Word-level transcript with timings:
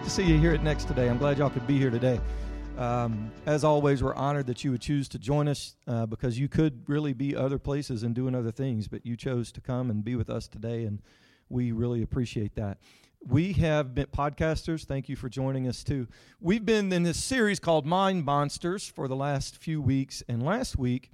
great 0.00 0.08
to 0.08 0.14
see 0.14 0.24
you 0.24 0.38
here 0.38 0.54
at 0.54 0.62
Next 0.62 0.88
today. 0.88 1.10
I'm 1.10 1.18
glad 1.18 1.36
y'all 1.36 1.50
could 1.50 1.66
be 1.66 1.76
here 1.76 1.90
today. 1.90 2.18
Um, 2.78 3.30
as 3.44 3.64
always, 3.64 4.02
we're 4.02 4.14
honored 4.14 4.46
that 4.46 4.64
you 4.64 4.70
would 4.70 4.80
choose 4.80 5.10
to 5.10 5.18
join 5.18 5.46
us 5.46 5.76
uh, 5.86 6.06
because 6.06 6.38
you 6.38 6.48
could 6.48 6.88
really 6.88 7.12
be 7.12 7.36
other 7.36 7.58
places 7.58 8.02
and 8.02 8.14
doing 8.14 8.34
other 8.34 8.50
things, 8.50 8.88
but 8.88 9.04
you 9.04 9.14
chose 9.14 9.52
to 9.52 9.60
come 9.60 9.90
and 9.90 10.02
be 10.02 10.16
with 10.16 10.30
us 10.30 10.48
today, 10.48 10.84
and 10.84 11.02
we 11.50 11.72
really 11.72 12.02
appreciate 12.02 12.54
that. 12.54 12.78
We 13.28 13.52
have 13.54 13.94
been 13.94 14.06
podcasters. 14.06 14.86
Thank 14.86 15.10
you 15.10 15.16
for 15.16 15.28
joining 15.28 15.68
us 15.68 15.84
too. 15.84 16.08
We've 16.40 16.64
been 16.64 16.90
in 16.94 17.02
this 17.02 17.22
series 17.22 17.60
called 17.60 17.84
Mind 17.84 18.24
Monsters 18.24 18.88
for 18.88 19.06
the 19.06 19.16
last 19.16 19.58
few 19.58 19.82
weeks, 19.82 20.22
and 20.28 20.42
last 20.42 20.78
week 20.78 21.10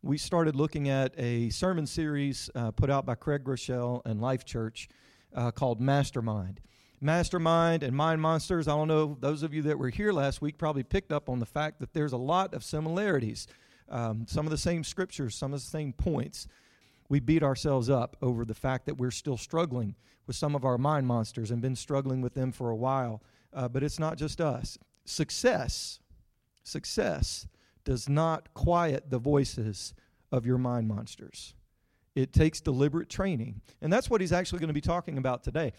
we 0.00 0.16
started 0.16 0.54
looking 0.54 0.88
at 0.88 1.12
a 1.18 1.50
sermon 1.50 1.88
series 1.88 2.50
uh, 2.54 2.70
put 2.70 2.88
out 2.88 3.04
by 3.04 3.16
Craig 3.16 3.42
Groeschel 3.42 4.00
and 4.04 4.20
Life 4.20 4.44
Church 4.44 4.88
uh, 5.34 5.50
called 5.50 5.80
Mastermind. 5.80 6.60
Mastermind 7.00 7.82
and 7.82 7.96
Mind 7.96 8.20
Monsters, 8.20 8.66
I 8.66 8.72
don't 8.72 8.88
know, 8.88 9.16
those 9.20 9.42
of 9.42 9.54
you 9.54 9.62
that 9.62 9.78
were 9.78 9.88
here 9.88 10.12
last 10.12 10.42
week 10.42 10.58
probably 10.58 10.82
picked 10.82 11.12
up 11.12 11.28
on 11.28 11.38
the 11.38 11.46
fact 11.46 11.78
that 11.80 11.92
there's 11.92 12.12
a 12.12 12.18
lot 12.18 12.54
of 12.54 12.64
similarities. 12.64 13.46
Um, 13.88 14.26
some 14.28 14.46
of 14.46 14.50
the 14.50 14.58
same 14.58 14.82
scriptures, 14.82 15.34
some 15.34 15.54
of 15.54 15.60
the 15.60 15.66
same 15.66 15.92
points. 15.92 16.48
We 17.08 17.20
beat 17.20 17.42
ourselves 17.42 17.88
up 17.88 18.16
over 18.20 18.44
the 18.44 18.54
fact 18.54 18.86
that 18.86 18.98
we're 18.98 19.12
still 19.12 19.36
struggling 19.36 19.94
with 20.26 20.36
some 20.36 20.54
of 20.54 20.64
our 20.64 20.76
mind 20.76 21.06
monsters 21.06 21.50
and 21.50 21.62
been 21.62 21.76
struggling 21.76 22.20
with 22.20 22.34
them 22.34 22.52
for 22.52 22.70
a 22.70 22.76
while. 22.76 23.22
Uh, 23.52 23.68
but 23.68 23.82
it's 23.82 23.98
not 23.98 24.18
just 24.18 24.40
us. 24.40 24.76
Success, 25.04 26.00
success 26.64 27.46
does 27.84 28.08
not 28.08 28.52
quiet 28.52 29.08
the 29.08 29.18
voices 29.18 29.94
of 30.30 30.44
your 30.44 30.58
mind 30.58 30.86
monsters. 30.86 31.54
It 32.14 32.32
takes 32.32 32.60
deliberate 32.60 33.08
training. 33.08 33.62
And 33.80 33.92
that's 33.92 34.10
what 34.10 34.20
he's 34.20 34.32
actually 34.32 34.58
going 34.58 34.68
to 34.68 34.74
be 34.74 34.80
talking 34.80 35.16
about 35.18 35.44
today 35.44 35.72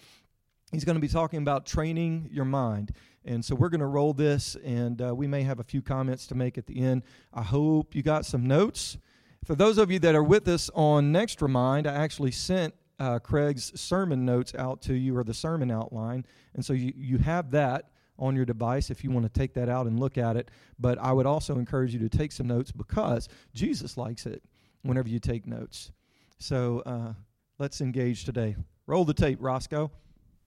he's 0.72 0.86
going 0.86 0.95
to 0.95 1.02
be 1.02 1.08
talking 1.08 1.42
about 1.42 1.66
training 1.66 2.30
your 2.31 2.45
mind. 2.45 2.92
And 3.25 3.44
so 3.44 3.53
we're 3.56 3.70
going 3.70 3.80
to 3.81 3.86
roll 3.86 4.14
this, 4.14 4.56
and 4.64 5.02
uh, 5.02 5.14
we 5.14 5.28
may 5.28 5.44
have 5.44 5.59
a 5.59 5.64
few 5.64 5.81
comments 5.81 6.28
to 6.28 6.36
make 6.36 6.58
at 6.58 6.67
the 6.67 6.80
end. 6.81 7.03
I 7.34 7.44
hope 7.44 7.94
you 7.94 8.02
got 8.02 8.26
some 8.26 8.48
notes. 8.48 8.98
For 9.44 9.56
those 9.56 9.78
of 9.78 9.92
you 9.92 10.00
that 10.00 10.16
are 10.16 10.23
with 10.23 10.48
us 10.48 10.70
on 10.73 11.11
Next 11.11 11.42
Remind, 11.42 11.88
I 11.88 11.95
actually 11.95 12.31
sent 12.31 12.73
uh, 13.00 13.20
Craig's 13.20 13.80
sermon 13.80 14.26
notes 14.26 14.53
out 14.56 14.81
to 14.84 14.94
you, 14.94 15.17
or 15.17 15.23
the 15.23 15.34
sermon 15.34 15.72
outline. 15.72 16.26
And 16.53 16.64
so 16.64 16.73
you, 16.73 16.94
you 16.95 17.17
have 17.17 17.52
that 17.52 17.92
on 18.17 18.36
your 18.36 18.45
device 18.45 18.89
if 18.89 19.04
you 19.04 19.11
want 19.11 19.26
to 19.26 19.39
take 19.39 19.54
that 19.54 19.70
out 19.70 19.88
and 19.88 20.00
look 20.00 20.17
at 20.17 20.36
it. 20.36 20.52
But 20.78 20.98
I 21.00 21.14
would 21.14 21.26
also 21.26 21.58
encourage 21.58 21.94
you 21.94 22.00
to 22.00 22.09
take 22.09 22.31
some 22.31 22.48
notes 22.48 22.72
because 22.72 23.30
Jesus 23.54 23.98
likes 23.98 24.26
it 24.26 24.44
whenever 24.81 25.09
you 25.09 25.20
take 25.20 25.48
notes. 25.48 25.92
So 26.38 26.83
uh, 26.86 27.14
let's 27.58 27.81
engage 27.81 28.26
today. 28.26 28.56
Roll 28.88 29.06
the 29.06 29.14
tape, 29.14 29.38
Roscoe. 29.42 29.92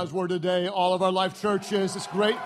God's 0.00 0.12
Word 0.14 0.30
today, 0.30 0.66
all 0.66 0.94
of 0.94 1.02
our 1.02 1.12
life 1.12 1.38
churches. 1.42 1.94
It's 1.94 2.06
great 2.06 2.36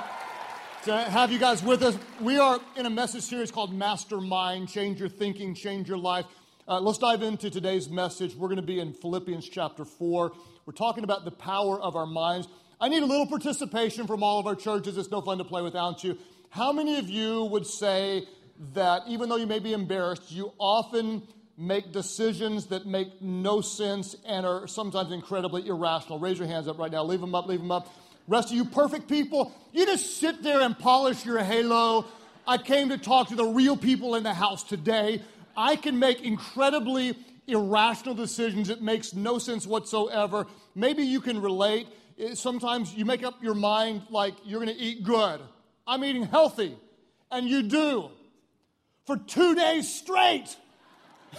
to 0.86 0.96
have 0.96 1.30
you 1.30 1.38
guys 1.38 1.62
with 1.62 1.84
us. 1.84 1.96
We 2.20 2.36
are 2.36 2.58
in 2.74 2.84
a 2.84 2.90
message 2.90 3.22
series 3.22 3.52
called 3.52 3.72
Mastermind 3.72 4.68
Change 4.68 4.98
Your 4.98 5.08
Thinking, 5.08 5.54
Change 5.54 5.88
Your 5.88 5.96
Life. 5.96 6.24
Uh, 6.66 6.80
let's 6.80 6.98
dive 6.98 7.22
into 7.22 7.50
today's 7.50 7.88
message. 7.88 8.34
We're 8.34 8.48
going 8.48 8.56
to 8.56 8.66
be 8.66 8.80
in 8.80 8.92
Philippians 8.92 9.48
chapter 9.48 9.84
4. 9.84 10.32
We're 10.66 10.72
talking 10.72 11.04
about 11.04 11.24
the 11.24 11.30
power 11.30 11.80
of 11.80 11.94
our 11.94 12.06
minds. 12.06 12.48
I 12.80 12.88
need 12.88 13.04
a 13.04 13.06
little 13.06 13.28
participation 13.28 14.08
from 14.08 14.24
all 14.24 14.40
of 14.40 14.48
our 14.48 14.56
churches. 14.56 14.98
It's 14.98 15.12
no 15.12 15.20
fun 15.20 15.38
to 15.38 15.44
play 15.44 15.62
without 15.62 16.02
you. 16.02 16.18
How 16.50 16.72
many 16.72 16.98
of 16.98 17.08
you 17.08 17.44
would 17.44 17.68
say 17.68 18.26
that 18.72 19.02
even 19.06 19.28
though 19.28 19.36
you 19.36 19.46
may 19.46 19.60
be 19.60 19.74
embarrassed, 19.74 20.32
you 20.32 20.52
often 20.58 21.22
make 21.56 21.92
decisions 21.92 22.66
that 22.66 22.86
make 22.86 23.22
no 23.22 23.60
sense 23.60 24.16
and 24.26 24.44
are 24.44 24.66
sometimes 24.66 25.12
incredibly 25.12 25.66
irrational. 25.66 26.18
Raise 26.18 26.38
your 26.38 26.48
hands 26.48 26.68
up 26.68 26.78
right 26.78 26.90
now. 26.90 27.04
Leave 27.04 27.20
them 27.20 27.34
up, 27.34 27.46
leave 27.46 27.60
them 27.60 27.70
up. 27.70 27.92
Rest 28.26 28.50
of 28.50 28.56
you 28.56 28.64
perfect 28.64 29.08
people, 29.08 29.52
you 29.72 29.84
just 29.84 30.18
sit 30.18 30.42
there 30.42 30.62
and 30.62 30.78
polish 30.78 31.24
your 31.26 31.38
halo. 31.40 32.06
I 32.46 32.58
came 32.58 32.88
to 32.88 32.98
talk 32.98 33.28
to 33.28 33.36
the 33.36 33.44
real 33.44 33.76
people 33.76 34.14
in 34.14 34.22
the 34.22 34.34
house 34.34 34.62
today. 34.64 35.22
I 35.56 35.76
can 35.76 35.98
make 35.98 36.22
incredibly 36.22 37.16
irrational 37.46 38.14
decisions. 38.14 38.70
It 38.70 38.82
makes 38.82 39.14
no 39.14 39.38
sense 39.38 39.66
whatsoever. 39.66 40.46
Maybe 40.74 41.04
you 41.04 41.20
can 41.20 41.40
relate. 41.40 41.86
Eh, 42.18 42.34
sometimes 42.34 42.94
you 42.94 43.04
make 43.04 43.22
up 43.22 43.42
your 43.42 43.54
mind 43.54 44.02
like 44.10 44.34
you're 44.44 44.62
going 44.62 44.74
to 44.74 44.82
eat 44.82 45.04
good. 45.04 45.40
I'm 45.86 46.04
eating 46.04 46.24
healthy. 46.24 46.76
And 47.30 47.48
you 47.48 47.62
do. 47.62 48.10
For 49.06 49.16
two 49.16 49.54
days 49.54 49.92
straight. 49.92 50.56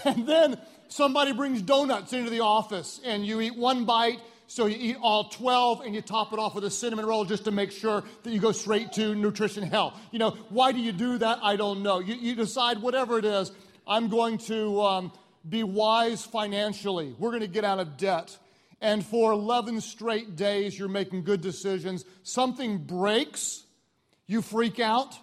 And 0.05 0.27
then 0.27 0.57
somebody 0.87 1.33
brings 1.33 1.61
donuts 1.61 2.13
into 2.13 2.29
the 2.29 2.41
office, 2.41 2.99
and 3.03 3.25
you 3.25 3.41
eat 3.41 3.55
one 3.55 3.85
bite, 3.85 4.19
so 4.47 4.67
you 4.67 4.77
eat 4.79 4.97
all 5.01 5.29
12, 5.29 5.81
and 5.81 5.95
you 5.95 6.01
top 6.01 6.33
it 6.33 6.39
off 6.39 6.55
with 6.55 6.63
a 6.63 6.69
cinnamon 6.69 7.05
roll 7.05 7.25
just 7.25 7.45
to 7.45 7.51
make 7.51 7.71
sure 7.71 8.03
that 8.23 8.31
you 8.31 8.39
go 8.39 8.51
straight 8.51 8.91
to 8.93 9.15
nutrition 9.15 9.63
hell. 9.63 9.99
You 10.11 10.19
know, 10.19 10.31
why 10.49 10.71
do 10.71 10.79
you 10.79 10.91
do 10.91 11.17
that? 11.17 11.39
I 11.41 11.55
don't 11.55 11.81
know. 11.81 11.99
You, 11.99 12.15
you 12.15 12.35
decide, 12.35 12.81
whatever 12.81 13.17
it 13.17 13.25
is, 13.25 13.51
I'm 13.87 14.09
going 14.09 14.37
to 14.39 14.81
um, 14.81 15.11
be 15.47 15.63
wise 15.63 16.23
financially. 16.23 17.15
We're 17.17 17.31
going 17.31 17.41
to 17.41 17.47
get 17.47 17.63
out 17.63 17.79
of 17.79 17.97
debt. 17.97 18.37
And 18.81 19.05
for 19.05 19.31
11 19.31 19.81
straight 19.81 20.35
days, 20.35 20.77
you're 20.77 20.87
making 20.87 21.23
good 21.23 21.41
decisions. 21.41 22.05
Something 22.23 22.77
breaks, 22.79 23.63
you 24.27 24.41
freak 24.41 24.79
out. 24.79 25.17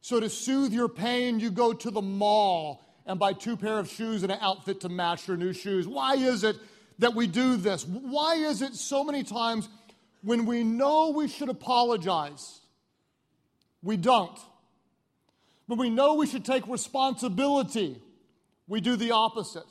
So, 0.00 0.20
to 0.20 0.28
soothe 0.28 0.72
your 0.72 0.88
pain, 0.88 1.40
you 1.40 1.50
go 1.50 1.72
to 1.72 1.90
the 1.90 2.02
mall 2.02 2.82
and 3.06 3.18
buy 3.18 3.32
two 3.32 3.56
pair 3.56 3.78
of 3.78 3.88
shoes 3.88 4.22
and 4.22 4.32
an 4.32 4.38
outfit 4.40 4.80
to 4.80 4.88
match 4.88 5.28
your 5.28 5.36
new 5.36 5.52
shoes. 5.52 5.86
Why 5.86 6.14
is 6.14 6.44
it 6.44 6.56
that 6.98 7.14
we 7.14 7.26
do 7.26 7.56
this? 7.56 7.86
Why 7.86 8.34
is 8.34 8.62
it 8.62 8.74
so 8.74 9.04
many 9.04 9.22
times 9.22 9.68
when 10.22 10.46
we 10.46 10.64
know 10.64 11.10
we 11.10 11.28
should 11.28 11.48
apologize, 11.48 12.60
we 13.82 13.96
don't? 13.96 14.38
When 15.66 15.78
we 15.78 15.90
know 15.90 16.14
we 16.14 16.26
should 16.26 16.44
take 16.44 16.66
responsibility, 16.66 18.00
we 18.66 18.80
do 18.80 18.96
the 18.96 19.12
opposite. 19.12 19.66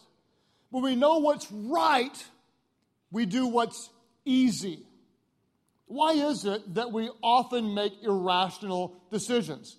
When 0.70 0.84
we 0.84 0.96
know 0.96 1.20
what's 1.20 1.52
right, 1.52 2.24
we 3.12 3.26
do 3.26 3.48
what's 3.48 3.90
easy. 4.26 4.80
Why 5.86 6.14
is 6.14 6.46
it 6.46 6.76
that 6.76 6.92
we 6.92 7.10
often 7.22 7.76
make 7.76 7.94
irrational 8.02 8.96
decisions? 9.12 9.78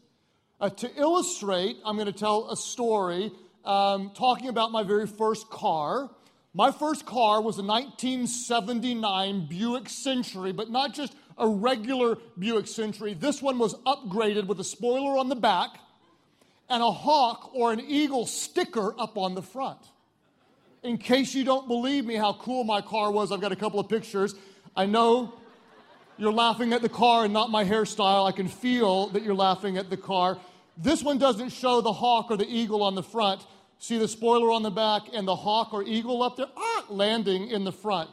Uh, 0.61 0.71
to 0.71 0.91
illustrate, 0.97 1.77
I'm 1.85 1.97
going 1.97 2.07
to 2.07 2.13
tell 2.13 2.51
a 2.51 2.57
story 2.57 3.33
um, 3.65 4.11
talking 4.15 4.49
about 4.49 4.73
my 4.73 4.83
very 4.83 5.07
first 5.07 5.49
car. 5.51 6.11
My 6.53 6.71
first 6.71 7.05
car 7.07 7.41
was 7.41 7.59
a 7.59 7.63
1979 7.63 9.47
Buick 9.49 9.89
Century, 9.89 10.53
but 10.53 10.71
not 10.71 10.95
just 10.95 11.15
a 11.37 11.49
regular 11.49 12.17
Buick 12.39 12.69
Century. 12.69 13.15
This 13.15 13.43
one 13.43 13.59
was 13.59 13.75
upgraded 13.87 14.47
with 14.47 14.61
a 14.61 14.65
spoiler 14.65 15.19
on 15.19 15.29
the 15.29 15.37
back 15.37 15.79
and 16.69 16.83
a 16.83 16.91
hawk 16.91 17.51
or 17.55 17.73
an 17.73 17.81
eagle 17.81 18.27
sticker 18.27 18.95
up 18.99 19.19
on 19.19 19.35
the 19.35 19.43
front. 19.43 19.79
In 20.83 20.99
case 20.99 21.35
you 21.35 21.45
don't 21.45 21.67
believe 21.67 22.05
me 22.05 22.15
how 22.15 22.35
cool 22.35 22.63
my 22.63 22.81
car 22.81 23.11
was, 23.11 23.33
I've 23.33 23.41
got 23.41 23.53
a 23.53 23.57
couple 23.57 23.81
of 23.81 23.89
pictures. 23.89 24.35
I 24.77 24.87
know 24.87 25.35
you're 26.19 26.33
laughing 26.33 26.73
at 26.73 26.83
the 26.83 26.89
car 26.89 27.25
and 27.25 27.33
not 27.33 27.51
my 27.51 27.65
hairstyle. 27.65 28.29
I 28.29 28.33
can 28.33 28.49
feel 28.49 29.09
that 29.09 29.23
you're 29.23 29.35
laughing 29.35 29.79
at 29.79 29.91
the 29.91 29.97
car. 29.97 30.39
This 30.77 31.03
one 31.03 31.19
doesn't 31.19 31.51
show 31.51 31.81
the 31.81 31.93
hawk 31.93 32.31
or 32.31 32.37
the 32.37 32.49
eagle 32.49 32.83
on 32.83 32.95
the 32.95 33.03
front. 33.03 33.47
See 33.79 33.99
the 33.99 34.09
spoiler 34.09 34.51
on 34.51 34.63
the 34.63 34.71
back 34.71 35.03
and 35.13 35.27
the 35.27 35.37
hawk 35.37 35.73
or 35.73 35.83
eagle 35.83 36.23
up 36.23 36.37
there 36.37 36.47
ah, 36.57 36.85
landing 36.89 37.49
in 37.49 37.65
the 37.65 37.73
front. 37.73 38.11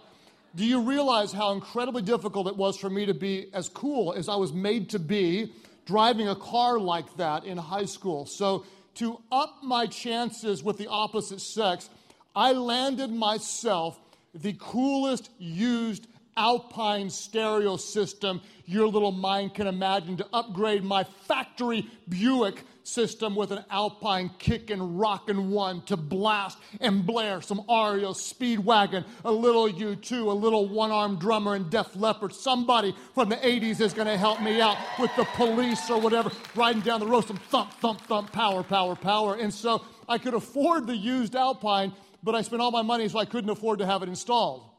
Do 0.55 0.65
you 0.65 0.81
realize 0.81 1.31
how 1.31 1.53
incredibly 1.53 2.01
difficult 2.01 2.47
it 2.47 2.57
was 2.57 2.77
for 2.77 2.89
me 2.89 3.05
to 3.05 3.13
be 3.13 3.47
as 3.53 3.69
cool 3.69 4.13
as 4.13 4.27
I 4.27 4.35
was 4.35 4.51
made 4.51 4.89
to 4.89 4.99
be 4.99 5.53
driving 5.85 6.27
a 6.27 6.35
car 6.35 6.77
like 6.77 7.15
that 7.17 7.45
in 7.45 7.57
high 7.57 7.85
school? 7.85 8.25
So, 8.25 8.65
to 8.95 9.21
up 9.31 9.63
my 9.63 9.87
chances 9.87 10.61
with 10.61 10.77
the 10.77 10.87
opposite 10.87 11.39
sex, 11.39 11.89
I 12.35 12.51
landed 12.51 13.09
myself 13.09 13.97
the 14.33 14.53
coolest 14.59 15.29
used 15.39 16.07
Alpine 16.38 17.10
stereo 17.10 17.78
system 17.78 18.42
your 18.72 18.88
little 18.88 19.12
mind 19.12 19.54
can 19.54 19.68
imagine 19.68 20.16
to 20.16 20.25
upgrade 20.31 20.81
my 20.81 21.04
factory 21.04 21.86
Buick 22.07 22.63
system 22.83 23.36
with 23.36 23.51
an 23.51 23.63
Alpine 23.69 24.31
kick 24.39 24.69
and 24.69 24.98
rockin' 24.98 25.51
one 25.51 25.81
to 25.83 25.98
blast 25.98 26.57
and 26.80 27.06
blare 27.06 27.42
some 27.42 27.60
REO 27.68 28.13
Speedwagon, 28.13 29.04
a 29.25 29.31
little 29.31 29.68
U2, 29.68 30.12
a 30.12 30.31
little 30.31 30.69
one 30.69 30.89
armed 30.89 31.19
drummer 31.19 31.56
and 31.56 31.69
Def 31.69 31.95
Leppard. 31.98 32.33
Somebody 32.33 32.95
from 33.13 33.28
the 33.28 33.36
80s 33.36 33.81
is 33.81 33.94
gonna 33.94 34.18
help 34.18 34.42
me 34.42 34.62
out 34.62 34.78
with 34.98 35.13
the 35.18 35.25
police 35.36 35.89
or 35.89 36.00
whatever, 36.00 36.31
riding 36.56 36.81
down 36.81 37.01
the 37.01 37.07
road, 37.07 37.28
some 37.28 37.38
thump, 37.38 37.74
thump, 37.74 38.00
thump, 38.01 38.31
power, 38.31 38.63
power, 38.63 38.95
power. 38.95 39.36
And 39.36 39.54
so 39.54 39.83
I 40.07 40.18
could 40.18 40.33
afford 40.33 40.88
the 40.88 40.95
used 40.95 41.36
Alpine, 41.36 41.94
but 42.24 42.36
I 42.36 42.42
spent 42.42 42.62
all 42.62 42.72
my 42.72 42.83
money 42.83 43.10
so 43.10 43.19
I 43.19 43.25
couldn't 43.25 43.50
afford 43.50 43.80
to 43.80 43.86
have 43.86 44.01
it 44.01 44.07
installed. 44.07 44.70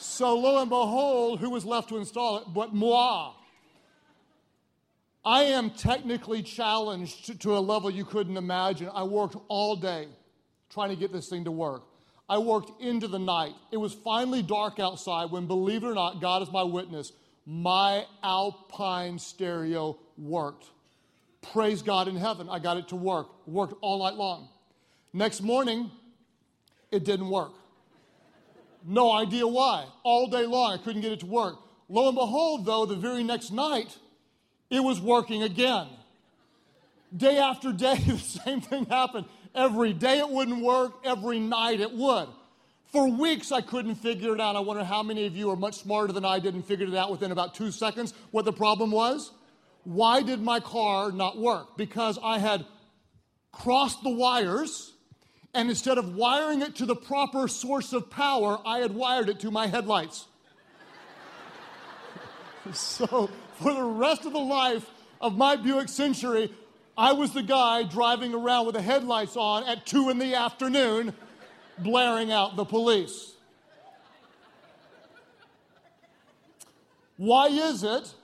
So 0.00 0.34
lo 0.34 0.62
and 0.62 0.70
behold, 0.70 1.40
who 1.40 1.50
was 1.50 1.66
left 1.66 1.90
to 1.90 1.98
install 1.98 2.38
it 2.38 2.44
but 2.54 2.74
moi? 2.74 3.34
I 5.22 5.42
am 5.42 5.68
technically 5.70 6.42
challenged 6.42 7.26
to, 7.26 7.38
to, 7.40 7.58
a 7.58 7.60
level 7.60 7.90
you 7.90 8.06
couldn't 8.06 8.38
imagine. 8.38 8.88
I 8.94 9.02
worked 9.02 9.36
all 9.48 9.76
day 9.76 10.08
trying 10.70 10.88
to 10.88 10.96
get 10.96 11.12
this 11.12 11.28
thing 11.28 11.44
to 11.44 11.50
work. 11.50 11.82
I 12.30 12.38
worked 12.38 12.80
into 12.80 13.08
the 13.08 13.18
night. 13.18 13.52
It 13.70 13.76
was 13.76 13.92
finally 13.92 14.40
dark 14.40 14.80
outside 14.80 15.30
when, 15.30 15.46
believe 15.46 15.84
it 15.84 15.88
or 15.88 15.94
not, 15.94 16.22
God 16.22 16.40
is 16.40 16.50
my 16.50 16.62
witness, 16.62 17.12
my 17.44 18.06
Alpine 18.22 19.18
stereo 19.18 19.98
worked. 20.16 20.64
Praise 21.52 21.82
God 21.82 22.08
in 22.08 22.16
heaven, 22.16 22.48
I 22.48 22.58
got 22.58 22.78
it 22.78 22.88
to 22.88 22.96
work. 22.96 23.28
Worked 23.46 23.74
all 23.82 24.02
night 24.02 24.14
long. 24.14 24.48
Next 25.12 25.42
morning, 25.42 25.90
it 26.90 27.04
didn't 27.04 27.28
work. 27.28 27.52
No 28.84 29.12
idea 29.12 29.46
why. 29.46 29.86
All 30.02 30.28
day 30.28 30.46
long, 30.46 30.72
I 30.72 30.82
couldn't 30.82 31.02
get 31.02 31.12
it 31.12 31.20
to 31.20 31.26
work. 31.26 31.56
Lo 31.88 32.08
and 32.08 32.16
behold, 32.16 32.66
though, 32.66 32.86
the 32.86 32.96
very 32.96 33.22
next 33.22 33.50
night, 33.50 33.96
it 34.70 34.80
was 34.80 35.00
working 35.00 35.42
again. 35.42 35.88
Day 37.14 37.38
after 37.38 37.72
day, 37.72 37.96
the 38.06 38.18
same 38.18 38.60
thing 38.60 38.86
happened. 38.86 39.26
Every 39.54 39.92
day 39.92 40.18
it 40.18 40.28
wouldn't 40.28 40.62
work, 40.62 40.92
every 41.04 41.40
night 41.40 41.80
it 41.80 41.92
would. 41.92 42.28
For 42.92 43.08
weeks, 43.08 43.52
I 43.52 43.60
couldn't 43.60 43.96
figure 43.96 44.34
it 44.34 44.40
out. 44.40 44.56
I 44.56 44.60
wonder 44.60 44.84
how 44.84 45.02
many 45.02 45.26
of 45.26 45.36
you 45.36 45.50
are 45.50 45.56
much 45.56 45.76
smarter 45.76 46.12
than 46.12 46.24
I 46.24 46.40
did 46.40 46.54
and 46.54 46.64
figured 46.64 46.88
it 46.88 46.96
out 46.96 47.10
within 47.10 47.30
about 47.30 47.54
two 47.54 47.70
seconds 47.70 48.14
what 48.30 48.44
the 48.44 48.52
problem 48.52 48.90
was. 48.90 49.30
Why 49.84 50.22
did 50.22 50.40
my 50.40 50.60
car 50.60 51.12
not 51.12 51.38
work? 51.38 51.76
Because 51.76 52.18
I 52.22 52.38
had 52.38 52.64
crossed 53.52 54.02
the 54.02 54.10
wires, 54.10 54.92
and 55.52 55.68
instead 55.68 55.98
of 55.98 56.14
wiring 56.14 56.62
it 56.62 56.76
to 56.76 56.86
the 56.86 56.94
proper 56.94 57.48
source 57.48 57.92
of 57.92 58.10
power, 58.10 58.60
I 58.64 58.78
had 58.78 58.94
wired 58.94 59.28
it 59.28 59.40
to 59.40 59.50
my 59.50 59.66
headlights. 59.66 60.26
so 62.72 63.28
for 63.54 63.74
the 63.74 63.82
rest 63.82 64.24
of 64.26 64.32
the 64.32 64.38
life 64.38 64.88
of 65.20 65.36
my 65.36 65.56
Buick 65.56 65.88
Century, 65.88 66.52
I 66.96 67.12
was 67.12 67.32
the 67.32 67.42
guy 67.42 67.82
driving 67.82 68.34
around 68.34 68.66
with 68.66 68.74
the 68.74 68.82
headlights 68.82 69.36
on 69.36 69.64
at 69.64 69.86
two 69.86 70.10
in 70.10 70.18
the 70.18 70.34
afternoon, 70.34 71.14
blaring 71.78 72.30
out 72.30 72.56
the 72.56 72.64
police. 72.64 73.34
Why 77.16 77.48
is 77.48 77.82
it 77.82 78.14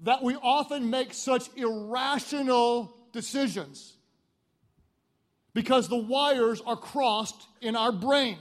that 0.00 0.22
we 0.22 0.36
often 0.36 0.90
make 0.90 1.14
such 1.14 1.48
irrational 1.56 2.96
decisions? 3.12 3.91
Because 5.54 5.88
the 5.88 5.96
wires 5.96 6.62
are 6.64 6.76
crossed 6.76 7.46
in 7.60 7.76
our 7.76 7.92
brain. 7.92 8.38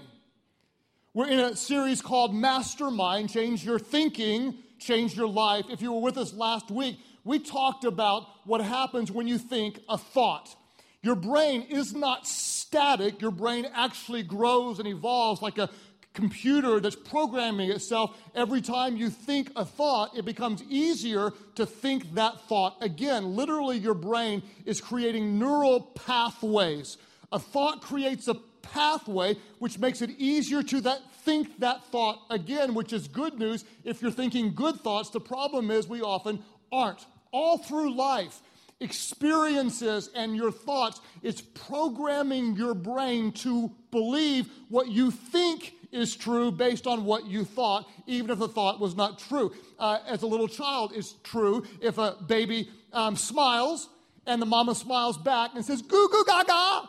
We're 1.14 1.28
in 1.28 1.40
a 1.40 1.56
series 1.56 2.02
called 2.02 2.34
Mastermind 2.34 3.30
Change 3.30 3.66
Your 3.66 3.80
Thinking 3.80 4.58
change 4.82 5.16
your 5.16 5.28
life. 5.28 5.66
If 5.70 5.82
you 5.82 5.94
were 5.94 6.02
with 6.02 6.18
us 6.18 6.34
last 6.34 6.72
week, 6.72 7.00
we 7.24 7.40
talked 7.40 7.86
about 7.86 8.28
what 8.46 8.62
happens 8.62 9.12
when 9.12 9.28
you 9.28 9.38
think 9.38 9.80
a 9.88 9.98
thought. 9.98 10.56
Your 11.04 11.16
brain 11.16 11.64
is 11.64 11.94
not 11.94 12.28
static, 12.28 13.22
your 13.22 13.32
brain 13.32 13.68
actually 13.74 14.24
grows 14.24 14.80
and 14.80 14.88
evolves 14.88 15.42
like 15.42 15.58
a 15.58 15.70
computer 16.14 16.80
that's 16.80 16.96
programming 16.96 17.72
itself. 17.72 18.18
Every 18.36 18.62
time 18.62 18.98
you 18.98 19.10
think 19.10 19.52
a 19.56 19.66
thought, 19.66 20.18
it 20.18 20.26
becomes 20.26 20.64
easier 20.70 21.32
to 21.56 21.66
think 21.66 22.16
that 22.16 22.42
thought 22.48 22.78
again. 22.82 23.36
Literally, 23.36 23.78
your 23.78 23.94
brain 23.94 24.44
is 24.66 24.82
creating 24.82 25.40
neural 25.40 25.82
pathways. 25.82 26.98
A 27.32 27.40
thought 27.40 27.82
creates 27.82 28.28
a 28.28 28.36
pathway 28.62 29.36
which 29.60 29.80
makes 29.80 30.02
it 30.02 30.12
easier 30.18 30.64
to 30.64 30.82
that 30.82 31.00
think 31.24 31.60
that 31.60 31.86
thought 31.86 32.20
again, 32.30 32.74
which 32.74 32.94
is 32.94 33.08
good 33.08 33.38
news 33.38 33.64
if 33.84 34.02
you're 34.02 34.12
thinking 34.12 34.54
good 34.54 34.80
thoughts. 34.82 35.10
The 35.10 35.20
problem 35.20 35.72
is 35.72 35.88
we 35.88 36.02
often 36.02 36.44
aren't. 36.72 37.06
All 37.32 37.58
through 37.58 37.94
life, 37.96 38.42
experiences 38.82 40.10
and 40.16 40.36
your 40.36 40.52
thoughts, 40.52 41.00
it's 41.22 41.42
programming 41.42 42.56
your 42.56 42.74
brain 42.74 43.32
to 43.32 43.72
believe 43.92 44.50
what 44.70 44.88
you 44.88 45.12
think 45.12 45.74
is 45.92 46.16
true 46.16 46.52
based 46.52 46.88
on 46.88 47.06
what 47.06 47.26
you 47.26 47.44
thought, 47.44 47.88
even 48.08 48.32
if 48.32 48.40
the 48.40 48.48
thought 48.48 48.80
was 48.80 48.96
not 48.96 49.20
true. 49.20 49.52
Uh, 49.78 50.00
as 50.08 50.22
a 50.22 50.28
little 50.28 50.48
child, 50.48 50.94
it's 50.96 51.16
true 51.24 51.66
if 51.82 51.98
a 51.98 52.16
baby 52.28 52.70
um, 52.94 53.16
smiles 53.16 53.90
and 54.26 54.42
the 54.42 54.46
mama 54.46 54.76
smiles 54.76 55.18
back 55.18 55.52
and 55.56 55.66
says, 55.66 55.82
goo 55.82 56.10
goo 56.12 56.24
gaga, 56.26 56.88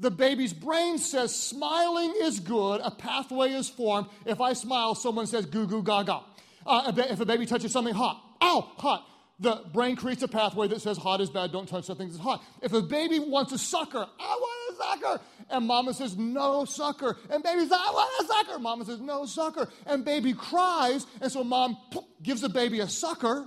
the 0.00 0.10
baby's 0.10 0.52
brain 0.52 0.98
says 0.98 1.34
smiling 1.34 2.14
is 2.22 2.40
good, 2.40 2.80
a 2.84 2.90
pathway 2.90 3.50
is 3.50 3.68
formed. 3.68 4.08
If 4.26 4.40
I 4.40 4.52
smile, 4.52 4.94
someone 4.94 5.26
says 5.26 5.46
goo 5.46 5.66
goo 5.66 5.82
gaga. 5.82 6.20
Uh, 6.66 6.92
if 6.96 7.20
a 7.20 7.24
baby 7.24 7.46
touches 7.46 7.72
something 7.72 7.94
hot, 7.94 8.22
ow, 8.42 8.70
hot. 8.76 9.04
The 9.40 9.62
brain 9.72 9.94
creates 9.94 10.22
a 10.22 10.28
pathway 10.28 10.66
that 10.68 10.82
says 10.82 10.98
hot 10.98 11.20
is 11.20 11.30
bad, 11.30 11.52
don't 11.52 11.68
touch 11.68 11.84
something 11.84 12.08
that's 12.08 12.20
hot. 12.20 12.42
If 12.60 12.72
a 12.72 12.82
baby 12.82 13.20
wants 13.20 13.52
a 13.52 13.58
sucker, 13.58 14.04
I 14.20 14.40
want 14.40 14.72
a 14.72 14.76
sucker. 14.82 15.22
And 15.50 15.66
mama 15.66 15.94
says, 15.94 16.16
no 16.16 16.64
sucker. 16.64 17.16
And 17.30 17.42
baby's 17.42 17.70
like, 17.70 17.80
I 17.80 17.90
want 17.90 18.24
a 18.24 18.26
sucker. 18.26 18.58
Mama 18.58 18.84
says, 18.84 19.00
no 19.00 19.24
sucker. 19.24 19.68
And 19.86 20.04
baby 20.04 20.34
cries, 20.34 21.06
and 21.20 21.32
so 21.32 21.42
mom 21.42 21.76
gives 22.22 22.42
the 22.42 22.48
baby 22.48 22.80
a 22.80 22.88
sucker. 22.88 23.46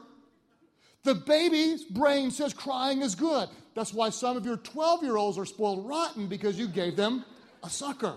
The 1.04 1.16
baby's 1.16 1.84
brain 1.84 2.32
says 2.32 2.54
crying 2.54 3.02
is 3.02 3.16
good. 3.16 3.50
That's 3.76 3.94
why 3.94 4.10
some 4.10 4.38
of 4.38 4.46
your 4.46 4.58
12 4.58 5.04
year 5.04 5.16
olds 5.16 5.38
are 5.38 5.46
spoiled 5.46 5.88
rotten 5.88 6.28
because 6.28 6.58
you 6.60 6.68
gave 6.68 6.96
them 6.96 7.26
a 7.64 7.70
sucker 7.70 8.16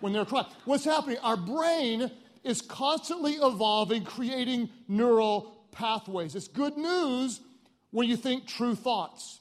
when 0.00 0.12
they're 0.12 0.24
crying. 0.24 0.46
What's 0.64 0.84
happening? 0.84 1.18
Our 1.22 1.36
brain 1.36 2.10
is 2.44 2.60
constantly 2.60 3.34
evolving, 3.34 4.04
creating 4.04 4.70
neural 4.86 5.66
pathways. 5.72 6.34
It's 6.34 6.48
good 6.48 6.76
news 6.76 7.40
when 7.90 8.08
you 8.08 8.16
think 8.16 8.46
true 8.46 8.74
thoughts. 8.74 9.37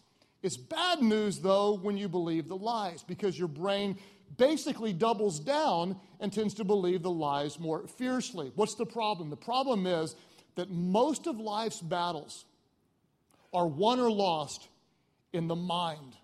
It's 0.47 0.55
bad 0.55 1.01
news, 1.01 1.39
though, 1.39 1.73
when 1.73 1.97
you 1.97 2.07
believe 2.07 2.47
the 2.47 2.55
lies 2.55 3.03
because 3.03 3.37
your 3.37 3.49
brain 3.49 3.97
basically 4.37 4.93
doubles 4.93 5.41
down 5.41 5.97
and 6.21 6.31
tends 6.31 6.53
to 6.53 6.63
believe 6.63 7.03
the 7.03 7.11
lies 7.11 7.59
more 7.59 7.85
fiercely. 7.85 8.53
What's 8.55 8.75
the 8.75 8.85
problem? 8.85 9.29
The 9.29 9.35
problem 9.35 9.85
is 9.85 10.15
that 10.55 10.71
most 10.71 11.27
of 11.27 11.37
life's 11.37 11.81
battles 11.81 12.45
are 13.53 13.67
won 13.67 13.99
or 13.99 14.09
lost 14.09 14.69
in 15.33 15.49
the 15.49 15.55
mind. 15.57 16.15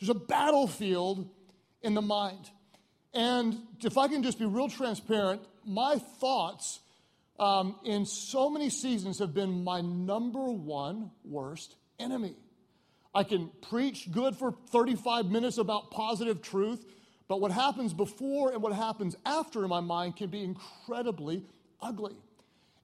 There's 0.00 0.10
a 0.10 0.14
battlefield 0.14 1.30
in 1.82 1.94
the 1.94 2.02
mind. 2.02 2.50
And 3.14 3.56
if 3.80 3.96
I 3.96 4.08
can 4.08 4.24
just 4.24 4.40
be 4.40 4.44
real 4.44 4.70
transparent, 4.70 5.40
my 5.64 5.98
thoughts 6.18 6.80
um, 7.38 7.76
in 7.84 8.06
so 8.06 8.50
many 8.50 8.70
seasons 8.70 9.20
have 9.20 9.32
been 9.32 9.62
my 9.62 9.82
number 9.82 10.50
one 10.50 11.12
worst 11.24 11.76
enemy. 12.00 12.34
I 13.14 13.24
can 13.24 13.50
preach 13.68 14.10
good 14.10 14.36
for 14.36 14.54
35 14.70 15.26
minutes 15.26 15.58
about 15.58 15.90
positive 15.90 16.40
truth, 16.40 16.84
but 17.28 17.40
what 17.40 17.52
happens 17.52 17.92
before 17.92 18.52
and 18.52 18.62
what 18.62 18.72
happens 18.72 19.16
after 19.26 19.62
in 19.64 19.68
my 19.68 19.80
mind 19.80 20.16
can 20.16 20.28
be 20.28 20.42
incredibly 20.42 21.44
ugly. 21.80 22.16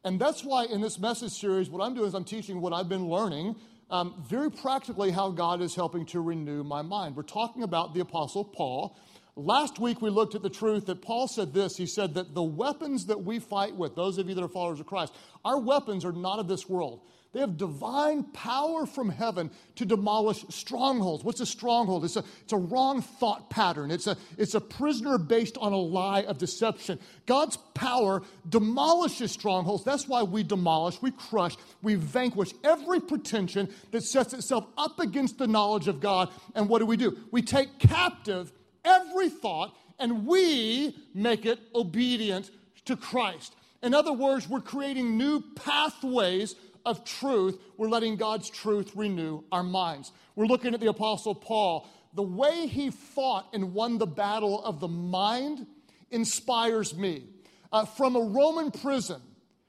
And 0.04 0.20
that's 0.20 0.44
why 0.44 0.64
in 0.64 0.80
this 0.80 0.99
message 0.99 1.32
series, 1.32 1.70
what 1.70 1.82
I'm 1.82 1.94
doing 1.94 2.06
is 2.06 2.14
I'm 2.14 2.25
teaching 2.25 2.61
what 2.61 2.73
I've 2.73 2.88
been 2.88 3.08
learning 3.08 3.56
um, 3.90 4.23
very 4.28 4.50
practically 4.50 5.11
how 5.11 5.30
God 5.30 5.62
is 5.62 5.75
helping 5.75 6.04
to 6.06 6.20
renew 6.20 6.62
my 6.62 6.82
mind. 6.82 7.16
We're 7.16 7.23
talking 7.23 7.62
about 7.62 7.94
the 7.94 8.00
Apostle 8.00 8.44
Paul. 8.44 8.97
Last 9.35 9.78
week 9.78 10.02
we 10.02 10.11
looked 10.11 10.35
at 10.35 10.42
the 10.42 10.50
truth 10.50 10.87
that 10.87 11.00
Paul 11.00 11.28
said 11.28 11.54
this. 11.54 11.76
He 11.76 11.87
said 11.87 12.14
that 12.14 12.35
the 12.35 12.42
weapons 12.42 13.06
that 13.06 13.23
we 13.23 13.38
fight 13.38 13.75
with, 13.75 13.94
those 13.94 14.18
of 14.18 14.28
you 14.28 14.35
that 14.35 14.44
are 14.44 14.49
followers 14.49 14.80
of 14.80 14.87
Christ, 14.87 15.14
our 15.44 15.58
weapons 15.58 16.04
are 16.04 16.12
not 16.12 16.38
of 16.38 16.49
this 16.49 16.68
world. 16.68 17.00
They 17.32 17.40
have 17.40 17.58
divine 17.58 18.25
power 18.25 18.87
from 18.87 19.11
heaven 19.11 19.50
to 19.76 19.85
demolish 19.85 20.44
strongholds. 20.49 21.23
What's 21.23 21.40
a 21.40 21.47
stronghold? 21.47 22.04
It's 22.04 22.16
a, 22.16 22.25
it's 22.42 22.54
a 22.54 22.58
wrong 22.58 23.02
thought 23.02 23.50
pattern. 23.50 23.90
It's 23.90 24.06
a, 24.06 24.16
it's 24.38 24.54
a 24.54 24.61
prisoner 24.61 25.18
based 25.18 25.58
on 25.58 25.75
a 25.75 25.78
lie 25.78 26.23
of 26.23 26.38
deception. 26.38 26.99
God's 27.26 27.58
power 27.75 28.23
demolishes 28.49 29.30
strongholds. 29.30 29.85
That's 29.85 30.08
why 30.08 30.23
we 30.23 30.42
demolish, 30.42 31.02
we 31.02 31.11
crush, 31.11 31.54
we 31.82 31.97
vanquish 31.97 32.52
every 32.64 32.99
pretension 32.99 33.68
that 33.90 34.04
sets 34.04 34.32
itself 34.32 34.66
up 34.78 34.99
against 34.99 35.37
the 35.37 35.47
knowledge 35.47 35.87
of 35.87 36.00
God. 36.00 36.30
And 36.54 36.66
what 36.66 36.78
do 36.78 36.87
we 36.87 36.97
do? 36.97 37.18
We 37.30 37.42
take 37.42 37.78
captive 37.78 38.52
every 38.87 39.28
thought 39.28 39.76
and 39.99 40.26
we 40.26 40.97
make 41.12 41.44
it 41.44 41.58
obedient 41.75 42.50
to 42.87 42.97
Christ. 42.97 43.54
In 43.82 43.94
other 43.94 44.12
words, 44.12 44.49
we're 44.49 44.61
creating 44.61 45.16
new 45.16 45.40
pathways 45.54 46.54
of 46.85 47.04
truth. 47.04 47.58
We're 47.76 47.88
letting 47.88 48.16
God's 48.16 48.50
truth 48.50 48.92
renew 48.94 49.42
our 49.52 49.62
minds. 49.62 50.12
We're 50.37 50.47
looking 50.47 50.75
at 50.75 50.80
the 50.80 50.88
Apostle 50.88 51.35
Paul. 51.35 51.88
The 52.14 52.23
way 52.23 52.66
he 52.66 52.90
fought 52.90 53.49
and 53.52 53.75
won 53.75 53.99
the 53.99 54.06
battle 54.06 54.64
of 54.64 54.80
the 54.80 54.88
mind 54.88 55.66
inspires 56.11 56.94
me. 56.97 57.25
Uh, 57.70 57.85
from 57.85 58.16
a 58.16 58.20
Roman 58.20 58.70
prison, 58.70 59.20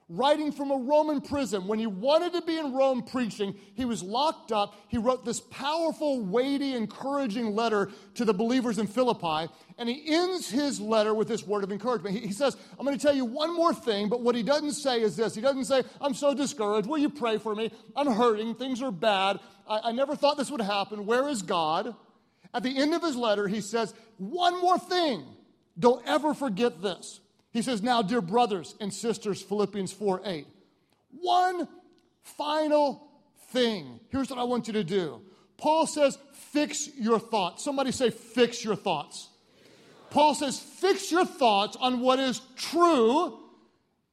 writing 0.10 0.52
from 0.52 0.72
a 0.72 0.78
Roman 0.78 1.22
prison. 1.22 1.68
When 1.68 1.78
he 1.78 1.86
wanted 1.86 2.34
to 2.34 2.42
be 2.42 2.58
in 2.58 2.74
Rome 2.74 3.04
preaching, 3.04 3.56
he 3.76 3.86
was 3.86 4.02
locked 4.02 4.52
up. 4.52 4.76
He 4.88 4.98
wrote 4.98 5.24
this 5.24 5.40
powerful, 5.40 6.20
weighty, 6.20 6.76
encouraging 6.76 7.56
letter 7.56 7.92
to 8.16 8.26
the 8.26 8.34
believers 8.34 8.80
in 8.80 8.88
Philippi. 8.88 9.52
And 9.78 9.88
he 9.88 10.14
ends 10.14 10.50
his 10.50 10.82
letter 10.82 11.14
with 11.14 11.28
this 11.28 11.46
word 11.46 11.64
of 11.64 11.72
encouragement. 11.72 12.18
He, 12.18 12.34
says, 12.34 12.58
I'm 12.78 12.86
going 12.86 12.98
to 12.98 13.02
tell 13.02 13.16
you 13.16 13.24
one 13.24 13.56
more 13.56 13.74
thing, 13.74 14.10
but 14.10 14.22
what 14.22 14.36
he 14.36 14.42
doesn't 14.42 14.74
say 14.74 15.02
is 15.02 15.16
this. 15.16 15.36
He 15.36 15.42
doesn't 15.42 15.66
say, 15.66 15.84
I'm 16.02 16.16
so 16.16 16.34
discouraged. 16.34 16.90
Will 16.90 16.98
you 16.98 17.10
pray 17.10 17.38
for 17.38 17.56
me? 17.56 17.72
I'm 17.96 18.08
hurting. 18.08 18.56
Things 18.56 18.82
are 18.82 18.92
bad. 18.92 19.40
I, 19.68 19.80
I 19.86 19.92
never 19.92 20.16
thought 20.16 20.38
this 20.38 20.50
would 20.50 20.62
happen. 20.62 21.06
Where 21.06 21.28
is 21.28 21.44
God? 21.44 21.96
At 22.52 22.64
the 22.64 22.76
end 22.76 22.96
of 22.96 23.04
his 23.04 23.16
letter, 23.16 23.48
he 23.48 23.62
says, 23.62 23.94
One 24.18 24.60
more 24.60 24.80
thing. 24.80 25.24
Don't 25.78 26.06
ever 26.06 26.34
forget 26.34 26.82
this. 26.82 27.22
He 27.52 27.62
says, 27.62 27.82
Now, 27.82 28.02
dear 28.02 28.22
brothers 28.22 28.76
and 28.80 28.94
sisters, 28.94 29.42
Philippians 29.42 29.92
4 29.92 30.22
8, 30.26 30.48
one 31.22 31.68
final 32.24 33.08
thing. 33.50 34.00
Here's 34.10 34.30
what 34.30 34.40
I 34.40 34.44
want 34.44 34.68
you 34.68 34.74
to 34.74 34.84
do. 34.84 35.22
Paul 35.58 35.88
says, 35.88 36.18
Fix 36.52 36.90
your 36.96 37.20
thoughts. 37.20 37.64
Somebody 37.64 37.92
say, 37.92 38.10
Fix 38.10 38.64
your 38.64 38.76
thoughts. 38.76 39.30
Paul 40.10 40.34
says, 40.34 40.60
Fix 40.60 41.12
your 41.12 41.26
thoughts 41.26 41.78
on 41.80 42.00
what 42.02 42.20
is 42.20 42.42
true 42.56 43.40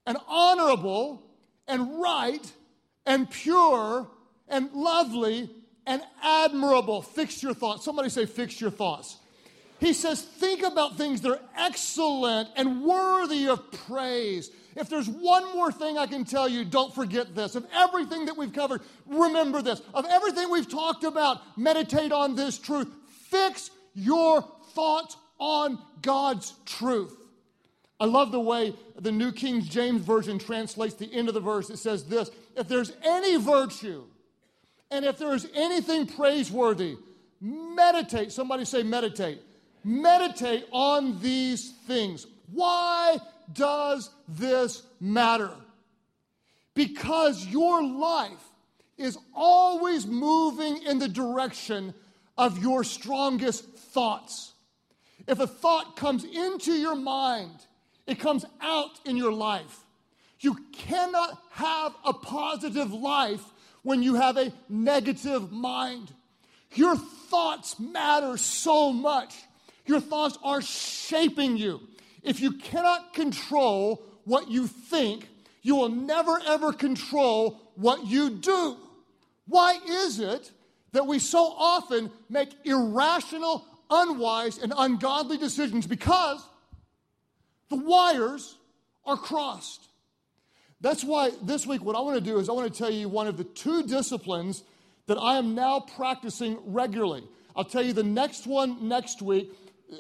and 0.07 0.17
honorable 0.29 1.23
and 1.69 2.01
right 2.01 2.53
and 3.07 3.31
pure 3.31 4.09
and 4.49 4.73
lovely 4.73 5.51
and 5.87 6.03
admirable. 6.23 7.03
Fix 7.03 7.43
your 7.43 7.55
thoughts. 7.55 7.85
Somebody 7.85 8.09
say, 8.09 8.27
Fix 8.27 8.61
your 8.61 8.71
thoughts. 8.71 9.17
He 9.79 9.93
says, 9.93 10.23
think 10.23 10.63
about 10.63 10.97
things 10.97 11.21
that 11.21 11.33
are 11.33 11.41
excellent 11.57 12.49
and 12.57 12.83
worthy 12.83 13.49
of 13.49 13.71
praise. 13.87 14.51
If 14.75 14.89
there's 14.89 15.09
one 15.09 15.55
more 15.55 15.71
thing 15.71 15.99
I 15.99 16.07
can 16.07 16.25
tell 16.25 16.49
you, 16.49 16.65
don't 16.65 16.95
forget 16.95 17.35
this. 17.35 17.55
Of 17.55 17.67
everything 17.75 18.27
that 18.27 18.37
we've 18.37 18.53
covered, 18.53 18.83
remember 19.07 19.63
this. 19.63 19.83
Of 19.93 20.07
everything 20.07 20.51
we've 20.51 20.69
talked 20.69 21.05
about, 21.05 21.41
meditate 21.59 22.13
on 22.13 22.37
this 22.37 22.59
truth. 22.59 22.89
Fix 23.31 23.71
your 23.95 24.43
thoughts 24.73 25.17
on 25.39 25.79
God's 26.03 26.55
truth. 26.65 27.17
I 27.99 28.05
love 28.05 28.33
the 28.33 28.41
way 28.41 28.75
the 28.99 29.13
New 29.13 29.33
King 29.33 29.63
James 29.63 30.03
Version 30.03 30.39
translates 30.39 30.95
the 30.95 31.13
end 31.13 31.29
of 31.29 31.35
the 31.35 31.41
verse. 31.41 31.71
It 31.71 31.79
says 31.79 32.05
this 32.05 32.31
If 32.57 32.69
there's 32.69 32.93
any 33.03 33.37
virtue, 33.37 34.05
and 34.91 35.05
if 35.05 35.19
there 35.19 35.35
is 35.35 35.49
anything 35.55 36.07
praiseworthy, 36.07 36.97
meditate. 37.41 38.33
Somebody 38.33 38.65
say, 38.65 38.83
meditate 38.83 39.41
meditate 39.87 40.67
on 40.73 41.21
these 41.21 41.71
things. 41.87 42.27
Why 42.53 43.19
does 43.53 44.11
this 44.27 44.83
matter? 45.01 45.53
Because 46.75 47.47
your 47.47 47.83
life 47.85 48.43
is 48.99 49.17
always 49.33 50.05
moving 50.05 50.83
in 50.83 50.99
the 50.99 51.09
direction 51.09 51.95
of 52.37 52.59
your 52.59 52.83
strongest 52.83 53.65
thoughts. 53.65 54.53
If 55.29 55.39
a 55.39 55.47
thought 55.47 55.97
comes 55.97 56.25
into 56.25 56.73
your 56.73 56.97
mind, 56.97 57.65
it 58.09 58.19
comes 58.19 58.45
out 58.61 59.01
in 59.05 59.17
your 59.17 59.33
life. 59.33 59.85
You 60.41 60.57
cannot 60.73 61.41
have 61.53 61.95
a 62.05 62.13
positive 62.13 62.93
life 62.93 63.45
when 63.83 64.03
you 64.03 64.17
have 64.17 64.37
a 64.37 64.53
negative 64.69 65.53
mind. 65.53 66.13
Your 66.75 66.97
thoughts 66.97 67.79
matter 67.79 68.37
so 68.37 68.93
much. 68.93 69.35
Your 69.87 70.01
thoughts 70.01 70.39
are 70.43 70.61
shaping 70.61 71.57
you. 71.57 71.81
If 72.23 72.41
you 72.41 72.53
cannot 72.53 73.15
control 73.15 74.05
what 74.25 74.51
you 74.51 74.67
think, 74.67 75.29
you 75.63 75.77
will 75.77 75.89
never 75.89 76.41
ever 76.47 76.73
control 76.73 77.61
what 77.77 78.07
you 78.07 78.31
do. 78.31 78.77
Why 79.47 79.79
is 79.87 80.19
it 80.19 80.51
that 80.93 81.07
we 81.07 81.19
so 81.19 81.45
often 81.57 82.11
make 82.29 82.51
irrational, 82.65 83.65
unwise, 83.91 84.59
and 84.59 84.73
ungodly 84.77 85.39
decisions? 85.39 85.87
Because 85.87 86.45
the 87.69 87.77
wires 87.77 88.57
are 89.05 89.17
crossed. 89.17 89.83
That's 90.81 91.05
why 91.05 91.31
this 91.43 91.67
week, 91.67 91.85
what 91.85 91.97
I 91.97 92.01
want 92.01 92.17
to 92.17 92.25
do 92.25 92.39
is 92.39 92.49
I 92.49 92.53
want 92.53 92.73
to 92.73 92.79
tell 92.79 92.91
you 92.91 93.09
one 93.09 93.29
of 93.29 93.37
the 93.37 93.45
two 93.45 93.85
disciplines 93.85 94.63
that 95.07 95.19
I 95.19 95.39
am 95.39 95.55
now 95.55 95.81
practicing 95.81 96.59
regularly. 96.67 97.23
I'll 97.55 97.65
tell 97.65 97.83
you 97.83 97.93
the 97.93 98.03
next 98.03 98.47
one 98.47 98.89
next 98.89 99.23
week 99.23 99.53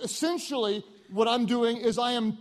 essentially, 0.03 0.85
what 1.11 1.29
I'm 1.29 1.47
doing 1.47 1.79
is 1.79 1.99
I 1.99 2.13
am 2.13 2.39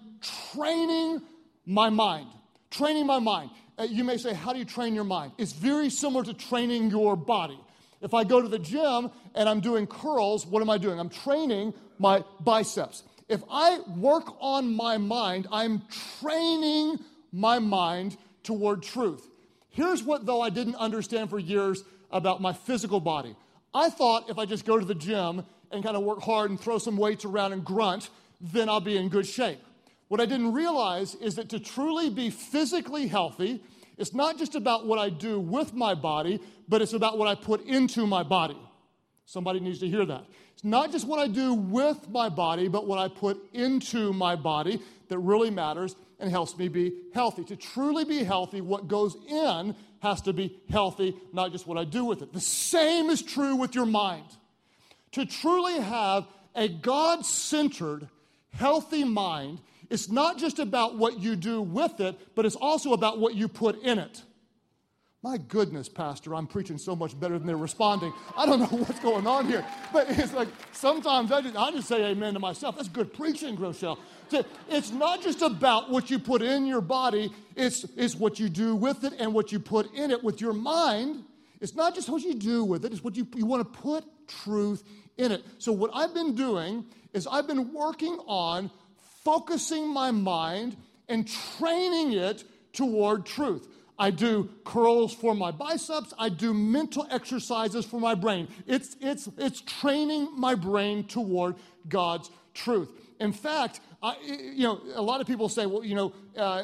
training 0.53 1.21
my 1.65 1.89
mind. 1.89 2.27
Training 2.71 3.05
my 3.05 3.19
mind. 3.19 3.51
Uh, 3.77 3.83
you 3.83 4.03
may 4.03 4.17
say, 4.17 4.33
How 4.33 4.53
do 4.53 4.59
you 4.59 4.65
train 4.65 4.95
your 4.95 5.03
mind? 5.03 5.33
It's 5.37 5.53
very 5.53 5.89
similar 5.89 6.23
to 6.23 6.33
training 6.33 6.89
your 6.89 7.15
body. 7.15 7.59
If 8.01 8.13
I 8.13 8.23
go 8.23 8.41
to 8.41 8.47
the 8.47 8.59
gym 8.59 9.09
and 9.33 9.49
I'm 9.49 9.59
doing 9.59 9.87
curls, 9.87 10.45
what 10.45 10.61
am 10.61 10.69
I 10.69 10.77
doing? 10.77 10.99
I'm 10.99 11.09
training 11.09 11.73
my 11.97 12.23
biceps. 12.41 13.03
If 13.27 13.41
I 13.49 13.79
work 13.97 14.35
on 14.39 14.75
my 14.75 14.97
mind, 14.97 15.47
I'm 15.51 15.81
training 16.19 16.99
my 17.31 17.59
mind 17.59 18.17
toward 18.43 18.83
truth. 18.83 19.27
Here's 19.69 20.03
what, 20.03 20.25
though, 20.25 20.41
I 20.41 20.49
didn't 20.49 20.75
understand 20.75 21.29
for 21.29 21.39
years 21.39 21.83
about 22.11 22.41
my 22.41 22.53
physical 22.53 22.99
body. 22.99 23.35
I 23.73 23.89
thought 23.89 24.29
if 24.29 24.37
I 24.37 24.45
just 24.45 24.65
go 24.65 24.79
to 24.79 24.85
the 24.85 24.95
gym 24.95 25.43
and 25.75 25.83
kind 25.83 25.95
of 25.95 26.03
work 26.03 26.21
hard 26.21 26.49
and 26.49 26.59
throw 26.59 26.77
some 26.77 26.97
weights 26.97 27.25
around 27.25 27.53
and 27.53 27.63
grunt, 27.63 28.09
then 28.41 28.69
I'll 28.69 28.81
be 28.81 28.97
in 28.97 29.09
good 29.09 29.27
shape. 29.27 29.59
What 30.07 30.21
I 30.21 30.25
didn't 30.25 30.53
realize 30.53 31.15
is 31.15 31.35
that 31.35 31.49
to 31.49 31.59
truly 31.59 32.09
be 32.09 32.29
physically 32.29 33.07
healthy, 33.07 33.63
it's 33.97 34.13
not 34.13 34.37
just 34.37 34.55
about 34.55 34.85
what 34.85 34.99
I 34.99 35.09
do 35.09 35.39
with 35.39 35.73
my 35.73 35.95
body, 35.95 36.39
but 36.67 36.81
it's 36.81 36.93
about 36.93 37.17
what 37.17 37.27
I 37.27 37.35
put 37.35 37.65
into 37.65 38.05
my 38.05 38.23
body. 38.23 38.57
Somebody 39.25 39.59
needs 39.59 39.79
to 39.79 39.87
hear 39.87 40.05
that. 40.05 40.25
It's 40.53 40.63
not 40.63 40.91
just 40.91 41.07
what 41.07 41.19
I 41.19 41.27
do 41.27 41.53
with 41.53 42.09
my 42.09 42.29
body, 42.29 42.67
but 42.67 42.85
what 42.85 42.99
I 42.99 43.07
put 43.07 43.41
into 43.53 44.13
my 44.13 44.35
body 44.35 44.81
that 45.09 45.17
really 45.17 45.49
matters 45.49 45.95
and 46.19 46.29
helps 46.29 46.57
me 46.57 46.67
be 46.67 46.93
healthy. 47.13 47.43
To 47.45 47.55
truly 47.55 48.05
be 48.05 48.23
healthy, 48.23 48.61
what 48.61 48.87
goes 48.87 49.17
in 49.27 49.75
has 49.99 50.21
to 50.21 50.33
be 50.33 50.55
healthy, 50.69 51.15
not 51.33 51.51
just 51.51 51.67
what 51.67 51.77
I 51.77 51.83
do 51.83 52.05
with 52.05 52.21
it. 52.21 52.31
The 52.31 52.39
same 52.39 53.09
is 53.09 53.21
true 53.21 53.55
with 53.55 53.73
your 53.73 53.85
mind 53.85 54.27
to 55.15 55.25
truly 55.25 55.79
have 55.79 56.27
a 56.55 56.67
God 56.67 57.25
centered, 57.25 58.09
healthy 58.51 59.05
mind, 59.05 59.61
it's 59.89 60.09
not 60.09 60.37
just 60.37 60.59
about 60.59 60.97
what 60.97 61.19
you 61.19 61.37
do 61.37 61.61
with 61.61 62.01
it, 62.01 62.35
but 62.35 62.45
it's 62.45 62.57
also 62.57 62.91
about 62.91 63.17
what 63.19 63.33
you 63.33 63.47
put 63.47 63.81
in 63.81 63.97
it. 63.97 64.23
My 65.23 65.37
goodness, 65.37 65.87
Pastor, 65.87 66.35
I'm 66.35 66.47
preaching 66.47 66.77
so 66.77 66.97
much 66.97 67.17
better 67.17 67.37
than 67.37 67.47
they're 67.47 67.55
responding. 67.55 68.11
I 68.35 68.45
don't 68.45 68.59
know 68.59 68.65
what's 68.77 68.99
going 68.99 69.25
on 69.25 69.47
here. 69.47 69.65
But 69.93 70.07
it's 70.09 70.33
like 70.33 70.49
sometimes 70.73 71.31
I 71.31 71.41
just, 71.41 71.55
I 71.55 71.71
just 71.71 71.87
say 71.87 72.03
amen 72.11 72.33
to 72.33 72.39
myself. 72.39 72.75
That's 72.75 72.89
good 72.89 73.13
preaching, 73.13 73.55
Groeschel. 73.55 73.97
It's 74.69 74.91
not 74.91 75.21
just 75.21 75.41
about 75.41 75.89
what 75.89 76.11
you 76.11 76.19
put 76.19 76.41
in 76.41 76.65
your 76.65 76.81
body, 76.81 77.31
it's, 77.55 77.85
it's 77.95 78.15
what 78.15 78.37
you 78.37 78.49
do 78.49 78.75
with 78.75 79.05
it 79.05 79.13
and 79.17 79.33
what 79.33 79.53
you 79.53 79.59
put 79.59 79.93
in 79.95 80.11
it 80.11 80.21
with 80.21 80.41
your 80.41 80.53
mind. 80.53 81.23
It's 81.61 81.73
not 81.73 81.95
just 81.95 82.09
what 82.09 82.21
you 82.21 82.33
do 82.33 82.65
with 82.65 82.83
it, 82.83 82.91
it's 82.91 83.03
what 83.03 83.15
you, 83.15 83.25
you 83.33 83.45
want 83.45 83.61
to 83.63 83.79
put 83.79 84.03
truth 84.27 84.83
in 85.17 85.31
it. 85.31 85.45
So, 85.57 85.71
what 85.71 85.91
I've 85.93 86.13
been 86.13 86.35
doing 86.35 86.85
is 87.13 87.27
I've 87.27 87.47
been 87.47 87.73
working 87.73 88.19
on 88.27 88.69
focusing 89.23 89.87
my 89.87 90.11
mind 90.11 90.77
and 91.07 91.27
training 91.57 92.13
it 92.13 92.43
toward 92.73 93.25
truth. 93.25 93.67
I 93.97 94.11
do 94.11 94.49
curls 94.65 95.13
for 95.13 95.33
my 95.33 95.51
biceps. 95.51 96.13
I 96.19 96.29
do 96.29 96.53
mental 96.53 97.07
exercises 97.09 97.85
for 97.85 97.99
my 97.99 98.13
brain. 98.13 98.49
It's, 98.67 98.97
it's, 98.99 99.29
it's 99.37 99.61
training 99.61 100.29
my 100.37 100.55
brain 100.55 101.05
toward 101.05 101.55
God's 101.87 102.29
truth. 102.53 102.89
In 103.19 103.31
fact, 103.31 103.79
I, 104.03 104.17
you 104.21 104.63
know, 104.63 104.81
a 104.93 105.01
lot 105.01 105.21
of 105.21 105.27
people 105.27 105.47
say, 105.47 105.65
well, 105.65 105.83
you 105.83 105.95
know, 105.95 106.13
uh, 106.37 106.63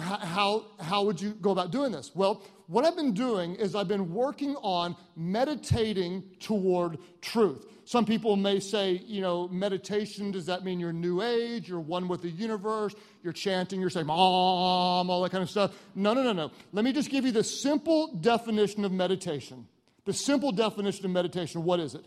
how, 0.00 0.66
how 0.78 1.04
would 1.04 1.20
you 1.20 1.30
go 1.30 1.50
about 1.50 1.72
doing 1.72 1.90
this? 1.90 2.12
Well, 2.14 2.42
what 2.68 2.84
I've 2.84 2.96
been 2.96 3.14
doing 3.14 3.56
is 3.56 3.74
I've 3.74 3.88
been 3.88 4.12
working 4.14 4.54
on 4.56 4.94
meditating 5.16 6.22
toward 6.38 6.98
truth. 7.20 7.66
Some 7.90 8.04
people 8.04 8.36
may 8.36 8.60
say, 8.60 9.02
you 9.04 9.20
know, 9.20 9.48
meditation, 9.48 10.30
does 10.30 10.46
that 10.46 10.62
mean 10.62 10.78
you're 10.78 10.92
new 10.92 11.22
age, 11.22 11.68
you're 11.68 11.80
one 11.80 12.06
with 12.06 12.22
the 12.22 12.30
universe, 12.30 12.94
you're 13.24 13.32
chanting, 13.32 13.80
you're 13.80 13.90
saying, 13.90 14.06
Mom, 14.06 15.10
all 15.10 15.22
that 15.22 15.32
kind 15.32 15.42
of 15.42 15.50
stuff? 15.50 15.72
No, 15.96 16.14
no, 16.14 16.22
no, 16.22 16.32
no. 16.32 16.52
Let 16.70 16.84
me 16.84 16.92
just 16.92 17.10
give 17.10 17.26
you 17.26 17.32
the 17.32 17.42
simple 17.42 18.14
definition 18.14 18.84
of 18.84 18.92
meditation. 18.92 19.66
The 20.04 20.12
simple 20.12 20.52
definition 20.52 21.04
of 21.04 21.10
meditation, 21.10 21.64
what 21.64 21.80
is 21.80 21.96
it? 21.96 22.06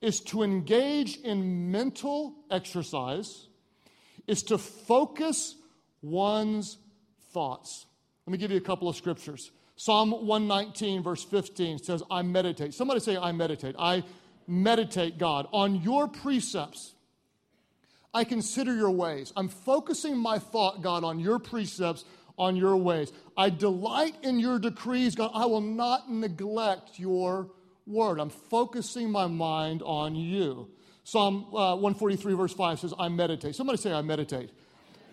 Is 0.00 0.18
to 0.22 0.42
engage 0.42 1.18
in 1.18 1.70
mental 1.70 2.34
exercise, 2.50 3.46
is 4.26 4.42
to 4.42 4.58
focus 4.58 5.54
one's 6.00 6.78
thoughts. 7.32 7.86
Let 8.26 8.32
me 8.32 8.38
give 8.38 8.50
you 8.50 8.56
a 8.56 8.60
couple 8.60 8.88
of 8.88 8.96
scriptures. 8.96 9.52
Psalm 9.76 10.10
119, 10.10 11.04
verse 11.04 11.22
15 11.22 11.78
says, 11.78 12.02
I 12.10 12.22
meditate. 12.22 12.74
Somebody 12.74 12.98
say, 12.98 13.16
I 13.16 13.30
meditate. 13.30 13.76
I 13.78 14.02
meditate, 14.52 15.18
God, 15.18 15.48
on 15.52 15.82
your 15.82 16.06
precepts. 16.06 16.94
I 18.14 18.24
consider 18.24 18.74
your 18.74 18.90
ways. 18.90 19.32
I'm 19.36 19.48
focusing 19.48 20.18
my 20.18 20.38
thought, 20.38 20.82
God, 20.82 21.02
on 21.02 21.18
your 21.18 21.38
precepts, 21.38 22.04
on 22.36 22.56
your 22.56 22.76
ways. 22.76 23.10
I 23.36 23.48
delight 23.48 24.14
in 24.22 24.38
your 24.38 24.58
decrees, 24.58 25.14
God. 25.14 25.30
I 25.34 25.46
will 25.46 25.62
not 25.62 26.10
neglect 26.12 26.98
your 26.98 27.50
word. 27.86 28.20
I'm 28.20 28.30
focusing 28.30 29.10
my 29.10 29.26
mind 29.26 29.82
on 29.82 30.14
you. 30.14 30.68
Psalm 31.04 31.46
uh, 31.48 31.74
143, 31.74 32.34
verse 32.34 32.52
5 32.52 32.80
says, 32.80 32.94
I 32.98 33.08
meditate. 33.08 33.56
Somebody 33.56 33.78
say, 33.78 33.92
I 33.92 34.02
meditate. 34.02 34.50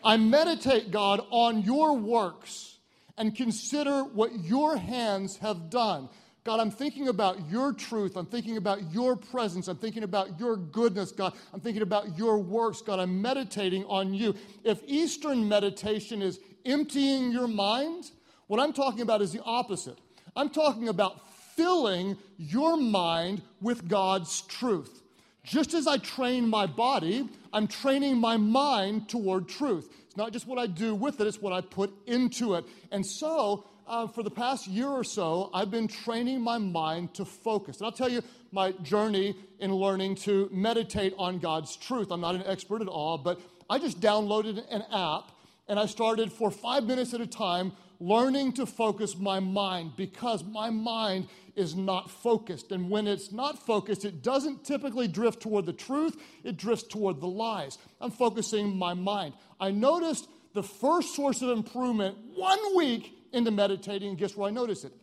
I 0.04 0.18
meditate, 0.18 0.92
God, 0.92 1.26
on 1.30 1.62
your 1.62 1.96
works 1.98 2.78
and 3.18 3.36
consider 3.36 4.04
what 4.04 4.44
your 4.44 4.78
hands 4.78 5.38
have 5.38 5.70
done. 5.70 6.10
God, 6.50 6.60
I'm 6.60 6.72
thinking 6.72 7.10
about 7.10 7.38
your 7.52 7.74
truth. 7.74 8.18
I'm 8.18 8.26
thinking 8.26 8.58
about 8.58 8.92
your 8.92 9.16
presence. 9.16 9.68
I'm 9.68 9.78
thinking 9.78 10.02
about 10.02 10.40
your 10.40 10.58
goodness, 10.58 11.12
God. 11.12 11.34
I'm 11.54 11.60
thinking 11.60 11.84
about 11.84 12.18
your 12.18 12.40
works, 12.40 12.82
God. 12.82 12.98
I'm 13.00 13.22
meditating 13.22 13.86
on 13.86 14.16
you. 14.16 14.34
If 14.64 14.82
Eastern 14.88 15.48
meditation 15.48 16.24
is 16.24 16.40
emptying 16.66 17.32
your 17.32 17.48
mind, 17.48 18.10
what 18.48 18.60
I'm 18.60 18.74
talking 18.74 19.02
about 19.02 19.22
is 19.22 19.32
the 19.32 19.44
opposite. 19.44 20.00
I'm 20.36 20.50
talking 20.50 20.90
about 20.90 21.22
filling 21.56 22.18
your 22.40 22.78
mind 22.78 23.44
with 23.62 23.88
God's 23.88 24.42
truth. 24.42 25.04
Just 25.44 25.76
as 25.76 25.86
I 25.86 25.98
train 25.98 26.48
my 26.48 26.66
body, 26.66 27.30
I'm 27.54 27.68
training 27.68 28.18
my 28.18 28.38
mind 28.38 29.08
toward 29.08 29.48
truth. 29.48 29.88
It's 30.08 30.18
not 30.18 30.34
just 30.34 30.48
what 30.48 30.58
I 30.58 30.66
do 30.66 30.96
with 30.96 31.22
it, 31.22 31.28
it's 31.28 31.44
what 31.44 31.54
I 31.54 31.62
put 31.62 31.94
into 32.08 32.56
it. 32.56 32.66
And 32.92 33.06
so, 33.06 33.66
uh, 33.90 34.08
for 34.08 34.22
the 34.24 34.30
past 34.30 34.68
year 34.68 34.88
or 34.88 35.04
so, 35.04 35.50
I've 35.54 35.72
been 35.72 35.88
training 35.88 36.42
my 36.42 36.60
mind 36.60 37.16
to 37.16 37.26
focus. 37.26 37.78
And 37.78 37.86
I'll 37.86 37.92
tell 37.92 38.10
you 38.10 38.22
my 38.52 38.72
journey 38.84 39.36
in 39.60 39.74
learning 39.74 40.16
to 40.16 40.48
meditate 40.54 41.14
on 41.18 41.40
God's 41.40 41.76
truth. 41.76 42.12
I'm 42.12 42.22
not 42.22 42.36
an 42.36 42.44
expert 42.46 42.82
at 42.82 42.88
all, 42.88 43.18
but 43.18 43.42
I 43.70 43.80
just 43.80 44.00
downloaded 44.00 44.64
an 44.72 44.84
app 44.94 45.32
and 45.68 45.80
I 45.80 45.88
started 45.88 46.32
for 46.32 46.52
five 46.52 46.84
minutes 46.84 47.14
at 47.14 47.22
a 47.22 47.28
time 47.28 47.74
learning 48.00 48.54
to 48.54 48.66
focus 48.66 49.18
my 49.18 49.40
mind 49.40 49.94
because 49.98 50.44
my 50.44 50.70
mind 50.70 51.28
is 51.56 51.76
not 51.76 52.10
focused. 52.10 52.72
And 52.72 52.90
when 52.90 53.08
it's 53.08 53.32
not 53.32 53.66
focused, 53.66 54.06
it 54.06 54.24
doesn't 54.24 54.64
typically 54.64 55.08
drift 55.08 55.42
toward 55.42 55.66
the 55.66 55.74
truth, 55.74 56.16
it 56.44 56.58
drifts 56.58 56.86
toward 56.88 57.20
the 57.20 57.28
lies. 57.28 57.78
I'm 58.00 58.12
focusing 58.12 58.78
my 58.78 58.94
mind. 58.94 59.34
I 59.60 59.72
noticed 59.72 60.30
the 60.54 60.64
first 60.64 61.16
source 61.16 61.42
of 61.42 61.50
improvement 61.50 62.18
one 62.36 62.76
week 62.76 63.19
into 63.34 63.52
meditating. 63.52 64.16
Guess 64.16 64.36
where 64.36 64.48
I 64.48 64.52
noticed 64.52 64.86
it? 64.86 64.94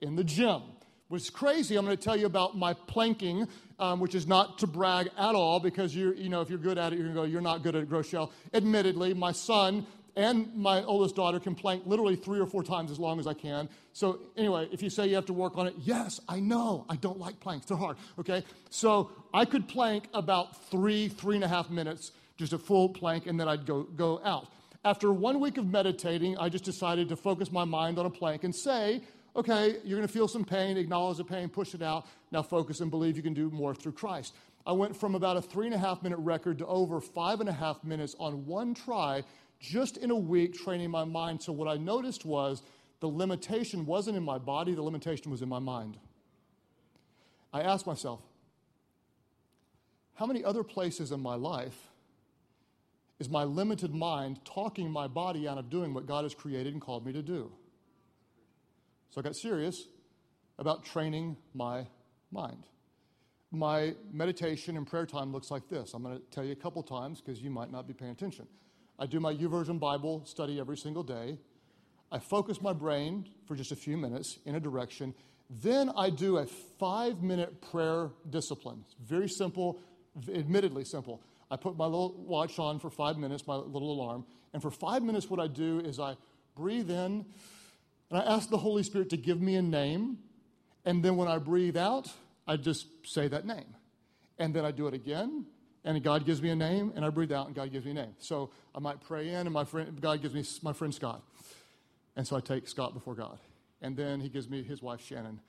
In 0.00 0.16
the 0.16 0.24
gym. 0.24 0.62
Is 1.12 1.28
crazy. 1.28 1.76
I'm 1.76 1.84
going 1.84 1.94
to 1.94 2.02
tell 2.02 2.16
you 2.16 2.24
about 2.24 2.56
my 2.56 2.72
planking, 2.72 3.46
um, 3.78 4.00
which 4.00 4.14
is 4.14 4.26
not 4.26 4.58
to 4.60 4.66
brag 4.66 5.10
at 5.18 5.34
all 5.34 5.60
because 5.60 5.94
you're 5.94 6.14
you 6.14 6.30
know 6.30 6.40
if 6.40 6.48
you're 6.48 6.58
good 6.58 6.78
at 6.78 6.94
it, 6.94 6.98
you're 6.98 7.04
going 7.04 7.14
to 7.14 7.20
go. 7.20 7.26
You're 7.26 7.42
not 7.42 7.62
good 7.62 7.76
at 7.76 7.82
it, 7.82 7.90
Groeschel. 7.90 8.30
Admittedly, 8.54 9.12
my 9.12 9.30
son 9.30 9.86
and 10.16 10.54
my 10.54 10.82
oldest 10.84 11.16
daughter 11.16 11.40
can 11.40 11.54
plank 11.54 11.82
literally 11.86 12.16
three 12.16 12.40
or 12.40 12.46
four 12.46 12.62
times 12.62 12.90
as 12.90 12.98
long 12.98 13.18
as 13.18 13.26
I 13.26 13.34
can. 13.34 13.68
So, 13.92 14.20
anyway, 14.36 14.68
if 14.72 14.82
you 14.82 14.90
say 14.90 15.06
you 15.06 15.14
have 15.14 15.26
to 15.26 15.32
work 15.32 15.56
on 15.56 15.66
it, 15.66 15.74
yes, 15.78 16.20
I 16.28 16.40
know. 16.40 16.84
I 16.88 16.96
don't 16.96 17.18
like 17.18 17.40
planks, 17.40 17.66
they're 17.66 17.76
hard, 17.76 17.96
okay? 18.18 18.44
So, 18.70 19.10
I 19.32 19.44
could 19.44 19.68
plank 19.68 20.08
about 20.12 20.70
three, 20.70 21.08
three 21.08 21.36
and 21.36 21.44
a 21.44 21.48
half 21.48 21.70
minutes, 21.70 22.12
just 22.36 22.52
a 22.52 22.58
full 22.58 22.90
plank, 22.90 23.26
and 23.26 23.40
then 23.40 23.48
I'd 23.48 23.64
go, 23.64 23.84
go 23.84 24.20
out. 24.24 24.48
After 24.84 25.12
one 25.12 25.38
week 25.38 25.58
of 25.58 25.66
meditating, 25.66 26.36
I 26.38 26.48
just 26.48 26.64
decided 26.64 27.08
to 27.10 27.16
focus 27.16 27.52
my 27.52 27.64
mind 27.64 27.98
on 27.98 28.06
a 28.06 28.10
plank 28.10 28.42
and 28.42 28.54
say, 28.54 29.02
okay, 29.36 29.76
you're 29.84 29.96
going 29.96 30.06
to 30.06 30.12
feel 30.12 30.26
some 30.26 30.44
pain, 30.44 30.76
acknowledge 30.76 31.18
the 31.18 31.24
pain, 31.24 31.48
push 31.48 31.74
it 31.74 31.82
out. 31.82 32.06
Now 32.32 32.42
focus 32.42 32.80
and 32.80 32.90
believe 32.90 33.16
you 33.16 33.22
can 33.22 33.34
do 33.34 33.48
more 33.50 33.74
through 33.74 33.92
Christ. 33.92 34.34
I 34.66 34.72
went 34.72 34.96
from 34.96 35.14
about 35.14 35.36
a 35.36 35.42
three 35.42 35.66
and 35.66 35.74
a 35.74 35.78
half 35.78 36.02
minute 36.02 36.18
record 36.18 36.58
to 36.58 36.66
over 36.66 37.00
five 37.00 37.40
and 37.40 37.48
a 37.48 37.52
half 37.52 37.82
minutes 37.84 38.14
on 38.18 38.44
one 38.46 38.74
try 38.74 39.22
just 39.60 39.96
in 39.98 40.10
a 40.10 40.16
week 40.16 40.54
training 40.54 40.90
my 40.90 41.04
mind. 41.04 41.42
So, 41.42 41.52
what 41.52 41.68
I 41.68 41.76
noticed 41.76 42.24
was 42.24 42.62
the 43.00 43.08
limitation 43.08 43.86
wasn't 43.86 44.16
in 44.16 44.22
my 44.22 44.38
body, 44.38 44.74
the 44.74 44.82
limitation 44.82 45.30
was 45.30 45.42
in 45.42 45.48
my 45.48 45.58
mind. 45.58 45.96
I 47.52 47.62
asked 47.62 47.86
myself, 47.86 48.20
how 50.14 50.26
many 50.26 50.44
other 50.44 50.62
places 50.62 51.12
in 51.12 51.20
my 51.20 51.34
life 51.34 51.91
is 53.22 53.30
my 53.30 53.44
limited 53.44 53.94
mind 53.94 54.40
talking 54.44 54.90
my 54.90 55.06
body 55.06 55.46
out 55.46 55.56
of 55.56 55.70
doing 55.70 55.94
what 55.94 56.06
God 56.06 56.24
has 56.24 56.34
created 56.34 56.72
and 56.72 56.82
called 56.82 57.06
me 57.06 57.12
to 57.12 57.22
do? 57.22 57.52
So 59.10 59.20
I 59.20 59.22
got 59.22 59.36
serious 59.36 59.86
about 60.58 60.84
training 60.84 61.36
my 61.54 61.86
mind. 62.32 62.66
My 63.52 63.94
meditation 64.12 64.76
and 64.76 64.84
prayer 64.84 65.06
time 65.06 65.32
looks 65.32 65.52
like 65.52 65.68
this. 65.68 65.94
I'm 65.94 66.02
going 66.02 66.18
to 66.18 66.22
tell 66.32 66.44
you 66.44 66.50
a 66.50 66.56
couple 66.56 66.82
times 66.82 67.20
because 67.20 67.40
you 67.40 67.48
might 67.48 67.70
not 67.70 67.86
be 67.86 67.94
paying 67.94 68.10
attention. 68.10 68.48
I 68.98 69.06
do 69.06 69.20
my 69.20 69.32
YouVersion 69.32 69.78
Bible 69.78 70.24
study 70.24 70.58
every 70.58 70.76
single 70.76 71.04
day. 71.04 71.38
I 72.10 72.18
focus 72.18 72.60
my 72.60 72.72
brain 72.72 73.28
for 73.46 73.54
just 73.54 73.70
a 73.70 73.76
few 73.76 73.96
minutes 73.96 74.40
in 74.46 74.56
a 74.56 74.60
direction. 74.60 75.14
Then 75.48 75.92
I 75.96 76.10
do 76.10 76.38
a 76.38 76.46
five 76.80 77.22
minute 77.22 77.62
prayer 77.70 78.10
discipline. 78.28 78.82
It's 78.84 78.96
very 79.08 79.28
simple, 79.28 79.78
admittedly 80.34 80.84
simple. 80.84 81.22
I 81.52 81.56
put 81.56 81.76
my 81.76 81.84
little 81.84 82.14
watch 82.26 82.58
on 82.58 82.80
for 82.80 82.90
five 82.90 83.16
minutes, 83.16 83.46
my 83.46 83.54
little 83.54 83.92
alarm. 83.92 84.24
And 84.52 84.60
for 84.60 84.70
five 84.70 85.02
minutes, 85.02 85.30
what 85.30 85.38
I 85.38 85.46
do 85.46 85.78
is 85.80 86.00
I 86.00 86.16
breathe 86.56 86.90
in 86.90 87.24
and 88.10 88.18
I 88.18 88.22
ask 88.22 88.50
the 88.50 88.58
Holy 88.58 88.82
Spirit 88.82 89.10
to 89.10 89.16
give 89.16 89.40
me 89.40 89.54
a 89.56 89.62
name. 89.62 90.18
And 90.84 91.04
then 91.04 91.16
when 91.16 91.28
I 91.28 91.38
breathe 91.38 91.76
out, 91.76 92.10
I 92.48 92.56
just 92.56 92.86
say 93.04 93.28
that 93.28 93.46
name. 93.46 93.76
And 94.38 94.52
then 94.52 94.64
I 94.64 94.72
do 94.72 94.88
it 94.88 94.94
again 94.94 95.46
and 95.84 96.02
God 96.02 96.24
gives 96.24 96.40
me 96.40 96.50
a 96.50 96.56
name, 96.56 96.92
and 96.94 97.04
I 97.04 97.10
breathe 97.10 97.32
out, 97.32 97.46
and 97.46 97.56
God 97.56 97.72
gives 97.72 97.84
me 97.84 97.90
a 97.90 97.94
name. 97.94 98.14
So 98.18 98.50
I 98.74 98.78
might 98.78 99.00
pray 99.00 99.28
in, 99.28 99.34
and 99.34 99.52
my 99.52 99.64
friend, 99.64 100.00
God 100.00 100.22
gives 100.22 100.34
me 100.34 100.44
my 100.62 100.72
friend 100.72 100.94
Scott. 100.94 101.22
And 102.14 102.26
so 102.26 102.36
I 102.36 102.40
take 102.40 102.68
Scott 102.68 102.94
before 102.94 103.14
God. 103.14 103.38
And 103.80 103.96
then 103.96 104.20
he 104.20 104.28
gives 104.28 104.48
me 104.48 104.62
his 104.62 104.80
wife, 104.80 105.04
Shannon. 105.04 105.40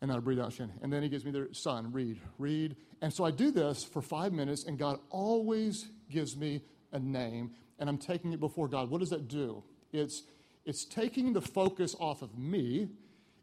And 0.00 0.12
I 0.12 0.18
breathe 0.18 0.38
out 0.38 0.52
Shannon. 0.52 0.78
And 0.82 0.92
then 0.92 1.02
he 1.02 1.08
gives 1.08 1.24
me 1.24 1.30
their 1.30 1.52
son, 1.52 1.92
read, 1.92 2.20
read. 2.38 2.76
And 3.02 3.12
so 3.12 3.24
I 3.24 3.30
do 3.30 3.50
this 3.50 3.84
for 3.84 4.00
five 4.00 4.32
minutes, 4.32 4.64
and 4.64 4.78
God 4.78 5.00
always 5.10 5.88
gives 6.10 6.36
me 6.36 6.62
a 6.92 6.98
name, 6.98 7.50
and 7.78 7.88
I'm 7.88 7.98
taking 7.98 8.32
it 8.32 8.40
before 8.40 8.68
God. 8.68 8.90
What 8.90 9.00
does 9.00 9.10
that 9.10 9.28
do? 9.28 9.62
It's, 9.92 10.22
it's 10.64 10.84
taking 10.84 11.32
the 11.32 11.40
focus 11.40 11.94
off 11.98 12.22
of 12.22 12.38
me, 12.38 12.88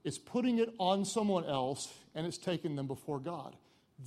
it's 0.03 0.17
putting 0.17 0.59
it 0.59 0.73
on 0.79 1.03
someone 1.03 1.45
else, 1.45 1.93
and 2.13 2.25
it's 2.25 2.37
taking 2.37 2.75
them 2.75 2.87
before 2.87 3.19
God. 3.19 3.55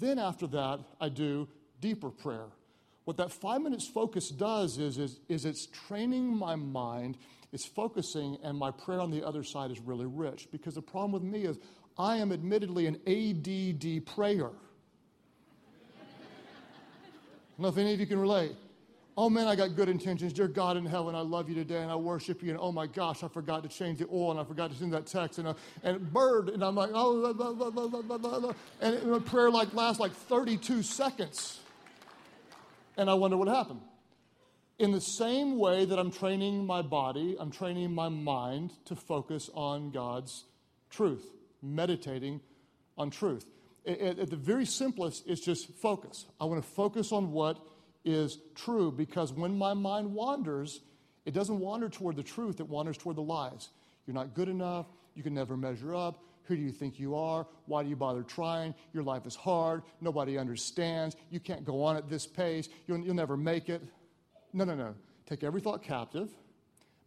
Then 0.00 0.18
after 0.18 0.46
that, 0.48 0.80
I 1.00 1.08
do 1.08 1.48
deeper 1.80 2.11
prayer. 2.11 2.46
What 3.04 3.16
that 3.16 3.32
five 3.32 3.62
minutes 3.62 3.87
focus 3.87 4.28
does 4.28 4.78
is, 4.78 4.98
is, 4.98 5.20
is 5.28 5.44
it's 5.44 5.66
training 5.66 6.37
my 6.37 6.56
mind, 6.56 7.16
it's 7.52 7.64
focusing, 7.64 8.37
and 8.42 8.58
my 8.58 8.70
prayer 8.70 9.00
on 9.00 9.11
the 9.11 9.26
other 9.26 9.42
side 9.42 9.70
is 9.70 9.80
really 9.80 10.04
rich. 10.04 10.48
Because 10.52 10.74
the 10.74 10.82
problem 10.82 11.12
with 11.12 11.22
me 11.22 11.44
is 11.44 11.58
I 11.98 12.16
am 12.16 12.32
admittedly 12.32 12.87
an 12.87 12.96
ADD 13.06 14.06
prayer. 14.06 14.50
I 17.61 17.68
if 17.68 17.76
any 17.76 17.92
of 17.92 18.00
you 18.00 18.06
can 18.06 18.20
relate 18.20 18.54
oh 19.18 19.28
man, 19.28 19.48
I 19.48 19.56
got 19.56 19.74
good 19.74 19.88
intentions. 19.88 20.32
Dear 20.32 20.46
God 20.46 20.76
in 20.76 20.87
heaven, 20.87 21.16
I 21.16 21.22
love 21.22 21.48
you 21.48 21.54
today 21.56 21.82
and 21.82 21.90
I 21.90 21.96
worship 21.96 22.40
you. 22.40 22.50
And 22.50 22.58
oh 22.58 22.70
my 22.70 22.87
gosh, 22.87 23.24
I 23.24 23.28
forgot 23.28 23.64
to 23.64 23.68
change 23.68 23.98
the 23.98 24.06
oil 24.06 24.30
and 24.30 24.38
I 24.38 24.44
forgot 24.44 24.70
to 24.70 24.76
send 24.76 24.92
that 24.92 25.06
text 25.06 25.40
and, 25.40 25.48
uh, 25.48 25.54
and 25.82 26.12
bird. 26.12 26.50
And 26.50 26.62
I'm 26.64 26.76
like, 26.76 26.90
oh, 26.94 27.34
blah, 27.34 27.52
blah, 27.52 28.28
blah, 28.28 28.52
and 28.80 29.12
the 29.12 29.20
prayer 29.20 29.50
like 29.50 29.74
lasts 29.74 29.98
like 29.98 30.12
32 30.12 30.84
seconds. 30.84 31.58
And 32.96 33.11
I 33.11 33.14
wonder 33.14 33.37
what 33.37 33.48
happened. 33.48 33.80
In 34.78 34.92
the 34.92 35.00
same 35.00 35.58
way 35.58 35.84
that 35.84 35.98
I'm 35.98 36.12
training 36.12 36.64
my 36.64 36.82
body, 36.82 37.37
I'm 37.40 37.50
training 37.50 37.92
my 37.92 38.08
mind 38.08 38.72
to 38.84 38.94
focus 38.94 39.50
on 39.52 39.90
God's 39.90 40.44
truth, 40.90 41.28
meditating 41.62 42.40
on 42.97 43.11
truth. 43.11 43.47
At, 43.87 44.18
at 44.18 44.31
the 44.31 44.37
very 44.37 44.66
simplest, 44.66 45.25
it's 45.27 45.40
just 45.40 45.73
focus. 45.77 46.27
I 46.40 46.44
want 46.44 46.62
to 46.62 46.68
focus 46.68 47.12
on 47.12 47.33
what 47.33 47.59
is 48.05 48.38
true 48.55 48.90
because 48.92 49.33
when 49.33 49.57
my 49.57 49.75
mind 49.75 50.12
wanders, 50.12 50.81
it 51.25 51.35
doesn't 51.35 51.59
wander 51.59 51.88
toward 51.88 52.16
the 52.16 52.23
truth, 52.23 52.61
it 52.61 52.68
wanders 52.68 52.97
toward 52.97 53.16
the 53.16 53.23
lies. 53.23 53.68
You're 54.07 54.14
not 54.14 54.35
good 54.35 54.49
enough. 54.49 54.87
You 55.14 55.23
can 55.23 55.35
never 55.35 55.57
measure 55.57 55.94
up. 55.94 56.23
Who 56.44 56.57
do 56.57 56.62
you 56.62 56.73
think 56.73 56.99
you 56.99 57.14
are? 57.14 57.47
Why 57.66 57.83
do 57.83 57.90
you 57.90 57.97
bother 57.97 58.23
trying? 58.23 58.75
Your 58.94 59.03
life 59.03 59.27
is 59.27 59.37
hard. 59.37 59.83
Nobody 60.01 60.38
understands. 60.38 61.14
You 61.31 61.40
can't 61.40 61.62
go 61.64 61.83
on 61.83 61.97
at 61.97 62.09
this 62.09 62.27
pace. 62.27 62.71
You'll, 62.87 63.01
you'll 63.01 63.14
never 63.14 63.37
make 63.37 63.68
it. 63.68 63.83
No, 64.55 64.64
no, 64.64 64.75
no. 64.75 64.94
Take 65.27 65.44
every 65.44 65.61
thought 65.61 65.83
captive, 65.83 66.31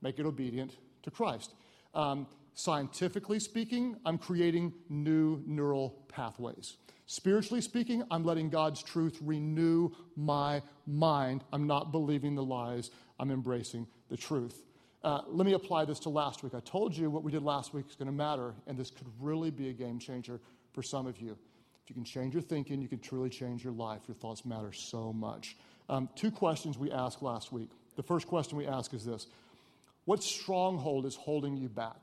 make 0.04 0.20
it 0.20 0.28
obedient 0.28 0.78
to 1.02 1.10
Christ. 1.10 1.56
Um, 1.96 2.28
scientifically 2.54 3.40
speaking, 3.40 3.96
I'm 4.06 4.18
creating 4.18 4.74
new 4.90 5.42
neural 5.46 6.06
pathways. 6.08 6.78
Spiritually 7.06 7.62
speaking, 7.62 8.04
I'm 8.10 8.24
letting 8.24 8.50
God's 8.50 8.82
truth 8.82 9.18
renew 9.22 9.90
my 10.16 10.62
mind. 10.88 11.44
I'm 11.52 11.68
not 11.68 11.92
believing 11.92 12.36
the 12.36 12.44
lies 12.44 12.92
I'm 13.20 13.32
embracing 13.32 13.86
the 14.10 14.18
truth. 14.18 14.64
Uh, 15.04 15.22
let 15.28 15.46
me 15.46 15.54
apply 15.54 15.86
this 15.86 16.00
to 16.00 16.10
last 16.10 16.44
week. 16.44 16.54
I 16.54 16.60
told 16.60 16.96
you 16.96 17.10
what 17.10 17.24
we 17.24 17.32
did 17.32 17.44
last 17.44 17.74
week 17.74 17.86
is 17.90 17.96
going 17.96 18.08
to 18.08 18.14
matter, 18.14 18.54
and 18.68 18.78
this 18.78 18.92
could 18.92 19.08
really 19.20 19.52
be 19.52 19.70
a 19.70 19.74
game 19.74 20.00
changer 20.00 20.40
for 20.74 20.84
some 20.84 21.08
of 21.08 21.20
you. 21.20 21.38
If 21.84 21.90
you 21.90 21.96
can 21.96 22.04
change 22.04 22.34
your 22.34 22.44
thinking, 22.44 22.82
you 22.82 22.88
can 22.88 23.00
truly 23.00 23.30
change 23.30 23.64
your 23.64 23.74
life. 23.74 24.02
Your 24.08 24.16
thoughts 24.16 24.46
matter 24.46 24.72
so 24.72 25.12
much. 25.12 25.58
Um, 25.90 26.08
two 26.16 26.32
questions 26.32 26.78
we 26.78 26.92
asked 26.92 27.22
last 27.22 27.52
week. 27.52 27.70
The 27.96 28.04
first 28.04 28.28
question 28.28 28.58
we 28.58 28.68
ask 28.68 28.94
is 28.94 29.04
this 29.04 29.28
What 30.06 30.24
stronghold 30.24 31.06
is 31.06 31.16
holding 31.16 31.58
you 31.58 31.68
back? 31.68 31.98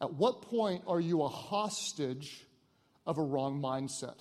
At 0.00 0.14
what 0.14 0.42
point 0.42 0.82
are 0.86 1.00
you 1.00 1.22
a 1.22 1.28
hostage 1.28 2.44
of 3.06 3.18
a 3.18 3.22
wrong 3.22 3.60
mindset? 3.60 4.18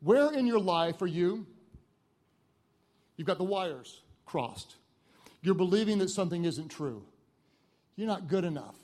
Where 0.00 0.32
in 0.32 0.46
your 0.46 0.58
life 0.58 1.00
are 1.00 1.06
you? 1.06 1.46
You've 3.16 3.26
got 3.26 3.38
the 3.38 3.44
wires 3.44 4.00
crossed. 4.26 4.74
You're 5.42 5.54
believing 5.54 5.98
that 5.98 6.10
something 6.10 6.44
isn't 6.44 6.68
true. 6.68 7.02
You're 7.96 8.08
not 8.08 8.28
good 8.28 8.44
enough. 8.44 8.74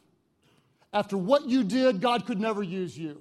After 0.93 1.17
what 1.17 1.49
you 1.49 1.65
did, 1.65 2.01
God 2.01 2.27
could 2.27 2.41
never 2.41 2.63
use 2.63 2.97
you. 2.97 3.21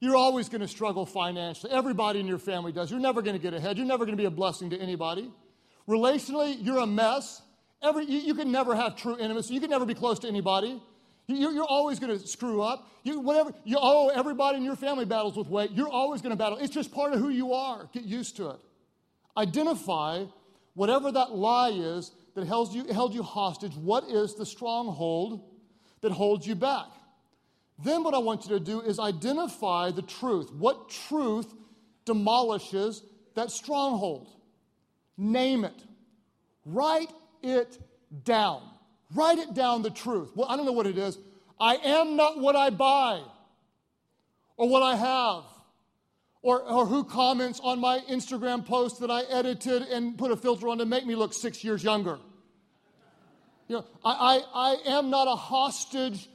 You're 0.00 0.16
always 0.16 0.48
going 0.48 0.60
to 0.60 0.68
struggle 0.68 1.06
financially. 1.06 1.72
Everybody 1.72 2.20
in 2.20 2.26
your 2.26 2.38
family 2.38 2.72
does. 2.72 2.90
You're 2.90 3.00
never 3.00 3.20
going 3.20 3.36
to 3.36 3.42
get 3.42 3.52
ahead. 3.52 3.76
You're 3.76 3.86
never 3.86 4.04
going 4.04 4.16
to 4.16 4.20
be 4.20 4.26
a 4.26 4.30
blessing 4.30 4.70
to 4.70 4.78
anybody. 4.78 5.30
Relationally, 5.88 6.56
you're 6.60 6.78
a 6.78 6.86
mess. 6.86 7.42
Every, 7.82 8.04
you, 8.04 8.18
you 8.18 8.34
can 8.34 8.52
never 8.52 8.76
have 8.76 8.96
true 8.96 9.18
intimacy. 9.18 9.54
You 9.54 9.60
can 9.60 9.70
never 9.70 9.86
be 9.86 9.94
close 9.94 10.20
to 10.20 10.28
anybody. 10.28 10.80
You, 11.28 11.52
you're 11.52 11.64
always 11.64 11.98
going 12.00 12.18
to 12.18 12.26
screw 12.26 12.62
up. 12.62 12.90
You, 13.04 13.20
whatever, 13.20 13.52
you, 13.64 13.76
oh, 13.78 14.08
everybody 14.08 14.56
in 14.56 14.64
your 14.64 14.76
family 14.76 15.04
battles 15.04 15.36
with 15.36 15.46
weight. 15.48 15.70
You're 15.72 15.88
always 15.88 16.22
going 16.22 16.30
to 16.30 16.36
battle. 16.36 16.58
It's 16.58 16.74
just 16.74 16.90
part 16.90 17.12
of 17.12 17.20
who 17.20 17.28
you 17.28 17.52
are. 17.52 17.88
Get 17.92 18.04
used 18.04 18.36
to 18.38 18.50
it. 18.50 18.56
Identify 19.36 20.24
whatever 20.74 21.12
that 21.12 21.32
lie 21.32 21.70
is 21.70 22.12
that 22.34 22.46
held 22.46 22.72
you, 22.72 22.86
held 22.86 23.14
you 23.14 23.22
hostage. 23.22 23.74
What 23.76 24.04
is 24.04 24.34
the 24.34 24.46
stronghold 24.46 25.42
that 26.00 26.12
holds 26.12 26.46
you 26.46 26.54
back? 26.54 26.86
Then, 27.84 28.02
what 28.02 28.14
I 28.14 28.18
want 28.18 28.44
you 28.44 28.58
to 28.58 28.64
do 28.64 28.80
is 28.80 28.98
identify 28.98 29.92
the 29.92 30.02
truth. 30.02 30.50
What 30.52 30.88
truth 30.88 31.52
demolishes 32.06 33.02
that 33.34 33.50
stronghold? 33.50 34.28
Name 35.16 35.64
it. 35.64 35.84
Write 36.64 37.12
it 37.42 37.78
down. 38.24 38.62
Write 39.14 39.38
it 39.38 39.54
down 39.54 39.82
the 39.82 39.90
truth. 39.90 40.30
Well, 40.34 40.48
I 40.48 40.56
don't 40.56 40.66
know 40.66 40.72
what 40.72 40.86
it 40.86 40.98
is. 40.98 41.18
I 41.60 41.76
am 41.76 42.16
not 42.16 42.38
what 42.38 42.56
I 42.56 42.70
buy 42.70 43.22
or 44.56 44.68
what 44.68 44.82
I 44.82 44.96
have. 44.96 45.44
Or, 46.40 46.62
or 46.62 46.86
who 46.86 47.02
comments 47.02 47.58
on 47.62 47.80
my 47.80 47.98
Instagram 48.08 48.64
post 48.64 49.00
that 49.00 49.10
I 49.10 49.22
edited 49.22 49.82
and 49.82 50.16
put 50.16 50.30
a 50.30 50.36
filter 50.36 50.68
on 50.68 50.78
to 50.78 50.86
make 50.86 51.04
me 51.04 51.16
look 51.16 51.34
six 51.34 51.64
years 51.64 51.82
younger. 51.82 52.18
You 53.66 53.76
know, 53.76 53.84
I, 54.04 54.40
I, 54.54 54.76
I 54.86 54.96
am 54.96 55.10
not 55.10 55.26
a 55.26 55.34
hostage, 55.34 56.28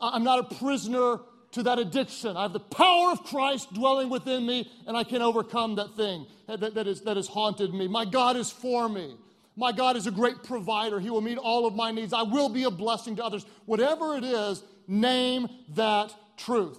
I'm 0.00 0.24
not 0.24 0.40
a 0.40 0.54
prisoner 0.56 1.20
to 1.52 1.62
that 1.62 1.78
addiction. 1.78 2.36
I 2.36 2.42
have 2.42 2.52
the 2.52 2.60
power 2.60 3.12
of 3.12 3.22
Christ 3.22 3.72
dwelling 3.72 4.10
within 4.10 4.44
me, 4.44 4.68
and 4.88 4.96
I 4.96 5.04
can 5.04 5.22
overcome 5.22 5.76
that 5.76 5.94
thing 5.96 6.26
that, 6.48 6.74
that, 6.74 6.88
is, 6.88 7.02
that 7.02 7.16
has 7.16 7.28
haunted 7.28 7.72
me. 7.72 7.86
My 7.86 8.04
God 8.04 8.36
is 8.36 8.50
for 8.50 8.88
me. 8.88 9.16
My 9.56 9.72
God 9.72 9.96
is 9.96 10.06
a 10.06 10.10
great 10.10 10.42
provider. 10.42 10.98
He 10.98 11.10
will 11.10 11.20
meet 11.20 11.38
all 11.38 11.66
of 11.66 11.74
my 11.74 11.90
needs. 11.92 12.12
I 12.12 12.22
will 12.22 12.48
be 12.48 12.64
a 12.64 12.70
blessing 12.70 13.16
to 13.16 13.24
others. 13.24 13.46
Whatever 13.66 14.16
it 14.16 14.24
is, 14.24 14.62
name 14.88 15.48
that 15.74 16.14
truth. 16.36 16.78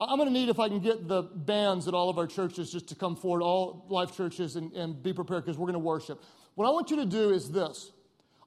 I'm 0.00 0.16
going 0.16 0.28
to 0.28 0.32
need 0.32 0.48
if 0.48 0.58
I 0.58 0.68
can 0.68 0.80
get 0.80 1.06
the 1.06 1.22
bands 1.22 1.86
at 1.86 1.94
all 1.94 2.08
of 2.08 2.18
our 2.18 2.26
churches 2.26 2.72
just 2.72 2.88
to 2.88 2.96
come 2.96 3.14
forward, 3.14 3.42
all 3.42 3.86
life 3.88 4.16
churches, 4.16 4.56
and, 4.56 4.72
and 4.72 5.00
be 5.00 5.12
prepared 5.12 5.44
because 5.44 5.56
we're 5.56 5.66
going 5.66 5.74
to 5.74 5.78
worship. 5.78 6.20
What 6.56 6.66
I 6.66 6.70
want 6.70 6.90
you 6.90 6.96
to 6.96 7.06
do 7.06 7.30
is 7.30 7.50
this 7.50 7.92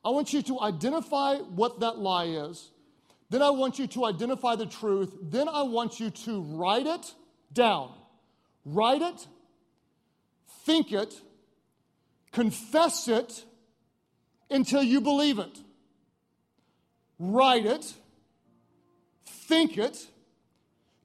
I 0.03 0.09
want 0.09 0.33
you 0.33 0.41
to 0.43 0.61
identify 0.61 1.37
what 1.37 1.79
that 1.79 1.97
lie 1.97 2.25
is. 2.25 2.71
Then 3.29 3.41
I 3.41 3.49
want 3.49 3.79
you 3.79 3.87
to 3.87 4.05
identify 4.05 4.55
the 4.55 4.67
truth. 4.67 5.13
Then 5.21 5.47
I 5.47 5.63
want 5.63 5.99
you 5.99 6.09
to 6.11 6.41
write 6.41 6.85
it 6.85 7.13
down. 7.53 7.91
Write 8.65 9.01
it, 9.01 9.27
think 10.65 10.91
it, 10.91 11.13
confess 12.35 13.07
it 13.07 13.45
until 14.49 14.83
you 14.83 14.99
believe 14.99 15.39
it. 15.39 15.57
Write 17.17 17.65
it, 17.65 17.93
think 19.25 19.77
it, 19.77 20.05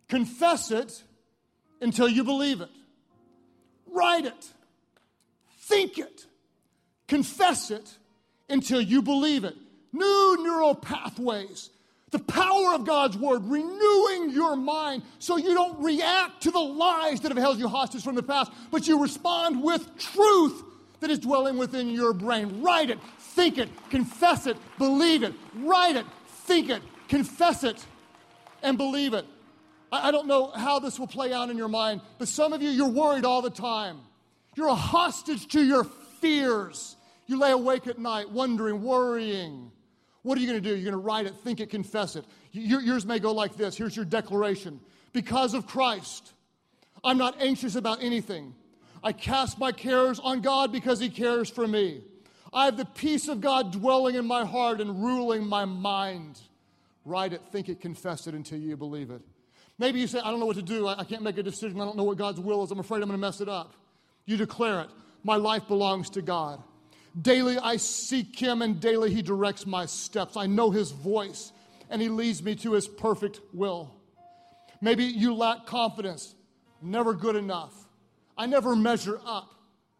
confess 0.08 0.72
it 0.72 1.04
until 1.80 2.08
you 2.08 2.24
believe 2.24 2.60
it. 2.60 2.68
Write 3.86 4.26
it, 4.26 4.44
think 5.60 5.98
it, 5.98 6.26
confess 7.06 7.70
it 7.70 7.96
until 8.48 8.80
you 8.80 9.00
believe 9.00 9.44
it. 9.44 9.54
New 9.92 10.36
neural 10.40 10.74
pathways. 10.74 11.70
The 12.10 12.18
power 12.18 12.74
of 12.74 12.84
God's 12.84 13.16
word, 13.16 13.44
renewing 13.44 14.30
your 14.30 14.56
mind 14.56 15.04
so 15.20 15.36
you 15.36 15.54
don't 15.54 15.80
react 15.80 16.42
to 16.42 16.50
the 16.50 16.58
lies 16.58 17.20
that 17.20 17.28
have 17.28 17.38
held 17.38 17.60
you 17.60 17.68
hostage 17.68 18.02
from 18.02 18.16
the 18.16 18.22
past, 18.24 18.50
but 18.72 18.88
you 18.88 19.00
respond 19.00 19.62
with 19.62 19.96
truth 19.96 20.64
that 21.00 21.10
is 21.10 21.18
dwelling 21.18 21.56
within 21.58 21.88
your 21.88 22.12
brain. 22.12 22.62
Write 22.62 22.90
it, 22.90 22.98
think 23.18 23.58
it, 23.58 23.68
confess 23.90 24.46
it, 24.46 24.56
believe 24.78 25.22
it. 25.22 25.34
Write 25.56 25.96
it, 25.96 26.06
think 26.26 26.70
it, 26.70 26.82
confess 27.08 27.64
it, 27.64 27.84
and 28.62 28.78
believe 28.78 29.14
it. 29.14 29.26
I, 29.92 30.10
don't 30.10 30.28
know 30.28 30.50
how 30.50 30.78
this 30.78 30.98
will 30.98 31.08
play 31.08 31.32
out 31.32 31.50
in 31.50 31.56
your 31.56 31.68
mind, 31.68 32.00
but 32.18 32.28
some 32.28 32.52
of 32.52 32.62
you, 32.62 32.70
you're 32.70 32.88
worried 32.88 33.24
all 33.24 33.42
the 33.42 33.50
time. 33.50 33.98
You're 34.54 34.68
a 34.68 34.74
hostage 34.74 35.48
to 35.48 35.64
your 35.64 35.84
fears. 36.20 36.96
You 37.26 37.38
lay 37.38 37.50
awake 37.50 37.86
at 37.86 37.98
night 37.98 38.30
wondering, 38.30 38.82
worrying. 38.82 39.72
What 40.22 40.36
are 40.36 40.40
you 40.40 40.46
going 40.46 40.62
to 40.62 40.68
do? 40.68 40.76
You're 40.76 40.92
going 40.92 41.02
to 41.02 41.06
write 41.06 41.26
it, 41.26 41.34
think 41.36 41.60
it, 41.60 41.70
confess 41.70 42.14
it. 42.14 42.24
yours 42.52 43.06
may 43.06 43.18
go 43.18 43.32
like 43.32 43.56
this. 43.56 43.76
Here's 43.76 43.96
your 43.96 44.04
declaration. 44.04 44.80
Because 45.12 45.54
of 45.54 45.66
Christ, 45.66 46.34
I'm 47.02 47.18
not 47.18 47.40
anxious 47.40 47.74
about 47.74 48.02
anything. 48.02 48.54
I 49.02 49.12
cast 49.12 49.58
my 49.58 49.72
cares 49.72 50.18
on 50.20 50.40
God 50.40 50.72
because 50.72 51.00
He 51.00 51.08
cares 51.08 51.48
for 51.48 51.66
me. 51.66 52.02
I 52.52 52.64
have 52.64 52.76
the 52.76 52.84
peace 52.84 53.28
of 53.28 53.40
God 53.40 53.72
dwelling 53.72 54.16
in 54.16 54.26
my 54.26 54.44
heart 54.44 54.80
and 54.80 55.02
ruling 55.02 55.46
my 55.46 55.64
mind. 55.64 56.40
Write 57.04 57.32
it, 57.32 57.42
think 57.50 57.68
it, 57.68 57.80
confess 57.80 58.26
it 58.26 58.34
until 58.34 58.58
you 58.58 58.76
believe 58.76 59.10
it. 59.10 59.22
Maybe 59.78 60.00
you 60.00 60.06
say, 60.06 60.18
I 60.18 60.30
don't 60.30 60.40
know 60.40 60.46
what 60.46 60.56
to 60.56 60.62
do. 60.62 60.86
I, 60.86 61.00
I 61.00 61.04
can't 61.04 61.22
make 61.22 61.38
a 61.38 61.42
decision. 61.42 61.80
I 61.80 61.84
don't 61.84 61.96
know 61.96 62.04
what 62.04 62.18
God's 62.18 62.40
will 62.40 62.62
is. 62.62 62.70
I'm 62.70 62.80
afraid 62.80 63.02
I'm 63.02 63.08
going 63.08 63.18
to 63.18 63.26
mess 63.26 63.40
it 63.40 63.48
up. 63.48 63.74
You 64.26 64.36
declare 64.36 64.82
it. 64.82 64.90
My 65.24 65.36
life 65.36 65.66
belongs 65.68 66.10
to 66.10 66.22
God. 66.22 66.62
Daily 67.20 67.58
I 67.58 67.76
seek 67.76 68.38
Him, 68.38 68.62
and 68.62 68.80
daily 68.80 69.12
He 69.12 69.22
directs 69.22 69.66
my 69.66 69.86
steps. 69.86 70.36
I 70.36 70.46
know 70.46 70.70
His 70.70 70.90
voice, 70.90 71.52
and 71.88 72.00
He 72.00 72.08
leads 72.08 72.42
me 72.42 72.54
to 72.56 72.72
His 72.72 72.86
perfect 72.86 73.40
will. 73.52 73.94
Maybe 74.80 75.04
you 75.04 75.34
lack 75.34 75.66
confidence, 75.66 76.34
never 76.80 77.14
good 77.14 77.36
enough. 77.36 77.74
I 78.40 78.46
never 78.46 78.74
measure 78.74 79.20
up. 79.26 79.54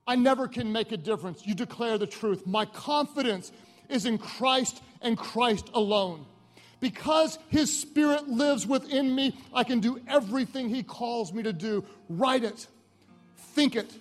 I 0.07 0.17
never 0.17 0.49
can 0.49 0.73
make 0.73 0.93
a 0.93 0.97
difference. 0.97 1.47
You 1.47 1.55
declare 1.55 1.99
the 1.99 2.07
truth. 2.07 2.47
My 2.47 2.65
confidence 2.65 3.53
is 3.91 4.07
in 4.07 4.17
Christ 4.17 4.83
and 5.03 5.15
Christ 5.19 5.69
alone. 5.75 6.25
Because 6.81 7.39
His 7.49 7.79
Spirit 7.79 8.29
lives 8.29 8.67
within 8.67 9.15
me, 9.15 9.37
I 9.53 9.63
can 9.63 9.81
do 9.81 10.01
everything 10.09 10.71
He 10.71 10.83
calls 10.83 11.35
me 11.35 11.43
to 11.43 11.53
do. 11.53 11.85
Write 12.09 12.43
it, 12.43 12.67
think 13.37 13.77
it, 13.77 13.93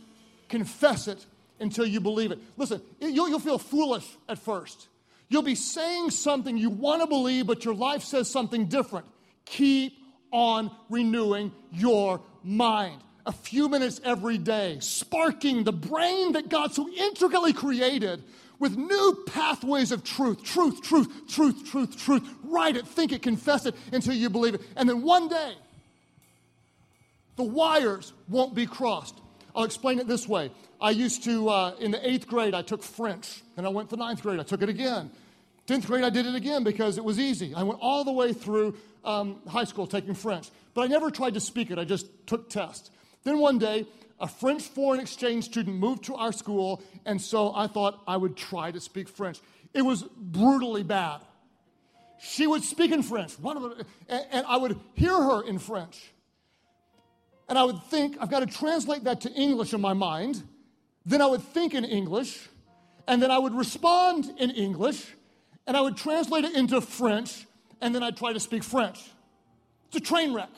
confess 0.47 1.09
it 1.09 1.25
until 1.59 1.85
you 1.85 1.99
believe 1.99 2.31
it. 2.31 2.39
Listen, 2.55 2.81
you'll, 3.01 3.27
you'll 3.27 3.41
feel 3.41 3.59
foolish 3.59 4.07
at 4.29 4.39
first. 4.39 4.87
You'll 5.27 5.41
be 5.41 5.55
saying 5.55 6.11
something 6.11 6.57
you 6.57 6.69
want 6.69 7.01
to 7.01 7.07
believe, 7.07 7.45
but 7.45 7.65
your 7.65 7.75
life 7.75 8.03
says 8.03 8.31
something 8.31 8.67
different. 8.67 9.05
Keep 9.43 9.97
on 10.31 10.71
renewing 10.89 11.51
your 11.73 12.21
mind 12.41 13.01
a 13.29 13.31
few 13.31 13.69
minutes 13.69 14.01
every 14.03 14.39
day, 14.39 14.79
sparking 14.79 15.63
the 15.63 15.71
brain 15.71 16.31
that 16.31 16.49
God 16.49 16.73
so 16.73 16.89
intricately 16.89 17.53
created 17.53 18.23
with 18.57 18.75
new 18.75 19.23
pathways 19.27 19.91
of 19.91 20.03
truth, 20.03 20.43
truth, 20.43 20.81
truth, 20.81 21.07
truth, 21.27 21.63
truth, 21.69 21.95
truth. 21.95 22.27
Write 22.43 22.75
it, 22.75 22.87
think 22.87 23.11
it, 23.11 23.21
confess 23.21 23.67
it 23.67 23.75
until 23.93 24.15
you 24.15 24.31
believe 24.31 24.55
it. 24.55 24.61
And 24.75 24.89
then 24.89 25.03
one 25.03 25.27
day, 25.27 25.53
the 27.35 27.43
wires 27.43 28.13
won't 28.27 28.55
be 28.55 28.65
crossed. 28.65 29.21
I'll 29.55 29.63
explain 29.63 29.99
it 29.99 30.07
this 30.07 30.27
way. 30.27 30.49
I 30.81 30.89
used 30.89 31.23
to, 31.25 31.49
uh, 31.49 31.75
in 31.79 31.91
the 31.91 32.09
eighth 32.09 32.27
grade, 32.27 32.55
I 32.55 32.63
took 32.63 32.81
French. 32.81 33.43
and 33.57 33.67
I 33.67 33.69
went 33.69 33.91
to 33.91 33.95
ninth 33.95 34.23
grade, 34.23 34.39
I 34.39 34.43
took 34.43 34.63
it 34.63 34.69
again. 34.69 35.11
10th 35.67 35.85
grade, 35.85 36.03
I 36.03 36.09
did 36.09 36.25
it 36.25 36.33
again 36.33 36.63
because 36.63 36.97
it 36.97 37.03
was 37.03 37.19
easy. 37.19 37.53
I 37.53 37.61
went 37.61 37.79
all 37.79 38.03
the 38.03 38.11
way 38.11 38.33
through 38.33 38.75
um, 39.05 39.39
high 39.47 39.65
school 39.65 39.85
taking 39.85 40.15
French. 40.15 40.49
But 40.73 40.81
I 40.81 40.87
never 40.87 41.11
tried 41.11 41.35
to 41.35 41.39
speak 41.39 41.69
it, 41.69 41.77
I 41.77 41.83
just 41.83 42.07
took 42.25 42.49
tests. 42.49 42.89
Then 43.23 43.39
one 43.39 43.57
day, 43.59 43.85
a 44.19 44.27
French 44.27 44.63
foreign 44.63 44.99
exchange 44.99 45.45
student 45.45 45.77
moved 45.77 46.03
to 46.05 46.15
our 46.15 46.31
school, 46.31 46.81
and 47.05 47.21
so 47.21 47.53
I 47.55 47.67
thought 47.67 48.01
I 48.07 48.17
would 48.17 48.35
try 48.35 48.71
to 48.71 48.79
speak 48.79 49.07
French. 49.07 49.39
It 49.73 49.81
was 49.81 50.03
brutally 50.03 50.83
bad. 50.83 51.21
She 52.19 52.47
would 52.47 52.63
speak 52.63 52.91
in 52.91 53.01
French, 53.01 53.35
and 54.09 54.45
I 54.45 54.57
would 54.57 54.77
hear 54.93 55.15
her 55.15 55.41
in 55.47 55.57
French. 55.57 56.11
And 57.47 57.57
I 57.57 57.63
would 57.63 57.81
think, 57.83 58.17
I've 58.19 58.29
got 58.29 58.41
to 58.41 58.45
translate 58.45 59.05
that 59.05 59.21
to 59.21 59.31
English 59.31 59.73
in 59.73 59.79
my 59.79 59.93
mind. 59.93 60.43
Then 61.05 61.21
I 61.21 61.27
would 61.27 61.41
think 61.41 61.73
in 61.73 61.85
English, 61.85 62.49
and 63.07 63.23
then 63.23 63.31
I 63.31 63.39
would 63.39 63.53
respond 63.53 64.31
in 64.37 64.51
English, 64.51 65.15
and 65.65 65.77
I 65.77 65.81
would 65.81 65.95
translate 65.95 66.43
it 66.43 66.55
into 66.55 66.81
French, 66.81 67.47
and 67.79 67.95
then 67.95 68.03
I'd 68.03 68.17
try 68.17 68.33
to 68.33 68.39
speak 68.39 68.63
French. 68.63 68.99
It's 69.87 69.95
a 69.95 70.01
train 70.01 70.33
wreck. 70.33 70.49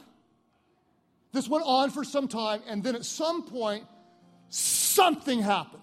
This 1.32 1.48
went 1.48 1.63
on 1.65 1.89
for 1.91 2.04
some 2.04 2.28
time, 2.28 2.62
and 2.67 2.84
then 2.84 2.96
at 2.96 3.06
some 3.06 3.44
point, 3.44 3.86
something 4.50 5.41
happened. 5.41 5.82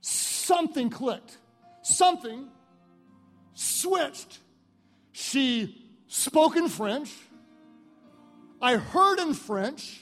Something 0.00 0.90
clicked. 0.90 1.38
Something 1.82 2.48
switched. 3.54 4.38
She 5.12 5.86
spoke 6.08 6.56
in 6.56 6.68
French. 6.68 7.10
I 8.60 8.76
heard 8.76 9.18
in 9.20 9.34
French. 9.34 10.00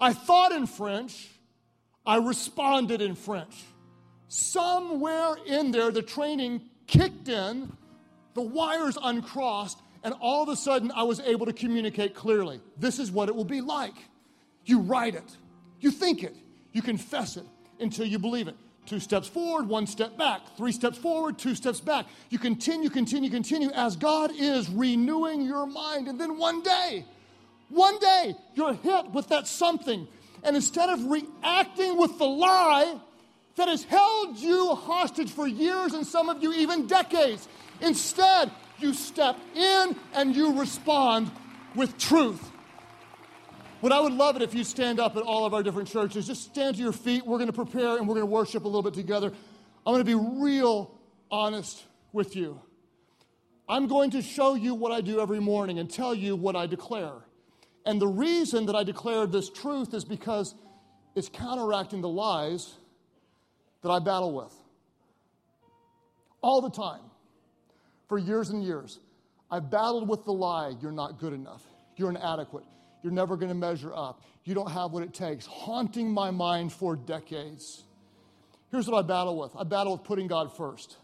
I 0.00 0.12
thought 0.12 0.52
in 0.52 0.66
French. 0.66 1.28
I 2.06 2.16
responded 2.16 3.02
in 3.02 3.14
French. 3.14 3.54
Somewhere 4.28 5.36
in 5.46 5.70
there, 5.70 5.90
the 5.90 6.02
training 6.02 6.62
kicked 6.86 7.28
in, 7.28 7.72
the 8.34 8.42
wires 8.42 8.98
uncrossed, 9.00 9.78
and 10.04 10.14
all 10.20 10.42
of 10.42 10.48
a 10.48 10.56
sudden 10.56 10.92
I 10.92 11.02
was 11.02 11.18
able 11.20 11.46
to 11.46 11.52
communicate 11.52 12.14
clearly. 12.14 12.60
This 12.78 12.98
is 12.98 13.10
what 13.10 13.28
it 13.28 13.34
will 13.34 13.44
be 13.44 13.60
like. 13.60 13.94
You 14.64 14.80
write 14.80 15.14
it, 15.14 15.36
you 15.80 15.90
think 15.90 16.22
it, 16.22 16.36
you 16.72 16.82
confess 16.82 17.36
it 17.36 17.44
until 17.80 18.06
you 18.06 18.18
believe 18.18 18.46
it. 18.46 18.56
Two 18.86 19.00
steps 19.00 19.26
forward, 19.26 19.66
one 19.66 19.86
step 19.86 20.18
back. 20.18 20.42
Three 20.58 20.72
steps 20.72 20.98
forward, 20.98 21.38
two 21.38 21.54
steps 21.54 21.80
back. 21.80 22.04
You 22.28 22.38
continue, 22.38 22.90
continue, 22.90 23.30
continue 23.30 23.70
as 23.70 23.96
God 23.96 24.30
is 24.34 24.68
renewing 24.68 25.40
your 25.40 25.66
mind. 25.66 26.06
And 26.06 26.20
then 26.20 26.38
one 26.38 26.62
day, 26.62 27.06
one 27.70 27.98
day, 27.98 28.34
you're 28.54 28.74
hit 28.74 29.10
with 29.10 29.28
that 29.28 29.46
something. 29.46 30.06
And 30.42 30.54
instead 30.54 30.90
of 30.90 31.02
reacting 31.06 31.96
with 31.96 32.18
the 32.18 32.26
lie 32.26 33.00
that 33.56 33.68
has 33.68 33.84
held 33.84 34.36
you 34.38 34.74
hostage 34.74 35.30
for 35.30 35.46
years 35.46 35.94
and 35.94 36.06
some 36.06 36.28
of 36.28 36.42
you 36.42 36.52
even 36.52 36.86
decades, 36.86 37.48
instead, 37.80 38.50
you 38.78 38.94
step 38.94 39.38
in 39.54 39.96
and 40.14 40.34
you 40.34 40.58
respond 40.58 41.30
with 41.74 41.96
truth. 41.98 42.50
What 43.80 43.92
I 43.92 44.00
would 44.00 44.12
love 44.12 44.36
it 44.36 44.42
if 44.42 44.54
you 44.54 44.64
stand 44.64 44.98
up 44.98 45.16
at 45.16 45.22
all 45.22 45.44
of 45.44 45.52
our 45.52 45.62
different 45.62 45.88
churches. 45.88 46.26
Just 46.26 46.44
stand 46.44 46.76
to 46.76 46.82
your 46.82 46.92
feet. 46.92 47.26
We're 47.26 47.38
going 47.38 47.50
to 47.50 47.52
prepare 47.52 47.98
and 47.98 48.08
we're 48.08 48.14
going 48.14 48.26
to 48.26 48.32
worship 48.32 48.64
a 48.64 48.68
little 48.68 48.82
bit 48.82 48.94
together. 48.94 49.30
I'm 49.86 49.92
going 49.92 50.04
to 50.04 50.04
be 50.04 50.40
real 50.40 50.90
honest 51.30 51.84
with 52.12 52.34
you. 52.34 52.60
I'm 53.68 53.86
going 53.86 54.10
to 54.12 54.22
show 54.22 54.54
you 54.54 54.74
what 54.74 54.92
I 54.92 55.00
do 55.00 55.20
every 55.20 55.40
morning 55.40 55.78
and 55.78 55.90
tell 55.90 56.14
you 56.14 56.36
what 56.36 56.56
I 56.56 56.66
declare. 56.66 57.12
And 57.86 58.00
the 58.00 58.06
reason 58.06 58.66
that 58.66 58.74
I 58.74 58.84
declare 58.84 59.26
this 59.26 59.50
truth 59.50 59.92
is 59.92 60.04
because 60.04 60.54
it's 61.14 61.28
counteracting 61.28 62.00
the 62.00 62.08
lies 62.08 62.74
that 63.82 63.90
I 63.90 63.98
battle 63.98 64.32
with 64.32 64.54
all 66.42 66.60
the 66.60 66.70
time 66.70 67.00
for 68.14 68.18
years 68.18 68.50
and 68.50 68.62
years. 68.62 69.00
I've 69.50 69.72
battled 69.72 70.08
with 70.08 70.24
the 70.24 70.32
lie 70.32 70.76
you're 70.80 70.92
not 70.92 71.18
good 71.18 71.32
enough, 71.32 71.64
you're 71.96 72.10
inadequate, 72.10 72.62
you're 73.02 73.12
never 73.12 73.36
going 73.36 73.48
to 73.48 73.56
measure 73.56 73.92
up, 73.92 74.22
you 74.44 74.54
don't 74.54 74.70
have 74.70 74.92
what 74.92 75.02
it 75.02 75.12
takes, 75.12 75.46
haunting 75.46 76.12
my 76.12 76.30
mind 76.30 76.72
for 76.72 76.94
decades. 76.94 77.82
Here's 78.70 78.86
what 78.86 78.96
I 78.96 79.02
battle 79.02 79.36
with 79.36 79.50
I 79.56 79.64
battle 79.64 79.94
with 79.96 80.04
putting 80.04 80.28
God 80.28 80.56
first 80.56 80.96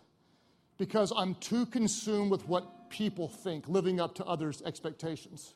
because 0.78 1.12
I'm 1.16 1.34
too 1.34 1.66
consumed 1.66 2.30
with 2.30 2.46
what 2.46 2.90
people 2.90 3.26
think, 3.26 3.68
living 3.68 4.00
up 4.00 4.14
to 4.14 4.24
others' 4.24 4.62
expectations. 4.64 5.54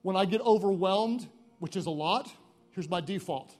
When 0.00 0.16
I 0.16 0.24
get 0.24 0.40
overwhelmed, 0.40 1.28
which 1.58 1.76
is 1.76 1.84
a 1.84 1.90
lot, 1.90 2.32
here's 2.70 2.88
my 2.88 3.02
default 3.02 3.54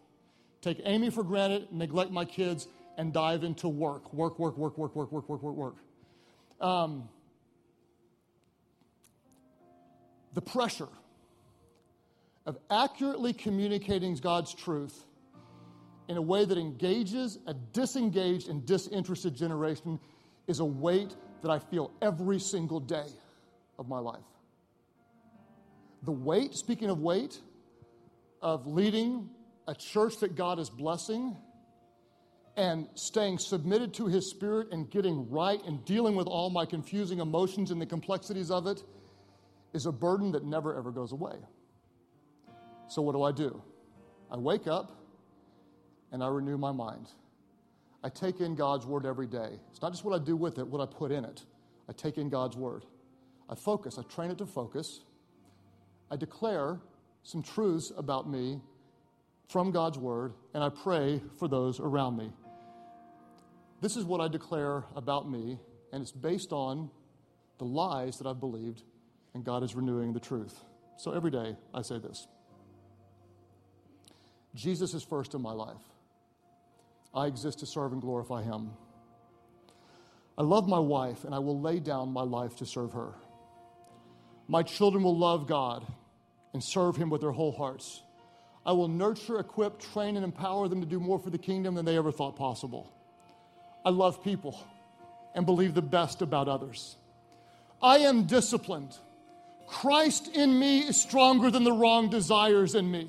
take 0.63 0.81
Amy 0.87 1.11
for 1.11 1.25
granted, 1.25 1.71
neglect 1.73 2.11
my 2.11 2.25
kids, 2.25 2.69
and 2.97 3.13
dive 3.13 3.45
into 3.45 3.69
work. 3.69 4.15
Work, 4.15 4.39
work, 4.39 4.57
work, 4.57 4.79
work, 4.79 4.97
work, 4.97 5.13
work, 5.13 5.29
work, 5.29 5.43
work, 5.43 5.55
work. 5.55 5.77
Um, 6.63 7.09
the 10.33 10.41
pressure 10.41 10.89
of 12.47 12.57
accurately 12.71 13.33
communicating 13.33 14.15
God's 14.17 14.55
truth 14.55 15.05
in 16.09 16.17
a 16.17 16.23
way 16.23 16.45
that 16.45 16.59
engages 16.59 17.39
a 17.47 17.55
disengaged 17.55 18.49
and 18.49 18.65
disinterested 18.65 19.35
generation 19.35 20.01
is 20.47 20.61
a 20.61 20.65
weight 20.65 21.15
that 21.43 21.51
I 21.51 21.59
feel 21.59 21.91
every 22.01 22.39
single 22.39 22.81
day 22.81 23.07
of 23.79 23.89
my 23.89 23.99
life. 23.99 24.21
The 26.03 26.13
weight, 26.13 26.55
speaking 26.55 26.91
of 26.91 27.01
weight, 27.01 27.41
of 28.41 28.67
leading 28.67 29.31
a 29.69 29.75
church 29.75 30.19
that 30.19 30.35
God 30.35 30.59
is 30.59 30.69
blessing 30.69 31.37
and 32.57 32.87
staying 32.95 33.39
submitted 33.39 33.95
to 33.95 34.07
His 34.07 34.31
Spirit 34.31 34.69
and 34.73 34.91
getting 34.91 35.31
right 35.31 35.61
and 35.67 35.85
dealing 35.85 36.15
with 36.15 36.27
all 36.27 36.51
my 36.51 36.67
confusing 36.67 37.21
emotions 37.21 37.71
and 37.71 37.81
the 37.81 37.87
complexities 37.87 38.51
of 38.51 38.67
it 38.67 38.83
is 39.73 39.87
a 39.87 39.93
burden 39.93 40.33
that 40.33 40.45
never 40.45 40.77
ever 40.77 40.91
goes 40.91 41.13
away. 41.13 41.37
So, 42.89 43.01
what 43.01 43.13
do 43.13 43.23
I 43.23 43.33
do? 43.33 43.63
I 44.31 44.37
wake 44.37 44.67
up 44.67 44.93
and 46.11 46.23
I 46.23 46.29
renew 46.29 46.59
my 46.59 46.73
mind. 46.73 47.09
I 48.05 48.09
take 48.09 48.41
in 48.41 48.55
God's 48.55 48.85
Word 48.85 49.07
every 49.07 49.27
day. 49.27 49.59
It's 49.71 49.81
not 49.81 49.93
just 49.93 50.05
what 50.05 50.21
I 50.21 50.23
do 50.23 50.37
with 50.37 50.59
it, 50.59 50.67
what 50.67 50.81
I 50.81 50.93
put 50.93 51.11
in 51.11 51.25
it. 51.25 51.45
I 51.89 51.93
take 51.93 52.19
in 52.19 52.29
God's 52.29 52.57
Word. 52.57 52.85
I 53.49 53.55
focus, 53.55 53.99
I 53.99 54.03
train 54.03 54.31
it 54.31 54.39
to 54.39 54.47
focus. 54.47 55.01
I 56.11 56.17
declare 56.17 56.81
some 57.23 57.43
truths 57.43 57.93
about 57.97 58.29
me 58.29 58.61
from 59.49 59.71
God's 59.71 59.99
Word, 59.99 60.35
and 60.55 60.63
I 60.63 60.69
pray 60.69 61.23
for 61.39 61.49
those 61.49 61.81
around 61.81 62.17
me. 62.17 62.33
This 63.83 63.97
is 63.97 64.05
what 64.05 64.21
I 64.21 64.29
declare 64.29 64.85
about 64.95 65.29
me, 65.29 65.59
and 65.93 66.03
it's 66.03 66.13
based 66.13 66.53
on 66.53 66.89
the 67.59 67.65
lies 67.65 68.19
that 68.19 68.29
I've 68.29 68.39
believed, 68.39 68.85
and 69.35 69.45
God 69.45 69.65
is 69.65 69.75
renewing 69.75 70.13
the 70.13 70.21
truth. 70.21 70.55
So 70.97 71.11
every 71.11 71.33
day 71.33 71.57
I 71.75 71.83
say 71.83 71.99
this 71.99 72.29
Jesus 74.55 74.95
is 74.95 75.03
first 75.03 75.35
in 75.35 75.43
my 75.43 75.53
life. 75.53 75.83
I 77.13 77.27
exist 77.27 77.59
to 77.59 77.67
serve 77.67 77.93
and 77.93 78.01
glorify 78.01 78.45
Him. 78.45 78.71
I 80.39 80.43
love 80.43 80.69
my 80.69 80.79
wife, 80.79 81.25
and 81.25 81.35
I 81.35 81.41
will 81.41 81.61
lay 81.61 81.81
down 81.81 82.13
my 82.13 82.23
life 82.23 82.55
to 82.59 82.67
serve 82.67 82.93
her. 82.93 83.15
My 84.47 84.63
children 84.63 85.03
will 85.03 85.19
love 85.19 85.49
God 85.49 85.85
and 86.55 86.63
serve 86.63 86.95
Him 86.95 87.11
with 87.11 87.21
their 87.21 87.33
whole 87.33 87.53
hearts. 87.53 88.01
I 88.65 88.75
will 88.75 88.87
nurture, 88.87 89.41
equip, 89.41 89.81
train, 89.81 90.15
and 90.15 90.25
empower 90.25 90.69
them 90.69 90.81
to 90.83 90.87
do 90.87 91.01
more 91.01 91.19
for 91.19 91.31
the 91.31 91.39
kingdom 91.39 91.75
than 91.75 91.85
they 91.85 91.97
ever 91.97 92.13
thought 92.13 92.37
possible. 92.37 92.93
I 93.85 93.91
love 93.91 94.23
people 94.23 94.59
and 95.35 95.47
believe 95.47 95.75
the 95.75 95.83
best 95.83 96.23
about 96.23 96.49
others. 96.49 96.97
I 97.83 97.99
am 97.99 98.25
disciplined. 98.25 98.97
Christ 99.67 100.29
in 100.29 100.59
me 100.59 100.81
is 100.81 101.01
stronger 101.01 101.51
than 101.51 101.65
the 101.65 101.73
wrong 101.73 102.11
desires 102.11 102.75
in 102.75 102.91
me. 102.91 103.09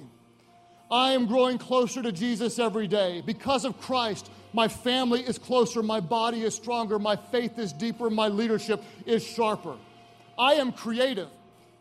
I 0.90 1.12
am 1.12 1.26
growing 1.26 1.58
closer 1.58 2.02
to 2.02 2.12
Jesus 2.12 2.60
every 2.60 2.88
day. 2.88 3.22
Because 3.26 3.66
of 3.66 3.80
Christ, 3.82 4.30
my 4.54 4.68
family 4.68 5.22
is 5.22 5.38
closer, 5.38 5.82
my 5.82 6.00
body 6.00 6.44
is 6.44 6.56
stronger, 6.56 7.00
my 7.00 7.16
faith 7.16 7.58
is 7.58 7.74
deeper, 7.74 8.10
my 8.10 8.28
leadership 8.28 8.84
is 9.06 9.24
sharper. 9.24 9.76
I 10.38 10.54
am 10.54 10.72
creative, 10.72 11.30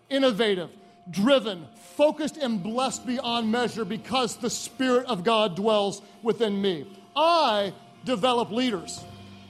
innovative, 0.09 0.71
driven, 1.11 1.67
focused, 1.97 2.37
and 2.37 2.63
blessed 2.63 3.07
beyond 3.07 3.51
measure 3.51 3.85
because 3.85 4.37
the 4.37 4.51
Spirit 4.51 5.07
of 5.07 5.25
God 5.25 5.57
dwells 5.57 6.01
within 6.23 6.61
me. 6.61 6.87
I 7.15 7.75
develop 8.05 8.51
leaders. 8.51 9.03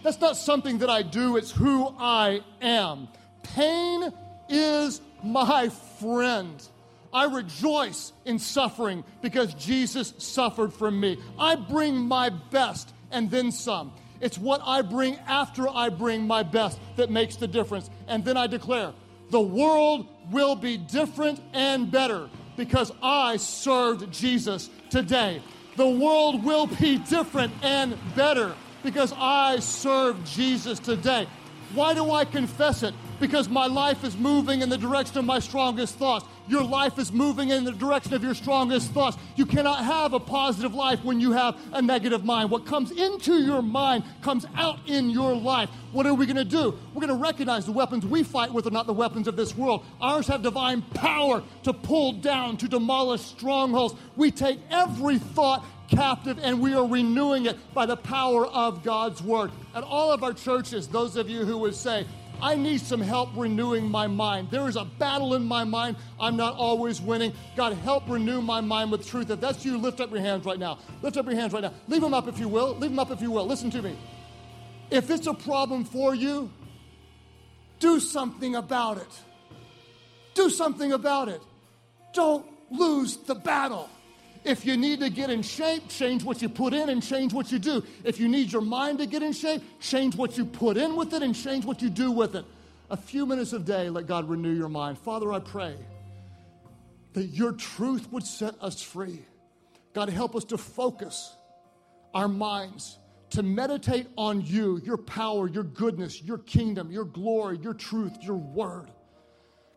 That's 0.03 0.21
not 0.21 0.37
something 0.37 0.79
that 0.79 0.91
I 0.91 1.03
do, 1.03 1.37
it's 1.37 1.51
who 1.51 1.95
I 1.99 2.43
am. 2.61 3.09
Pain 3.43 4.13
is 4.49 5.01
my 5.23 5.69
friend. 6.01 6.63
I 7.13 7.27
rejoice 7.27 8.13
in 8.25 8.39
suffering 8.39 9.05
because 9.21 9.55
Jesus 9.55 10.15
suffered 10.19 10.73
for 10.73 10.91
me. 10.91 11.19
I 11.39 11.57
bring 11.57 11.97
my 11.97 12.31
best 12.31 12.93
and 13.11 13.31
then 13.31 13.53
some. 13.53 13.93
It's 14.21 14.39
what 14.39 14.61
I 14.65 14.83
bring 14.83 15.17
after 15.27 15.69
I 15.69 15.89
bring 15.91 16.27
my 16.27 16.43
best 16.43 16.79
that 16.97 17.11
makes 17.11 17.37
the 17.37 17.49
difference. 17.49 17.91
And 18.07 18.25
then 18.25 18.37
I 18.37 18.47
declare 18.47 18.93
the 19.31 19.41
world 19.41 20.07
will 20.31 20.55
be 20.55 20.77
different 20.77 21.41
and 21.53 21.91
better 21.91 22.31
because 22.57 22.93
I 23.03 23.37
served 23.37 24.13
Jesus 24.13 24.71
today. 24.91 25.43
The 25.77 25.89
world 25.89 26.45
will 26.45 26.67
be 26.67 26.99
different 26.99 27.53
and 27.63 27.97
better 28.15 28.55
because 28.83 29.15
I 29.17 29.59
serve 29.61 30.23
Jesus 30.25 30.79
today. 30.79 31.27
Why 31.75 31.95
do 31.95 32.11
I 32.11 32.25
confess 32.25 32.83
it? 32.83 32.95
Because 33.23 33.49
my 33.49 33.67
life 33.67 34.03
is 34.03 34.17
moving 34.17 34.63
in 34.63 34.69
the 34.69 34.77
direction 34.77 35.17
of 35.17 35.25
my 35.25 35.39
strongest 35.39 35.95
thoughts. 35.95 36.27
Your 36.49 36.65
life 36.65 36.99
is 36.99 37.13
moving 37.13 37.51
in 37.51 37.63
the 37.63 37.71
direction 37.71 38.15
of 38.15 38.25
your 38.25 38.35
strongest 38.35 38.91
thoughts. 38.91 39.17
You 39.37 39.47
cannot 39.47 39.85
have 39.85 40.13
a 40.13 40.19
positive 40.19 40.75
life 40.75 41.05
when 41.05 41.21
you 41.21 41.31
have 41.31 41.57
a 41.73 41.81
negative 41.81 42.25
mind. 42.25 42.51
What 42.51 42.67
comes 42.67 42.91
into 42.91 43.35
your 43.35 43.63
mind 43.63 44.03
comes 44.23 44.45
out 44.57 44.81
in 44.89 45.09
your 45.09 45.37
life. 45.37 45.71
What 45.93 46.05
are 46.05 46.15
we 46.15 46.27
going 46.27 46.37
to 46.37 46.45
do? 46.45 46.77
We're 46.93 47.07
going 47.07 47.17
to 47.17 47.25
recognize 47.25 47.65
the 47.65 47.71
weapons 47.71 48.05
we 48.05 48.25
fight 48.25 48.53
with 48.53 48.67
are 48.67 48.73
not 48.73 48.89
the 48.89 48.93
weapons 48.93 49.29
of 49.29 49.37
this 49.37 49.57
world. 49.57 49.85
Ours 50.01 50.27
have 50.27 50.43
divine 50.43 50.83
power 50.83 51.45
to 51.63 51.73
pull 51.73 52.15
down, 52.15 52.57
to 52.57 52.67
demolish 52.67 53.21
strongholds. 53.21 53.95
We 54.17 54.33
take 54.33 54.59
every 54.69 55.19
thought 55.19 55.65
captive 55.87 56.41
and 56.43 56.61
we 56.61 56.75
are 56.75 56.87
renewing 56.87 57.47
it 57.47 57.57
by 57.73 57.87
the 57.87 57.97
power 57.97 58.47
of 58.47 58.83
God's 58.83 59.23
word. 59.23 59.53
At 59.75 59.85
all 59.85 60.11
of 60.11 60.25
our 60.25 60.33
churches, 60.33 60.89
those 60.89 61.17
of 61.17 61.31
you 61.31 61.45
who 61.45 61.59
would 61.59 61.75
say, 61.75 62.05
I 62.43 62.57
need 62.57 62.81
some 62.81 63.01
help 63.01 63.31
renewing 63.37 63.89
my 63.89 64.09
mind. 64.09 64.49
There 64.51 64.69
is 64.69 64.75
a 64.75 64.85
battle 64.85 65.35
in 65.35 65.45
my 65.45 65.63
mind. 65.63 65.97
I'm 66.19 66.37
not 66.37 66.57
always 66.57 67.01
winning. 67.01 67.33
God, 67.57 67.73
help 67.75 68.09
renew 68.09 68.43
my 68.43 68.61
mind 68.61 68.91
with 68.91 69.07
truth. 69.07 69.31
If 69.31 69.41
that's 69.41 69.65
you, 69.65 69.79
lift 69.79 70.01
up 70.01 70.11
your 70.11 70.21
hands 70.21 70.45
right 70.45 70.59
now. 70.59 70.81
Lift 71.03 71.17
up 71.17 71.27
your 71.27 71.37
hands 71.37 71.53
right 71.53 71.63
now. 71.63 71.73
Leave 71.87 72.01
them 72.01 72.13
up 72.13 72.27
if 72.27 72.41
you 72.41 72.49
will. 72.49 72.75
Leave 72.75 72.91
them 72.91 72.99
up 72.99 73.13
if 73.13 73.21
you 73.23 73.31
will. 73.31 73.47
Listen 73.47 73.71
to 73.71 73.81
me. 73.81 73.97
If 74.91 75.09
it's 75.09 75.29
a 75.29 75.35
problem 75.35 75.85
for 75.85 76.17
you, 76.17 76.51
do 77.79 78.01
something 78.01 78.57
about 78.57 78.99
it. 78.99 79.21
Do 80.35 80.51
something 80.51 80.93
about 80.93 81.29
it. 81.29 81.41
Don't 82.13 82.45
lose 82.73 83.19
the 83.19 83.37
battle. 83.37 83.89
If 84.45 84.67
you 84.67 84.77
need 84.77 85.01
to 85.01 85.11
get 85.11 85.31
in 85.31 85.43
shape, 85.43 85.89
change 85.89 86.25
what 86.25 86.43
you 86.43 86.49
put 86.49 86.75
in 86.75 86.89
and 86.89 87.03
change 87.03 87.33
what 87.33 87.53
you 87.53 87.59
do. 87.59 87.85
If 88.03 88.19
you 88.19 88.29
need 88.29 88.53
your 88.53 88.63
mind 88.63 88.99
to 88.99 89.07
get 89.07 89.23
in 89.23 89.33
shape, 89.33 89.63
change 89.81 90.17
what 90.17 90.37
you 90.37 90.45
put 90.45 90.77
in 90.77 90.97
with 90.97 91.13
it 91.13 91.23
and 91.23 91.35
change 91.35 91.65
what 91.65 91.81
you 91.81 91.89
do 91.89 92.11
with 92.11 92.35
it. 92.35 92.45
A 92.91 92.97
few 92.97 93.25
minutes 93.25 93.53
a 93.53 93.59
day, 93.59 93.89
let 93.89 94.07
God 94.07 94.29
renew 94.29 94.53
your 94.53 94.69
mind. 94.69 94.99
Father, 94.99 95.33
I 95.33 95.39
pray 95.39 95.77
that 97.13 97.27
your 97.27 97.53
truth 97.53 98.11
would 98.11 98.25
set 98.25 98.55
us 98.61 98.83
free. 98.83 99.25
God, 99.93 100.09
help 100.09 100.35
us 100.35 100.45
to 100.47 100.59
focus 100.59 101.35
our 102.13 102.29
minds, 102.29 102.99
to 103.31 103.43
meditate 103.43 104.09
on 104.17 104.41
you, 104.41 104.81
your 104.85 104.97
power, 104.97 105.49
your 105.49 105.63
goodness, 105.63 106.21
your 106.21 106.39
kingdom, 106.39 106.91
your 106.91 107.05
glory, 107.05 107.59
your 107.59 107.75
truth, 107.75 108.17
your 108.23 108.37
word. 108.37 108.91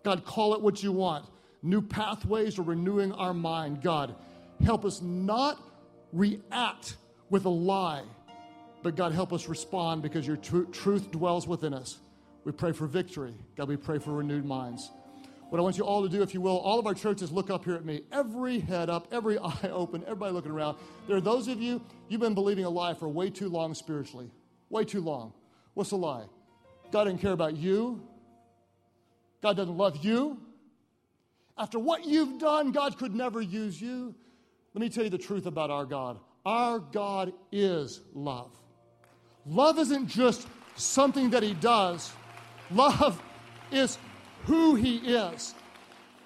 God, 0.03 0.25
call 0.25 0.55
it 0.55 0.61
what 0.61 0.81
you 0.81 0.91
want 0.91 1.25
new 1.65 1.81
pathways 1.81 2.59
or 2.59 2.61
renewing 2.61 3.11
our 3.13 3.33
mind. 3.33 3.81
God, 3.81 4.15
Help 4.63 4.85
us 4.85 5.01
not 5.01 5.61
react 6.13 6.97
with 7.29 7.45
a 7.45 7.49
lie, 7.49 8.03
but 8.83 8.95
God, 8.95 9.11
help 9.11 9.33
us 9.33 9.47
respond 9.47 10.01
because 10.01 10.25
your 10.25 10.37
tr- 10.37 10.63
truth 10.71 11.11
dwells 11.11 11.47
within 11.47 11.73
us. 11.73 11.99
We 12.43 12.51
pray 12.51 12.71
for 12.71 12.85
victory. 12.85 13.33
God, 13.57 13.67
we 13.67 13.75
pray 13.75 13.99
for 13.99 14.13
renewed 14.13 14.45
minds. 14.45 14.91
What 15.49 15.59
I 15.59 15.61
want 15.61 15.77
you 15.77 15.83
all 15.83 16.03
to 16.03 16.09
do, 16.09 16.21
if 16.21 16.33
you 16.33 16.41
will, 16.41 16.57
all 16.57 16.79
of 16.79 16.87
our 16.87 16.93
churches 16.93 17.31
look 17.31 17.49
up 17.49 17.65
here 17.65 17.75
at 17.75 17.85
me. 17.85 18.01
Every 18.11 18.59
head 18.59 18.89
up, 18.89 19.07
every 19.11 19.37
eye 19.43 19.69
open, 19.71 20.03
everybody 20.03 20.33
looking 20.33 20.51
around. 20.51 20.77
There 21.07 21.17
are 21.17 21.21
those 21.21 21.47
of 21.47 21.61
you, 21.61 21.81
you've 22.07 22.21
been 22.21 22.33
believing 22.33 22.65
a 22.65 22.69
lie 22.69 22.93
for 22.93 23.07
way 23.07 23.29
too 23.29 23.49
long 23.49 23.73
spiritually. 23.73 24.31
Way 24.69 24.85
too 24.85 25.01
long. 25.01 25.33
What's 25.73 25.91
the 25.91 25.97
lie? 25.97 26.25
God 26.91 27.05
didn't 27.05 27.21
care 27.21 27.31
about 27.31 27.55
you. 27.57 28.01
God 29.41 29.57
doesn't 29.57 29.77
love 29.77 30.03
you. 30.03 30.39
After 31.57 31.79
what 31.79 32.05
you've 32.05 32.39
done, 32.39 32.71
God 32.71 32.97
could 32.97 33.13
never 33.13 33.41
use 33.41 33.79
you. 33.79 34.15
Let 34.75 34.81
me 34.81 34.89
tell 34.89 35.05
you 35.05 35.09
the 35.09 35.17
truth 35.17 35.45
about 35.45 35.69
our 35.69 35.85
God. 35.85 36.19
Our 36.45 36.79
God 36.79 37.31
is 37.49 38.01
love. 38.13 38.51
Love 39.45 39.79
isn't 39.79 40.07
just 40.07 40.49
something 40.75 41.29
that 41.29 41.43
He 41.43 41.53
does, 41.53 42.11
love 42.69 43.21
is 43.71 43.97
who 44.43 44.75
He 44.75 44.97
is. 44.97 45.55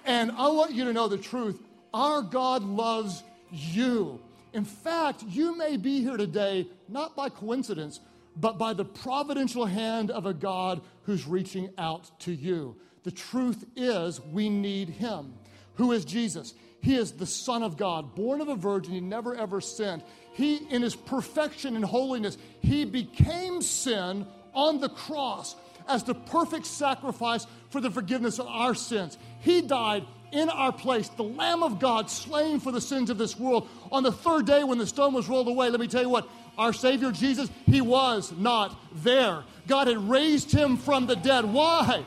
And 0.04 0.32
I 0.32 0.48
want 0.48 0.74
you 0.74 0.84
to 0.86 0.94
know 0.94 1.08
the 1.08 1.18
truth. 1.20 1.62
Our 1.94 2.24
God 2.24 2.64
loves 2.64 3.24
you. 3.52 4.20
In 4.54 4.66
fact, 4.66 5.24
you 5.28 5.56
may 5.56 5.78
be 5.78 6.02
here 6.02 6.18
today 6.18 6.68
not 6.88 7.16
by 7.16 7.30
coincidence, 7.30 8.00
but 8.36 8.58
by 8.58 8.74
the 8.74 8.86
providential 8.86 9.66
hand 9.66 10.10
of 10.10 10.26
a 10.26 10.34
God 10.34 10.82
who's 11.04 11.28
reaching 11.28 11.70
out 11.78 12.10
to 12.22 12.32
you. 12.32 12.76
The 13.04 13.12
truth 13.12 13.66
is, 13.76 14.20
we 14.20 14.50
need 14.50 14.90
Him. 14.90 15.36
Who 15.76 15.92
is 15.92 16.04
Jesus? 16.04 16.56
He 16.82 16.96
is 16.96 17.12
the 17.12 17.26
Son 17.26 17.64
of 17.64 17.78
God, 17.78 18.16
born 18.16 18.42
of 18.42 18.48
a 18.48 18.56
virgin. 18.56 18.94
He 18.94 19.02
never 19.02 19.36
ever 19.36 19.62
sinned. 19.62 20.04
He, 20.34 20.58
in 20.70 20.82
his 20.82 20.96
perfection 20.96 21.76
and 21.76 21.84
holiness, 21.84 22.38
he 22.62 22.86
became 22.86 23.62
sin 23.62 24.26
on 24.54 24.80
the 24.80 24.90
cross 24.90 25.56
as 25.88 26.04
the 26.04 26.16
perfect 26.16 26.66
sacrifice 26.66 27.46
for 27.70 27.82
the 27.82 27.90
forgiveness 27.90 28.40
of 28.40 28.48
our 28.48 28.76
sins. 28.76 29.18
He 29.42 29.62
died 29.62 30.06
in 30.32 30.50
our 30.50 30.72
place, 30.72 31.10
the 31.10 31.24
Lamb 31.24 31.64
of 31.64 31.80
God 31.80 32.10
slain 32.10 32.60
for 32.60 32.72
the 32.72 32.82
sins 32.82 33.10
of 33.10 33.18
this 33.18 33.38
world. 33.38 33.68
On 33.92 34.04
the 34.04 34.12
third 34.12 34.46
day, 34.46 34.64
when 34.64 34.78
the 34.78 34.86
stone 34.86 35.14
was 35.14 35.28
rolled 35.28 35.48
away, 35.48 35.70
let 35.70 35.80
me 35.80 35.88
tell 35.88 36.04
you 36.04 36.10
what, 36.10 36.30
our 36.58 36.72
Savior 36.72 37.12
Jesus, 37.12 37.50
he 37.66 37.82
was 37.82 38.32
not 38.34 38.78
there. 39.04 39.44
God 39.68 39.88
had 39.88 39.98
raised 40.10 40.52
him 40.52 40.78
from 40.78 41.08
the 41.08 41.16
dead. 41.16 41.46
Why? 41.46 42.04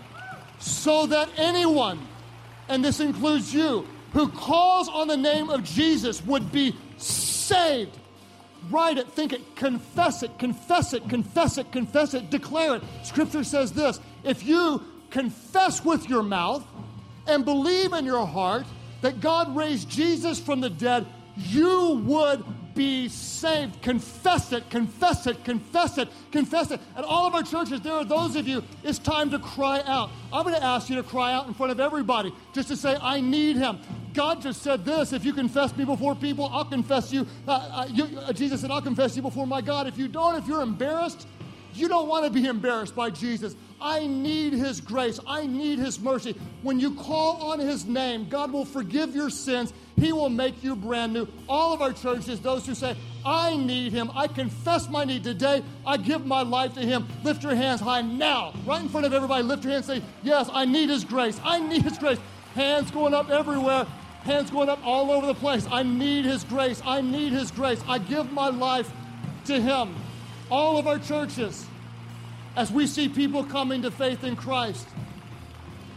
So 0.60 1.06
that 1.06 1.28
anyone, 1.36 2.06
and 2.68 2.84
this 2.84 3.00
includes 3.00 3.52
you, 3.52 3.86
who 4.12 4.28
calls 4.28 4.88
on 4.88 5.08
the 5.08 5.16
name 5.16 5.50
of 5.50 5.64
Jesus 5.64 6.24
would 6.24 6.52
be 6.52 6.76
saved. 6.98 7.98
Write 8.70 8.98
it, 8.98 9.08
think 9.08 9.32
it, 9.32 9.56
confess 9.56 10.22
it, 10.22 10.38
confess 10.38 10.92
it, 10.92 11.08
confess 11.08 11.58
it, 11.58 11.72
confess 11.72 12.14
it, 12.14 12.30
declare 12.30 12.76
it. 12.76 12.82
Scripture 13.02 13.42
says 13.42 13.72
this 13.72 13.98
if 14.24 14.44
you 14.44 14.82
confess 15.10 15.84
with 15.84 16.08
your 16.08 16.22
mouth 16.22 16.64
and 17.26 17.44
believe 17.44 17.92
in 17.92 18.04
your 18.04 18.26
heart 18.26 18.64
that 19.00 19.20
God 19.20 19.54
raised 19.56 19.88
Jesus 19.88 20.38
from 20.38 20.60
the 20.60 20.70
dead, 20.70 21.06
you 21.36 22.02
would 22.04 22.44
be 22.74 23.08
saved. 23.08 23.82
Confess 23.82 24.52
it, 24.52 24.68
confess 24.70 25.26
it, 25.26 25.44
confess 25.44 25.98
it, 25.98 26.08
confess 26.30 26.70
it. 26.70 26.80
At 26.96 27.04
all 27.04 27.26
of 27.26 27.34
our 27.34 27.42
churches, 27.42 27.80
there 27.80 27.92
are 27.92 28.04
those 28.04 28.36
of 28.36 28.46
you, 28.48 28.62
it's 28.82 28.98
time 28.98 29.30
to 29.30 29.38
cry 29.38 29.82
out. 29.86 30.10
I'm 30.32 30.44
going 30.44 30.54
to 30.54 30.64
ask 30.64 30.88
you 30.88 30.96
to 30.96 31.02
cry 31.02 31.32
out 31.32 31.46
in 31.46 31.54
front 31.54 31.72
of 31.72 31.80
everybody 31.80 32.32
just 32.52 32.68
to 32.68 32.76
say, 32.76 32.96
I 33.00 33.20
need 33.20 33.56
him. 33.56 33.78
God 34.14 34.42
just 34.42 34.62
said 34.62 34.84
this 34.84 35.12
if 35.12 35.24
you 35.24 35.32
confess 35.32 35.76
me 35.76 35.84
before 35.84 36.14
people, 36.14 36.48
I'll 36.52 36.64
confess 36.64 37.12
you. 37.12 37.26
Uh, 37.46 37.52
uh, 37.52 37.86
you 37.90 38.18
uh, 38.18 38.32
Jesus 38.32 38.60
said, 38.60 38.70
I'll 38.70 38.82
confess 38.82 39.16
you 39.16 39.22
before 39.22 39.46
my 39.46 39.60
God. 39.60 39.86
If 39.86 39.98
you 39.98 40.08
don't, 40.08 40.36
if 40.36 40.46
you're 40.46 40.62
embarrassed, 40.62 41.26
you 41.74 41.88
don't 41.88 42.08
want 42.08 42.24
to 42.24 42.30
be 42.30 42.46
embarrassed 42.46 42.94
by 42.94 43.10
Jesus. 43.10 43.56
I 43.82 44.06
need 44.06 44.52
His 44.52 44.80
grace. 44.80 45.18
I 45.26 45.46
need 45.46 45.78
His 45.78 45.98
mercy. 46.00 46.36
When 46.62 46.78
you 46.78 46.94
call 46.94 47.50
on 47.50 47.58
His 47.58 47.84
name, 47.84 48.28
God 48.28 48.52
will 48.52 48.64
forgive 48.64 49.14
your 49.14 49.28
sins. 49.28 49.72
He 49.96 50.12
will 50.12 50.28
make 50.28 50.62
you 50.62 50.74
brand 50.74 51.12
new. 51.12 51.26
All 51.48 51.74
of 51.74 51.82
our 51.82 51.92
churches, 51.92 52.40
those 52.40 52.66
who 52.66 52.74
say, 52.74 52.96
I 53.24 53.56
need 53.56 53.92
Him, 53.92 54.10
I 54.14 54.26
confess 54.28 54.88
my 54.88 55.04
need 55.04 55.24
today, 55.24 55.62
I 55.86 55.96
give 55.96 56.24
my 56.24 56.42
life 56.42 56.74
to 56.74 56.80
Him. 56.80 57.06
Lift 57.24 57.42
your 57.42 57.54
hands 57.54 57.80
high 57.80 58.02
now, 58.02 58.54
right 58.64 58.80
in 58.80 58.88
front 58.88 59.04
of 59.06 59.12
everybody. 59.12 59.42
Lift 59.42 59.64
your 59.64 59.72
hands 59.72 59.86
say, 59.86 60.02
Yes, 60.22 60.48
I 60.52 60.64
need 60.64 60.88
His 60.88 61.04
grace. 61.04 61.40
I 61.44 61.60
need 61.60 61.82
His 61.82 61.98
grace. 61.98 62.18
Hands 62.54 62.90
going 62.90 63.14
up 63.14 63.30
everywhere. 63.30 63.86
Hands 64.22 64.48
going 64.50 64.68
up 64.68 64.78
all 64.84 65.10
over 65.10 65.26
the 65.26 65.34
place. 65.34 65.66
I 65.70 65.82
need 65.82 66.24
His 66.24 66.44
grace. 66.44 66.80
I 66.84 67.00
need 67.00 67.32
His 67.32 67.50
grace. 67.50 67.82
I 67.88 67.98
give 67.98 68.32
my 68.32 68.48
life 68.48 68.90
to 69.46 69.60
Him. 69.60 69.96
All 70.50 70.78
of 70.78 70.86
our 70.86 70.98
churches, 70.98 71.66
as 72.56 72.70
we 72.70 72.86
see 72.86 73.08
people 73.08 73.44
coming 73.44 73.82
to 73.82 73.90
faith 73.90 74.24
in 74.24 74.36
Christ, 74.36 74.86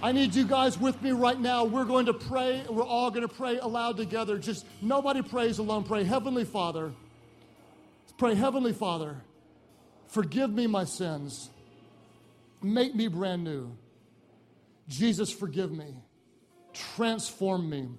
I 0.01 0.11
need 0.11 0.35
you 0.35 0.45
guys 0.45 0.77
with 0.77 1.01
me 1.01 1.11
right 1.11 1.39
now. 1.39 1.65
We're 1.65 1.85
going 1.85 2.05
to 2.05 2.13
pray. 2.13 2.63
We're 2.69 2.85
all 2.85 3.09
going 3.09 3.27
to 3.27 3.33
pray 3.33 3.57
aloud 3.57 3.97
together. 3.97 4.37
Just 4.37 4.65
nobody 4.81 5.21
prays 5.21 5.57
alone. 5.57 5.83
Pray, 5.83 6.03
Heavenly 6.03 6.45
Father. 6.45 6.91
Pray, 8.17 8.35
Heavenly 8.35 8.71
Father, 8.71 9.17
forgive 10.07 10.49
me 10.49 10.67
my 10.67 10.85
sins. 10.85 11.49
Make 12.61 12.95
me 12.95 13.07
brand 13.07 13.43
new. 13.43 13.75
Jesus, 14.87 15.31
forgive 15.31 15.71
me. 15.71 15.95
Transform 16.73 17.69
me. 17.69 17.89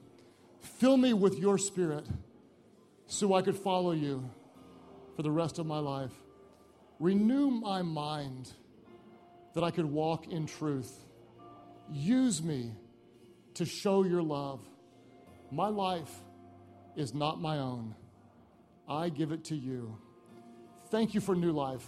Fill 0.78 0.96
me 0.96 1.12
with 1.12 1.38
your 1.38 1.58
spirit 1.58 2.06
so 3.06 3.34
I 3.34 3.42
could 3.42 3.56
follow 3.56 3.92
you 3.92 4.28
for 5.16 5.22
the 5.22 5.30
rest 5.30 5.58
of 5.58 5.66
my 5.66 5.78
life. 5.78 6.12
Renew 6.98 7.50
my 7.50 7.82
mind 7.82 8.50
that 9.54 9.64
I 9.64 9.70
could 9.70 9.86
walk 9.86 10.28
in 10.28 10.46
truth. 10.46 10.92
Use 11.90 12.42
me 12.42 12.72
to 13.54 13.64
show 13.64 14.04
your 14.04 14.22
love. 14.22 14.60
My 15.50 15.68
life 15.68 16.10
is 16.96 17.14
not 17.14 17.40
my 17.40 17.58
own. 17.58 17.94
I 18.88 19.08
give 19.08 19.32
it 19.32 19.44
to 19.46 19.56
you. 19.56 19.96
Thank 20.90 21.14
you 21.14 21.20
for 21.20 21.34
new 21.34 21.52
life. 21.52 21.84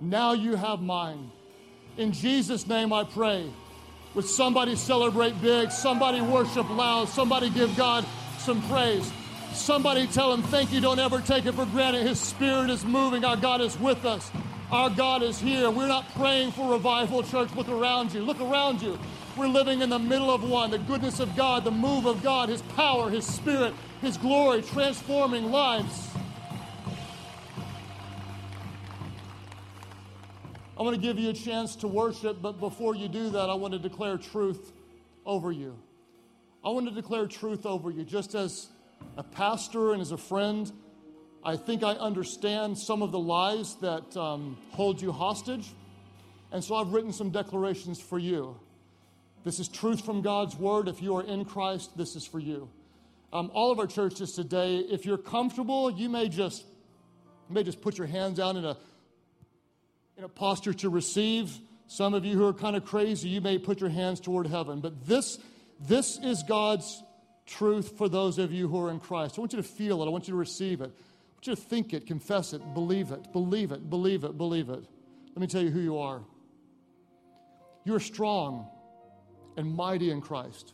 Now 0.00 0.32
you 0.32 0.56
have 0.56 0.80
mine. 0.80 1.30
In 1.96 2.12
Jesus' 2.12 2.66
name 2.66 2.92
I 2.92 3.04
pray. 3.04 3.50
Would 4.14 4.26
somebody 4.26 4.76
celebrate 4.76 5.40
big? 5.40 5.70
Somebody 5.70 6.20
worship 6.20 6.68
loud? 6.70 7.08
Somebody 7.08 7.50
give 7.50 7.76
God 7.76 8.04
some 8.38 8.62
praise? 8.68 9.10
Somebody 9.52 10.06
tell 10.06 10.32
him, 10.32 10.42
Thank 10.42 10.72
you. 10.72 10.80
Don't 10.80 10.98
ever 10.98 11.20
take 11.20 11.46
it 11.46 11.52
for 11.52 11.66
granted. 11.66 12.06
His 12.06 12.20
spirit 12.20 12.70
is 12.70 12.84
moving. 12.84 13.24
Our 13.24 13.36
God 13.36 13.60
is 13.60 13.78
with 13.78 14.04
us. 14.04 14.30
Our 14.70 14.90
God 14.90 15.22
is 15.22 15.38
here. 15.38 15.70
We're 15.70 15.86
not 15.86 16.12
praying 16.14 16.52
for 16.52 16.72
revival, 16.72 17.22
church. 17.22 17.54
Look 17.54 17.68
around 17.68 18.12
you. 18.12 18.22
Look 18.22 18.40
around 18.40 18.82
you. 18.82 18.98
We're 19.36 19.48
living 19.48 19.82
in 19.82 19.90
the 19.90 19.98
middle 19.98 20.30
of 20.30 20.48
one. 20.48 20.70
The 20.70 20.78
goodness 20.78 21.20
of 21.20 21.36
God, 21.36 21.62
the 21.64 21.70
move 21.70 22.06
of 22.06 22.22
God, 22.22 22.48
His 22.48 22.62
power, 22.62 23.10
His 23.10 23.26
Spirit, 23.26 23.74
His 24.00 24.16
glory, 24.16 24.62
transforming 24.62 25.50
lives. 25.50 26.08
I 30.78 30.82
want 30.82 30.94
to 30.94 31.00
give 31.00 31.18
you 31.18 31.30
a 31.30 31.34
chance 31.34 31.76
to 31.76 31.88
worship, 31.88 32.42
but 32.42 32.58
before 32.60 32.94
you 32.94 33.08
do 33.08 33.30
that, 33.30 33.48
I 33.48 33.54
want 33.54 33.72
to 33.72 33.78
declare 33.78 34.18
truth 34.18 34.72
over 35.24 35.50
you. 35.50 35.78
I 36.64 36.70
want 36.70 36.88
to 36.88 36.94
declare 36.94 37.26
truth 37.26 37.64
over 37.64 37.90
you. 37.90 38.04
Just 38.04 38.34
as 38.34 38.68
a 39.16 39.22
pastor 39.22 39.92
and 39.92 40.02
as 40.02 40.12
a 40.12 40.18
friend, 40.18 40.70
I 41.44 41.56
think 41.56 41.82
I 41.82 41.92
understand 41.92 42.76
some 42.76 43.02
of 43.02 43.12
the 43.12 43.18
lies 43.18 43.76
that 43.76 44.16
um, 44.16 44.58
hold 44.70 45.00
you 45.00 45.12
hostage. 45.12 45.72
And 46.52 46.62
so 46.62 46.74
I've 46.74 46.92
written 46.92 47.12
some 47.12 47.30
declarations 47.30 48.00
for 48.00 48.18
you. 48.18 48.58
This 49.44 49.60
is 49.60 49.68
truth 49.68 50.04
from 50.04 50.22
God's 50.22 50.56
word. 50.56 50.88
If 50.88 51.00
you 51.00 51.16
are 51.16 51.22
in 51.22 51.44
Christ, 51.44 51.96
this 51.96 52.16
is 52.16 52.26
for 52.26 52.40
you. 52.40 52.68
Um, 53.32 53.50
all 53.54 53.70
of 53.70 53.78
our 53.78 53.86
churches 53.86 54.32
today, 54.32 54.78
if 54.78 55.06
you're 55.06 55.18
comfortable, 55.18 55.90
you 55.90 56.08
may 56.08 56.28
just 56.28 56.64
you 57.48 57.54
may 57.54 57.62
just 57.62 57.80
put 57.80 57.96
your 57.96 58.06
hands 58.06 58.40
out 58.40 58.56
in 58.56 58.64
a 58.64 58.76
in 60.16 60.24
a 60.24 60.28
posture 60.28 60.72
to 60.74 60.88
receive. 60.88 61.56
Some 61.86 62.14
of 62.14 62.24
you 62.24 62.36
who 62.36 62.44
are 62.46 62.52
kind 62.52 62.74
of 62.74 62.84
crazy, 62.84 63.28
you 63.28 63.40
may 63.40 63.58
put 63.58 63.80
your 63.80 63.90
hands 63.90 64.18
toward 64.18 64.46
heaven. 64.46 64.80
But 64.80 65.06
this 65.06 65.38
this 65.80 66.18
is 66.22 66.42
God's 66.42 67.02
truth 67.46 67.96
for 67.96 68.08
those 68.08 68.38
of 68.38 68.52
you 68.52 68.68
who 68.68 68.80
are 68.80 68.90
in 68.90 69.00
Christ. 69.00 69.38
I 69.38 69.40
want 69.40 69.52
you 69.52 69.58
to 69.58 69.68
feel 69.68 70.02
it. 70.02 70.06
I 70.06 70.10
want 70.10 70.28
you 70.28 70.32
to 70.32 70.38
receive 70.38 70.80
it. 70.80 70.90
I 70.90 71.32
want 71.34 71.46
you 71.46 71.54
to 71.54 71.60
think 71.60 71.94
it, 71.94 72.06
confess 72.06 72.52
it, 72.52 72.74
believe 72.74 73.12
it, 73.12 73.32
believe 73.32 73.72
it, 73.72 73.88
believe 73.88 74.24
it, 74.24 74.36
believe 74.36 74.68
it. 74.68 74.84
Let 75.28 75.40
me 75.40 75.46
tell 75.46 75.62
you 75.62 75.70
who 75.70 75.80
you 75.80 75.98
are. 75.98 76.22
You're 77.84 78.00
strong 78.00 78.68
and 79.56 79.74
mighty 79.74 80.10
in 80.10 80.20
Christ. 80.20 80.72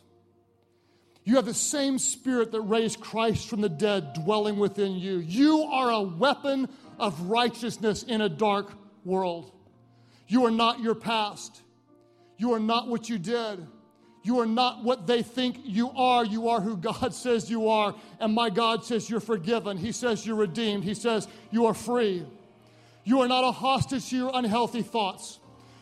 You 1.25 1.35
have 1.35 1.45
the 1.45 1.53
same 1.53 1.99
spirit 1.99 2.51
that 2.51 2.61
raised 2.61 2.99
Christ 2.99 3.47
from 3.47 3.61
the 3.61 3.69
dead 3.69 4.13
dwelling 4.13 4.57
within 4.57 4.93
you. 4.93 5.19
You 5.19 5.63
are 5.63 5.91
a 5.91 6.01
weapon 6.01 6.67
of 6.99 7.29
righteousness 7.29 8.03
in 8.03 8.21
a 8.21 8.27
dark 8.27 8.71
world. 9.05 9.51
You 10.27 10.45
are 10.45 10.51
not 10.51 10.81
your 10.81 10.95
past. 10.95 11.61
You 12.37 12.53
are 12.53 12.59
not 12.59 12.87
what 12.87 13.09
you 13.09 13.17
did. 13.17 13.65
You 14.23 14.39
are 14.39 14.45
not 14.45 14.83
what 14.83 15.05
they 15.05 15.21
think 15.21 15.57
you 15.63 15.91
are. 15.91 16.23
You 16.23 16.49
are 16.49 16.61
who 16.61 16.77
God 16.77 17.13
says 17.13 17.49
you 17.49 17.67
are. 17.67 17.93
And 18.19 18.33
my 18.33 18.49
God 18.49 18.85
says 18.85 19.09
you're 19.09 19.19
forgiven. 19.19 19.77
He 19.77 19.91
says 19.91 20.25
you're 20.25 20.37
redeemed. 20.37 20.83
He 20.83 20.93
says 20.93 21.27
you 21.51 21.65
are 21.65 21.73
free. 21.73 22.25
You 23.03 23.19
are 23.21 23.27
not 23.27 23.43
a 23.43 23.51
hostage 23.51 24.09
to 24.09 24.17
your 24.17 24.31
unhealthy 24.33 24.81
thoughts. 24.81 25.39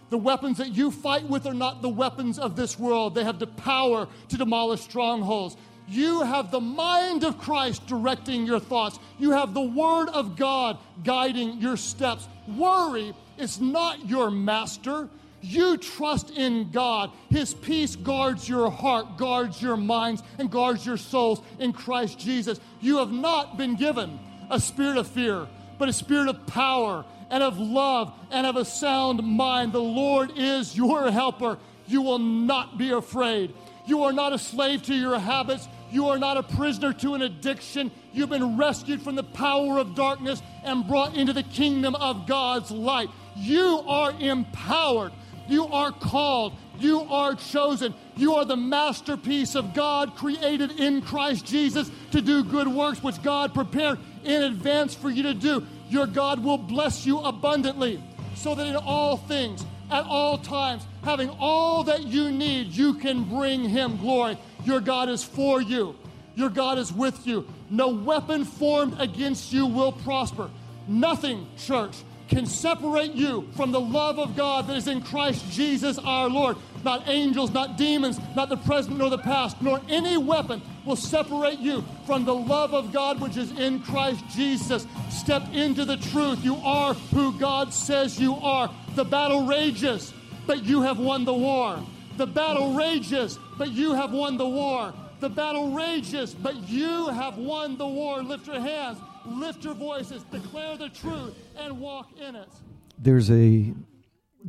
The 0.09 0.17
weapons 0.17 0.57
that 0.57 0.69
you 0.69 0.91
fight 0.91 1.23
with 1.23 1.45
are 1.45 1.53
not 1.53 1.81
the 1.81 1.89
weapons 1.89 2.37
of 2.37 2.55
this 2.55 2.77
world. 2.77 3.15
They 3.15 3.23
have 3.23 3.39
the 3.39 3.47
power 3.47 4.07
to 4.29 4.37
demolish 4.37 4.81
strongholds. 4.81 5.55
You 5.87 6.21
have 6.21 6.51
the 6.51 6.59
mind 6.59 7.23
of 7.23 7.37
Christ 7.37 7.85
directing 7.85 8.45
your 8.45 8.59
thoughts. 8.59 8.99
You 9.19 9.31
have 9.31 9.53
the 9.53 9.61
Word 9.61 10.09
of 10.09 10.35
God 10.35 10.79
guiding 11.03 11.59
your 11.59 11.77
steps. 11.77 12.27
Worry 12.57 13.13
is 13.37 13.61
not 13.61 14.07
your 14.09 14.31
master. 14.31 15.09
You 15.41 15.77
trust 15.77 16.29
in 16.31 16.71
God. 16.71 17.11
His 17.29 17.53
peace 17.53 17.95
guards 17.95 18.47
your 18.47 18.69
heart, 18.69 19.17
guards 19.17 19.61
your 19.61 19.77
minds, 19.77 20.21
and 20.37 20.51
guards 20.51 20.85
your 20.85 20.97
souls 20.97 21.41
in 21.59 21.73
Christ 21.73 22.19
Jesus. 22.19 22.59
You 22.79 22.97
have 22.97 23.11
not 23.11 23.57
been 23.57 23.75
given 23.75 24.19
a 24.49 24.59
spirit 24.59 24.97
of 24.97 25.07
fear, 25.07 25.47
but 25.79 25.89
a 25.89 25.93
spirit 25.93 26.27
of 26.27 26.45
power 26.45 27.05
and 27.31 27.41
of 27.41 27.57
love 27.57 28.13
and 28.29 28.45
of 28.45 28.55
a 28.55 28.65
sound 28.65 29.23
mind. 29.23 29.73
The 29.73 29.81
Lord 29.81 30.31
is 30.35 30.75
your 30.75 31.09
helper. 31.09 31.57
You 31.87 32.01
will 32.03 32.19
not 32.19 32.77
be 32.77 32.91
afraid. 32.91 33.53
You 33.87 34.03
are 34.03 34.13
not 34.13 34.33
a 34.33 34.37
slave 34.37 34.83
to 34.83 34.93
your 34.93 35.17
habits. 35.17 35.67
You 35.89 36.09
are 36.09 36.19
not 36.19 36.37
a 36.37 36.43
prisoner 36.43 36.93
to 36.93 37.15
an 37.15 37.21
addiction. 37.21 37.91
You've 38.13 38.29
been 38.29 38.57
rescued 38.57 39.01
from 39.01 39.15
the 39.15 39.23
power 39.23 39.77
of 39.79 39.95
darkness 39.95 40.41
and 40.63 40.87
brought 40.87 41.15
into 41.15 41.33
the 41.33 41.43
kingdom 41.43 41.95
of 41.95 42.27
God's 42.27 42.71
light. 42.71 43.09
You 43.35 43.83
are 43.87 44.11
empowered. 44.19 45.11
You 45.51 45.67
are 45.67 45.91
called. 45.91 46.53
You 46.79 47.01
are 47.01 47.35
chosen. 47.35 47.93
You 48.15 48.35
are 48.35 48.45
the 48.45 48.57
masterpiece 48.57 49.55
of 49.55 49.73
God 49.73 50.15
created 50.15 50.79
in 50.79 51.01
Christ 51.01 51.45
Jesus 51.45 51.91
to 52.11 52.21
do 52.21 52.43
good 52.43 52.67
works 52.67 53.03
which 53.03 53.21
God 53.21 53.53
prepared 53.53 53.99
in 54.23 54.43
advance 54.43 54.95
for 54.95 55.09
you 55.09 55.23
to 55.23 55.33
do 55.33 55.65
your 55.91 56.07
God 56.07 56.41
will 56.41 56.57
bless 56.57 57.05
you 57.05 57.19
abundantly, 57.19 58.01
so 58.35 58.55
that 58.55 58.65
in 58.65 58.77
all 58.77 59.17
things, 59.17 59.65
at 59.91 60.05
all 60.05 60.37
times, 60.37 60.83
having 61.03 61.29
all 61.37 61.83
that 61.83 62.07
you 62.07 62.31
need, 62.31 62.67
you 62.67 62.93
can 62.93 63.25
bring 63.25 63.67
Him 63.67 63.97
glory. 63.97 64.37
Your 64.63 64.79
God 64.79 65.09
is 65.09 65.21
for 65.21 65.61
you, 65.61 65.95
your 66.35 66.49
God 66.49 66.77
is 66.77 66.93
with 66.93 67.27
you. 67.27 67.45
No 67.69 67.89
weapon 67.89 68.45
formed 68.45 68.99
against 68.99 69.51
you 69.51 69.65
will 69.65 69.91
prosper. 69.91 70.49
Nothing, 70.87 71.45
church, 71.57 71.95
can 72.31 72.45
separate 72.45 73.11
you 73.11 73.45
from 73.57 73.73
the 73.73 73.79
love 73.79 74.17
of 74.17 74.37
God 74.37 74.67
that 74.67 74.77
is 74.77 74.87
in 74.87 75.01
Christ 75.01 75.51
Jesus 75.51 75.99
our 75.99 76.29
Lord. 76.29 76.55
Not 76.85 77.09
angels, 77.09 77.51
not 77.51 77.77
demons, 77.77 78.21
not 78.37 78.47
the 78.47 78.55
present 78.55 78.97
nor 78.97 79.09
the 79.09 79.17
past, 79.17 79.61
nor 79.61 79.81
any 79.89 80.15
weapon 80.15 80.61
will 80.85 80.95
separate 80.95 81.59
you 81.59 81.83
from 82.07 82.23
the 82.23 82.33
love 82.33 82.73
of 82.73 82.93
God 82.93 83.19
which 83.19 83.35
is 83.35 83.51
in 83.59 83.81
Christ 83.81 84.23
Jesus. 84.33 84.87
Step 85.09 85.43
into 85.51 85.83
the 85.83 85.97
truth. 85.97 86.41
You 86.41 86.55
are 86.63 86.93
who 86.93 87.37
God 87.37 87.73
says 87.73 88.17
you 88.17 88.35
are. 88.35 88.73
The 88.95 89.03
battle 89.03 89.45
rages, 89.45 90.13
but 90.47 90.63
you 90.63 90.81
have 90.83 90.99
won 90.99 91.25
the 91.25 91.33
war. 91.33 91.83
The 92.15 92.27
battle 92.27 92.73
rages, 92.73 93.37
but 93.57 93.71
you 93.71 93.93
have 93.93 94.13
won 94.13 94.37
the 94.37 94.47
war. 94.47 94.93
The 95.19 95.29
battle 95.29 95.73
rages, 95.73 96.33
but 96.33 96.69
you 96.69 97.09
have 97.09 97.37
won 97.37 97.77
the 97.77 97.87
war. 97.87 98.23
Lift 98.23 98.47
your 98.47 98.61
hands 98.61 98.99
lift 99.25 99.63
your 99.63 99.73
voices, 99.73 100.23
declare 100.23 100.77
the 100.77 100.89
truth, 100.89 101.35
and 101.57 101.79
walk 101.79 102.17
in 102.19 102.35
it. 102.35 102.49
There's 102.97 103.31
a 103.31 103.73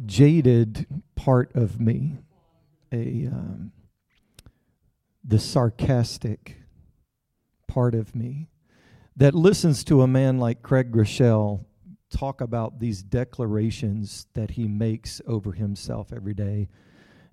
jaded 0.06 0.86
part 1.14 1.54
of 1.54 1.80
me, 1.80 2.18
a 2.90 3.28
um, 3.30 3.72
the 5.24 5.38
sarcastic 5.38 6.56
part 7.68 7.94
of 7.94 8.14
me 8.14 8.48
that 9.16 9.34
listens 9.34 9.84
to 9.84 10.02
a 10.02 10.06
man 10.06 10.38
like 10.38 10.62
Craig 10.62 10.90
Groeschel 10.90 11.64
talk 12.10 12.40
about 12.40 12.80
these 12.80 13.02
declarations 13.02 14.26
that 14.34 14.52
he 14.52 14.68
makes 14.68 15.20
over 15.26 15.52
himself 15.52 16.12
every 16.12 16.34
day 16.34 16.68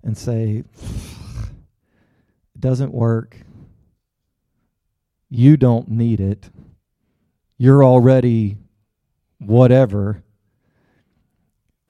and 0.02 0.16
say, 0.16 0.64
it 2.54 2.60
doesn't 2.60 2.92
work. 2.92 3.36
You 5.28 5.56
don't 5.56 5.88
need 5.88 6.20
it 6.20 6.50
you're 7.60 7.84
already 7.84 8.56
whatever. 9.38 10.22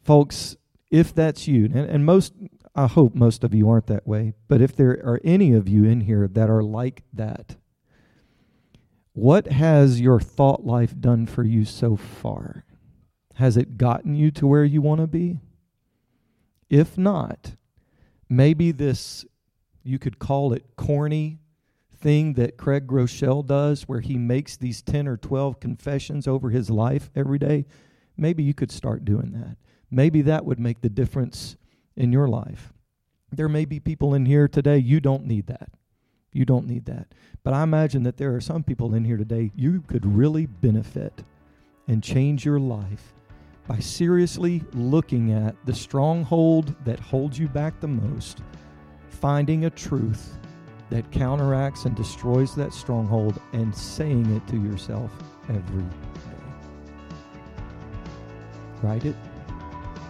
Folks, 0.02 0.56
if 0.90 1.14
that's 1.14 1.46
you, 1.46 1.66
and, 1.66 1.88
and 1.88 2.04
most, 2.04 2.32
I 2.74 2.88
hope 2.88 3.14
most 3.14 3.44
of 3.44 3.54
you 3.54 3.70
aren't 3.70 3.86
that 3.86 4.04
way, 4.04 4.32
but 4.48 4.60
if 4.60 4.74
there 4.74 5.00
are 5.04 5.20
any 5.22 5.52
of 5.52 5.68
you 5.68 5.84
in 5.84 6.00
here 6.00 6.26
that 6.26 6.50
are 6.50 6.64
like 6.64 7.04
that, 7.12 7.54
what 9.12 9.46
has 9.46 10.00
your 10.00 10.18
thought 10.18 10.66
life 10.66 10.98
done 10.98 11.24
for 11.24 11.44
you 11.44 11.64
so 11.64 11.94
far? 11.94 12.64
Has 13.34 13.56
it 13.56 13.78
gotten 13.78 14.16
you 14.16 14.32
to 14.32 14.48
where 14.48 14.64
you 14.64 14.82
want 14.82 15.00
to 15.00 15.06
be? 15.06 15.38
If 16.68 16.98
not, 16.98 17.54
maybe 18.28 18.72
this, 18.72 19.24
you 19.84 20.00
could 20.00 20.18
call 20.18 20.52
it 20.52 20.64
corny 20.74 21.38
thing 22.01 22.34
that 22.34 22.57
Craig 22.57 22.86
Groeschel 22.86 23.46
does, 23.46 23.82
where 23.82 24.01
he 24.01 24.16
makes 24.16 24.57
these 24.57 24.82
10 24.82 25.07
or 25.07 25.16
12 25.16 25.61
confessions 25.61 26.26
over 26.26 26.51
his 26.51 26.70
life 26.70 27.11
every 27.14 27.38
day, 27.38 27.66
maybe 28.16 28.42
you 28.42 28.55
could 28.55 28.72
start 28.72 29.05
doing 29.05 29.32
that. 29.32 29.57
Maybe 29.90 30.22
that 30.22 30.44
would 30.44 30.61
make 30.61 30.80
the 30.80 30.88
difference 30.88 31.57
in 31.96 32.12
your 32.12 32.28
life. 32.28 32.72
There 33.32 33.48
may 33.48 33.64
be 33.64 33.80
people 33.80 34.14
in 34.14 34.26
here 34.26 34.48
today, 34.48 34.78
you 34.78 35.01
don't 35.01 35.26
need 35.26 35.46
that. 35.48 35.70
You 36.32 36.44
don't 36.44 36.66
need 36.66 36.86
that. 36.86 37.12
But 37.42 37.55
I 37.55 37.62
imagine 37.62 38.05
that 38.05 38.16
there 38.16 38.34
are 38.34 38.40
some 38.40 38.62
people 38.62 38.94
in 38.94 39.05
here 39.05 39.16
today, 39.16 39.51
you 39.55 39.82
could 39.82 40.07
really 40.07 40.46
benefit 40.46 41.24
and 41.88 42.03
change 42.03 42.44
your 42.44 42.61
life 42.61 43.14
by 43.66 43.78
seriously 43.78 44.62
looking 44.72 45.32
at 45.32 45.55
the 45.66 45.74
stronghold 45.74 46.74
that 46.84 47.01
holds 47.01 47.38
you 47.38 47.48
back 47.48 47.78
the 47.80 47.88
most, 47.88 48.42
finding 49.09 49.64
a 49.64 49.70
truth 49.70 50.38
that 50.91 51.11
counteracts 51.12 51.84
and 51.84 51.95
destroys 51.97 52.55
that 52.57 52.72
stronghold 52.72 53.41
and 53.53 53.74
saying 53.74 54.34
it 54.34 54.47
to 54.49 54.57
yourself 54.57 55.11
every 55.49 55.82
day. 55.82 55.88
Write 58.82 59.05
it, 59.05 59.16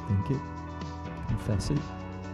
think 0.08 0.30
it, 0.30 0.42
confess 1.28 1.70
it 1.70 1.78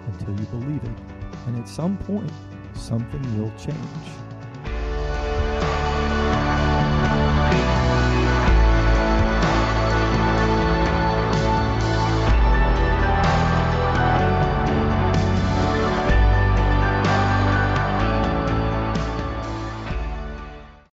until 0.06 0.38
you 0.38 0.46
believe 0.46 0.82
it. 0.84 0.98
And 1.46 1.58
at 1.58 1.68
some 1.68 1.98
point, 1.98 2.30
something 2.74 3.40
will 3.40 3.52
change. 3.58 4.25